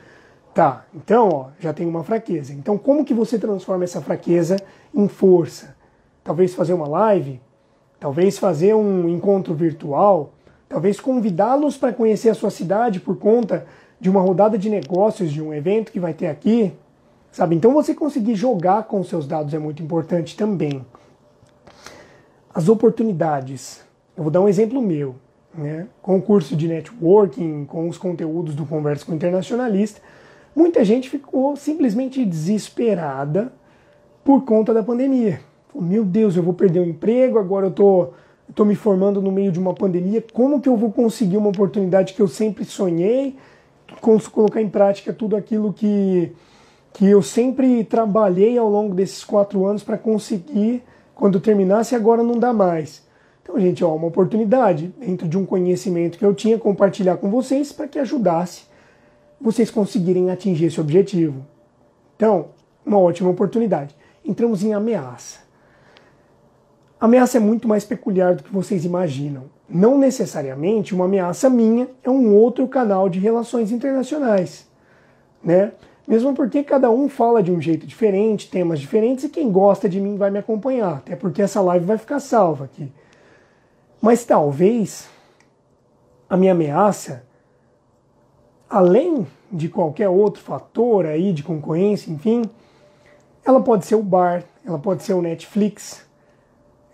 Tá, 0.54 0.86
então, 0.94 1.28
ó, 1.28 1.46
já 1.60 1.74
tem 1.74 1.86
uma 1.86 2.02
fraqueza. 2.02 2.54
Então, 2.54 2.78
como 2.78 3.04
que 3.04 3.12
você 3.12 3.38
transforma 3.38 3.84
essa 3.84 4.00
fraqueza 4.00 4.56
em 4.94 5.06
força? 5.08 5.76
Talvez 6.24 6.54
fazer 6.54 6.72
uma 6.72 6.88
live, 6.88 7.38
talvez 8.00 8.38
fazer 8.38 8.74
um 8.74 9.08
encontro 9.10 9.54
virtual, 9.54 10.32
talvez 10.66 10.98
convidá-los 10.98 11.76
para 11.76 11.92
conhecer 11.92 12.30
a 12.30 12.34
sua 12.34 12.50
cidade 12.50 12.98
por 12.98 13.18
conta 13.18 13.66
de 14.00 14.08
uma 14.08 14.20
rodada 14.20 14.56
de 14.56 14.70
negócios, 14.70 15.32
de 15.32 15.42
um 15.42 15.52
evento 15.52 15.90
que 15.90 16.00
vai 16.00 16.14
ter 16.14 16.26
aqui, 16.26 16.72
sabe? 17.32 17.56
Então 17.56 17.72
você 17.72 17.94
conseguir 17.94 18.34
jogar 18.34 18.84
com 18.84 19.02
seus 19.02 19.26
dados 19.26 19.52
é 19.52 19.58
muito 19.58 19.82
importante 19.82 20.36
também. 20.36 20.84
As 22.54 22.68
oportunidades. 22.68 23.82
Eu 24.16 24.22
vou 24.24 24.32
dar 24.32 24.40
um 24.40 24.48
exemplo 24.48 24.82
meu, 24.82 25.14
né? 25.54 25.86
Com 26.02 26.16
o 26.16 26.22
curso 26.22 26.56
de 26.56 26.68
networking, 26.68 27.64
com 27.64 27.88
os 27.88 27.98
conteúdos 27.98 28.54
do 28.54 28.66
Conversa 28.66 29.04
com 29.04 29.12
o 29.12 29.14
Internacionalista, 29.14 30.00
muita 30.54 30.84
gente 30.84 31.08
ficou 31.08 31.56
simplesmente 31.56 32.24
desesperada 32.24 33.52
por 34.24 34.44
conta 34.44 34.74
da 34.74 34.82
pandemia. 34.82 35.40
Meu 35.74 36.04
Deus, 36.04 36.36
eu 36.36 36.42
vou 36.42 36.54
perder 36.54 36.80
o 36.80 36.84
emprego, 36.84 37.38
agora 37.38 37.66
eu 37.66 37.70
tô, 37.70 38.08
tô 38.54 38.64
me 38.64 38.74
formando 38.74 39.22
no 39.22 39.30
meio 39.30 39.52
de 39.52 39.58
uma 39.58 39.72
pandemia, 39.72 40.24
como 40.32 40.60
que 40.60 40.68
eu 40.68 40.76
vou 40.76 40.90
conseguir 40.90 41.36
uma 41.36 41.50
oportunidade 41.50 42.14
que 42.14 42.20
eu 42.20 42.28
sempre 42.28 42.64
sonhei, 42.64 43.36
colocar 44.00 44.60
em 44.60 44.68
prática 44.68 45.12
tudo 45.12 45.36
aquilo 45.36 45.72
que, 45.72 46.32
que 46.92 47.06
eu 47.06 47.22
sempre 47.22 47.84
trabalhei 47.84 48.56
ao 48.56 48.68
longo 48.68 48.94
desses 48.94 49.24
quatro 49.24 49.66
anos 49.66 49.82
para 49.82 49.98
conseguir 49.98 50.82
quando 51.14 51.40
terminasse 51.40 51.94
agora 51.94 52.22
não 52.22 52.38
dá 52.38 52.52
mais. 52.52 53.06
Então, 53.42 53.58
gente, 53.58 53.82
ó, 53.82 53.94
uma 53.94 54.06
oportunidade 54.06 54.92
dentro 54.98 55.26
de 55.26 55.38
um 55.38 55.46
conhecimento 55.46 56.18
que 56.18 56.24
eu 56.24 56.34
tinha 56.34 56.58
compartilhar 56.58 57.16
com 57.16 57.30
vocês 57.30 57.72
para 57.72 57.88
que 57.88 57.98
ajudasse 57.98 58.64
vocês 59.40 59.70
conseguirem 59.70 60.30
atingir 60.30 60.66
esse 60.66 60.80
objetivo. 60.80 61.46
Então, 62.16 62.46
uma 62.84 62.98
ótima 62.98 63.30
oportunidade. 63.30 63.94
Entramos 64.24 64.62
em 64.62 64.74
ameaça. 64.74 65.40
A 67.00 67.04
ameaça 67.04 67.36
é 67.36 67.40
muito 67.40 67.68
mais 67.68 67.84
peculiar 67.84 68.34
do 68.34 68.42
que 68.42 68.52
vocês 68.52 68.84
imaginam. 68.84 69.44
Não 69.68 69.98
necessariamente 69.98 70.94
uma 70.94 71.04
ameaça 71.04 71.50
minha 71.50 71.88
é 72.02 72.08
um 72.08 72.34
outro 72.34 72.66
canal 72.66 73.08
de 73.08 73.18
relações 73.18 73.70
internacionais, 73.70 74.66
né? 75.44 75.72
Mesmo 76.06 76.32
porque 76.32 76.64
cada 76.64 76.90
um 76.90 77.06
fala 77.06 77.42
de 77.42 77.52
um 77.52 77.60
jeito 77.60 77.86
diferente, 77.86 78.50
temas 78.50 78.80
diferentes, 78.80 79.24
e 79.24 79.28
quem 79.28 79.52
gosta 79.52 79.86
de 79.86 80.00
mim 80.00 80.16
vai 80.16 80.30
me 80.30 80.38
acompanhar, 80.38 80.96
até 80.96 81.14
porque 81.14 81.42
essa 81.42 81.60
live 81.60 81.84
vai 81.84 81.98
ficar 81.98 82.18
salva 82.18 82.64
aqui. 82.64 82.90
Mas 84.00 84.24
talvez 84.24 85.06
a 86.30 86.34
minha 86.34 86.52
ameaça, 86.52 87.24
além 88.70 89.26
de 89.52 89.68
qualquer 89.68 90.08
outro 90.08 90.42
fator 90.42 91.04
aí 91.04 91.30
de 91.30 91.42
concorrência, 91.42 92.10
enfim, 92.10 92.42
ela 93.44 93.60
pode 93.60 93.84
ser 93.84 93.94
o 93.94 94.02
bar, 94.02 94.44
ela 94.64 94.78
pode 94.78 95.02
ser 95.02 95.12
o 95.12 95.20
Netflix, 95.20 96.06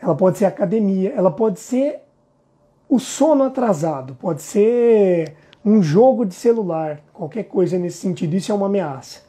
ela 0.03 0.17
pode 0.17 0.39
ser 0.39 0.47
a 0.47 0.49
academia, 0.49 1.13
ela 1.17 1.31
pode 1.31 1.61
ser 1.61 2.01
o 2.95 3.01
sono 3.01 3.43
atrasado, 3.43 4.15
pode 4.15 4.41
ser 4.41 5.35
um 5.65 5.83
jogo 5.83 6.25
de 6.25 6.33
celular, 6.33 7.01
qualquer 7.13 7.43
coisa 7.43 7.77
nesse 7.77 7.99
sentido, 7.99 8.37
isso 8.37 8.53
é 8.53 8.55
uma 8.55 8.67
ameaça. 8.67 9.23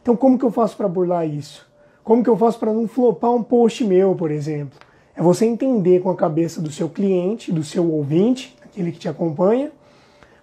Então, 0.00 0.16
como 0.16 0.38
que 0.38 0.44
eu 0.44 0.52
faço 0.52 0.76
para 0.76 0.86
burlar 0.86 1.26
isso? 1.26 1.66
Como 2.04 2.22
que 2.22 2.30
eu 2.30 2.36
faço 2.36 2.60
para 2.60 2.72
não 2.72 2.86
flopar 2.86 3.32
um 3.32 3.42
post 3.42 3.84
meu, 3.84 4.14
por 4.14 4.30
exemplo? 4.30 4.78
É 5.16 5.20
você 5.20 5.44
entender 5.44 6.00
com 6.00 6.10
a 6.10 6.14
cabeça 6.14 6.62
do 6.62 6.70
seu 6.70 6.88
cliente, 6.88 7.50
do 7.50 7.64
seu 7.64 7.90
ouvinte, 7.92 8.56
aquele 8.64 8.92
que 8.92 9.00
te 9.00 9.08
acompanha, 9.08 9.72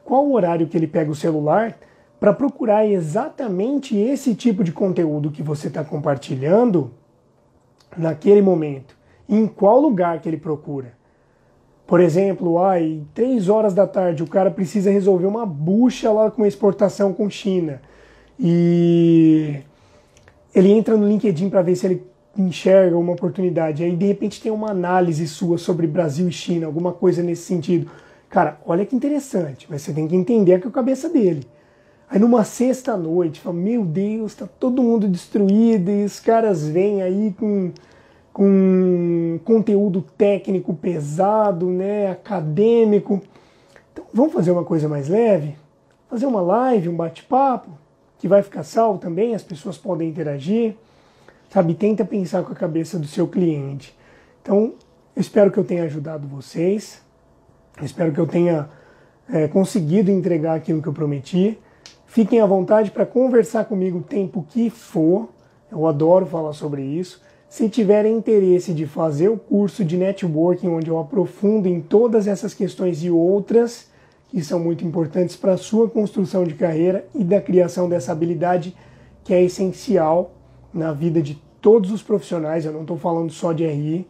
qual 0.04 0.26
o 0.26 0.34
horário 0.34 0.68
que 0.68 0.76
ele 0.76 0.86
pega 0.86 1.10
o 1.10 1.16
celular 1.16 1.78
para 2.20 2.34
procurar 2.34 2.86
exatamente 2.86 3.98
esse 3.98 4.36
tipo 4.36 4.66
de 4.66 4.74
conteúdo 4.74 5.32
que 5.32 5.42
você 5.42 5.70
está 5.70 5.82
compartilhando 5.82 6.92
naquele 7.98 8.42
momento 8.42 8.98
em 9.30 9.48
qual 9.48 9.80
lugar 9.80 10.20
que 10.20 10.28
ele 10.28 10.38
procura. 10.38 11.05
Por 11.88 12.00
exemplo, 12.00 12.60
ai, 12.60 13.02
três 13.14 13.48
horas 13.48 13.74
da 13.74 13.86
tarde 13.86 14.24
o 14.24 14.28
cara 14.28 14.50
precisa 14.50 14.90
resolver 14.90 15.28
uma 15.28 15.46
bucha 15.46 16.12
lá 16.12 16.32
com 16.32 16.46
exportação 16.46 17.14
com 17.14 17.30
China 17.30 17.80
e 18.40 19.58
ele 20.54 20.72
entra 20.72 20.98
no 20.98 21.08
LinkedIn 21.08 21.50
para 21.50 21.62
ver 21.62 21.76
se 21.76 21.86
ele 21.86 22.04
enxerga 22.38 22.98
uma 22.98 23.14
oportunidade. 23.14 23.84
Aí 23.84 23.96
de 23.96 24.06
repente 24.06 24.42
tem 24.42 24.52
uma 24.52 24.72
análise 24.72 25.28
sua 25.28 25.58
sobre 25.58 25.86
Brasil 25.86 26.28
e 26.28 26.32
China, 26.32 26.66
alguma 26.66 26.92
coisa 26.92 27.22
nesse 27.22 27.44
sentido. 27.44 27.90
Cara, 28.30 28.60
olha 28.66 28.86
que 28.86 28.96
interessante, 28.96 29.68
mas 29.70 29.84
você 29.84 29.94
tem 29.94 30.08
que 30.08 30.16
entender 30.16 30.60
que 30.60 30.66
é 30.66 30.70
a 30.70 30.74
cabeça 30.74 31.08
dele. 31.08 31.46
Aí 32.10 32.20
numa 32.20 32.44
sexta 32.44 32.98
noite, 32.98 33.40
fala, 33.40 33.56
meu 33.56 33.86
Deus, 33.86 34.36
tá 34.36 34.48
todo 34.60 34.82
mundo 34.82 35.08
destruído 35.08 35.90
e 35.92 36.04
os 36.04 36.20
caras 36.20 36.68
vêm 36.68 37.02
aí 37.02 37.34
com 37.38 37.72
com 38.36 39.40
conteúdo 39.46 40.02
técnico 40.02 40.74
pesado, 40.74 41.68
né, 41.68 42.12
acadêmico. 42.12 43.22
Então, 43.94 44.04
vamos 44.14 44.34
fazer 44.34 44.52
uma 44.52 44.66
coisa 44.66 44.90
mais 44.90 45.08
leve? 45.08 45.56
Fazer 46.10 46.26
uma 46.26 46.42
live, 46.42 46.90
um 46.90 46.98
bate-papo, 46.98 47.70
que 48.20 48.28
vai 48.28 48.44
ficar 48.44 48.64
salvo 48.64 49.00
também, 49.00 49.34
as 49.34 49.42
pessoas 49.42 49.78
podem 49.78 50.10
interagir. 50.10 50.76
Sabe, 51.50 51.76
tenta 51.76 52.04
pensar 52.04 52.44
com 52.44 52.52
a 52.52 52.56
cabeça 52.56 53.00
do 53.00 53.08
seu 53.08 53.26
cliente. 53.26 53.98
Então, 54.42 54.74
eu 55.16 55.22
espero 55.22 55.50
que 55.50 55.58
eu 55.58 55.64
tenha 55.64 55.86
ajudado 55.86 56.28
vocês. 56.28 57.02
Eu 57.78 57.86
espero 57.86 58.12
que 58.12 58.20
eu 58.20 58.28
tenha 58.28 58.68
é, 59.30 59.48
conseguido 59.48 60.12
entregar 60.12 60.56
aquilo 60.56 60.82
que 60.82 60.90
eu 60.90 60.94
prometi. 60.94 61.58
Fiquem 62.06 62.42
à 62.42 62.46
vontade 62.46 62.92
para 62.92 63.06
conversar 63.06 63.64
comigo 63.64 64.00
o 64.00 64.04
tempo 64.04 64.46
que 64.50 64.70
for. 64.70 65.30
Eu 65.72 65.88
adoro 65.88 66.26
falar 66.26 66.52
sobre 66.52 66.82
isso. 66.82 67.24
Se 67.56 67.70
tiverem 67.70 68.18
interesse 68.18 68.74
de 68.74 68.86
fazer 68.86 69.30
o 69.30 69.38
curso 69.38 69.86
de 69.86 69.96
networking, 69.96 70.68
onde 70.68 70.90
eu 70.90 71.00
aprofundo 71.00 71.70
em 71.70 71.80
todas 71.80 72.28
essas 72.28 72.54
questões 72.54 73.02
e 73.02 73.10
outras 73.10 73.90
que 74.28 74.44
são 74.44 74.60
muito 74.60 74.84
importantes 74.84 75.38
para 75.38 75.54
a 75.54 75.58
sua 75.58 75.90
construção 75.90 76.44
de 76.44 76.54
carreira 76.54 77.08
e 77.16 77.24
da 77.24 77.40
criação 77.40 77.88
dessa 77.88 78.12
habilidade 78.12 78.76
que 79.24 79.34
é 79.34 79.42
essencial 79.42 80.34
na 80.74 80.92
vida 80.92 81.22
de 81.22 81.42
todos 81.62 81.94
os 81.94 82.04
profissionais, 82.04 82.66
eu 82.66 82.74
não 82.74 82.82
estou 82.82 82.98
falando 82.98 83.32
só 83.32 83.54
de 83.54 83.66
RI, 83.66 84.06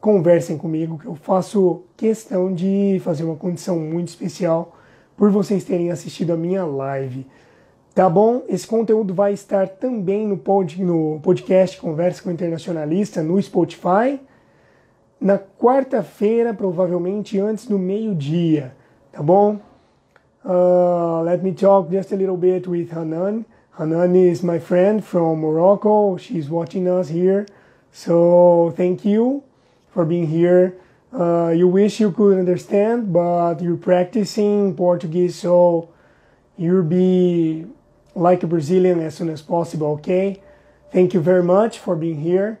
conversem 0.00 0.56
comigo, 0.56 0.98
que 0.98 1.04
eu 1.04 1.14
faço 1.14 1.82
questão 1.94 2.54
de 2.54 2.98
fazer 3.04 3.24
uma 3.24 3.36
condição 3.36 3.78
muito 3.78 4.08
especial 4.08 4.78
por 5.14 5.30
vocês 5.30 5.62
terem 5.62 5.90
assistido 5.90 6.32
a 6.32 6.38
minha 6.38 6.64
live. 6.64 7.26
Tá 7.94 8.08
bom? 8.08 8.42
Esse 8.48 8.66
conteúdo 8.66 9.12
vai 9.12 9.34
estar 9.34 9.68
também 9.68 10.26
no, 10.26 10.38
pod, 10.38 10.82
no 10.82 11.20
podcast 11.22 11.78
Conversa 11.78 12.22
com 12.22 12.30
o 12.30 12.32
Internacionalista 12.32 13.22
no 13.22 13.40
Spotify. 13.40 14.18
Na 15.20 15.38
quarta-feira, 15.38 16.54
provavelmente 16.54 17.38
antes 17.38 17.66
do 17.66 17.78
meio-dia. 17.78 18.74
Tá 19.12 19.22
bom? 19.22 19.58
Uh, 20.42 21.22
let 21.22 21.42
me 21.42 21.52
talk 21.52 21.92
just 21.92 22.12
a 22.12 22.16
little 22.16 22.36
bit 22.36 22.66
with 22.66 22.90
Hanan. 22.90 23.44
Hanan 23.78 24.16
is 24.16 24.42
my 24.42 24.58
friend 24.58 25.02
from 25.02 25.40
Morocco. 25.40 26.16
She's 26.16 26.48
watching 26.48 26.88
us 26.88 27.10
here. 27.10 27.44
So 27.92 28.72
thank 28.74 29.04
you 29.04 29.44
for 29.90 30.06
being 30.06 30.26
here. 30.26 30.78
Uh, 31.12 31.50
you 31.50 31.68
wish 31.68 32.00
you 32.00 32.10
could 32.10 32.38
understand, 32.38 33.12
but 33.12 33.60
you're 33.60 33.76
practicing 33.76 34.74
Portuguese, 34.74 35.36
so 35.36 35.90
you'll 36.56 36.84
be 36.84 37.66
like 38.14 38.44
a 38.44 38.48
Brazilian 38.48 39.04
as 39.04 39.14
soon 39.14 39.30
as 39.30 39.42
possible, 39.42 39.86
ok? 39.88 40.40
Thank 40.92 41.14
you 41.14 41.22
very 41.22 41.42
much 41.42 41.78
for 41.78 41.96
being 41.96 42.20
here. 42.20 42.58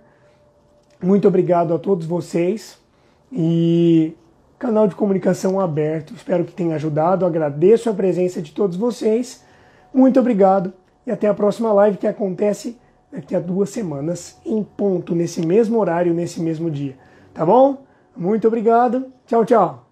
Muito 1.02 1.28
obrigado 1.28 1.74
a 1.74 1.78
todos 1.78 2.06
vocês 2.06 2.78
e 3.30 4.14
canal 4.58 4.86
de 4.86 4.94
comunicação 4.94 5.58
aberto. 5.58 6.14
Espero 6.14 6.44
que 6.44 6.52
tenha 6.52 6.76
ajudado. 6.76 7.26
Agradeço 7.26 7.90
a 7.90 7.94
presença 7.94 8.40
de 8.40 8.52
todos 8.52 8.76
vocês. 8.76 9.44
Muito 9.92 10.20
obrigado 10.20 10.72
e 11.06 11.10
até 11.10 11.26
a 11.28 11.34
próxima 11.34 11.72
live 11.72 11.98
que 11.98 12.06
acontece 12.06 12.78
daqui 13.10 13.34
a 13.34 13.40
duas 13.40 13.70
semanas 13.70 14.38
em 14.46 14.62
ponto, 14.62 15.14
nesse 15.14 15.44
mesmo 15.44 15.78
horário, 15.78 16.14
nesse 16.14 16.40
mesmo 16.40 16.70
dia. 16.70 16.96
Tá 17.34 17.44
bom? 17.44 17.82
Muito 18.16 18.46
obrigado. 18.46 19.12
Tchau, 19.26 19.44
tchau. 19.44 19.91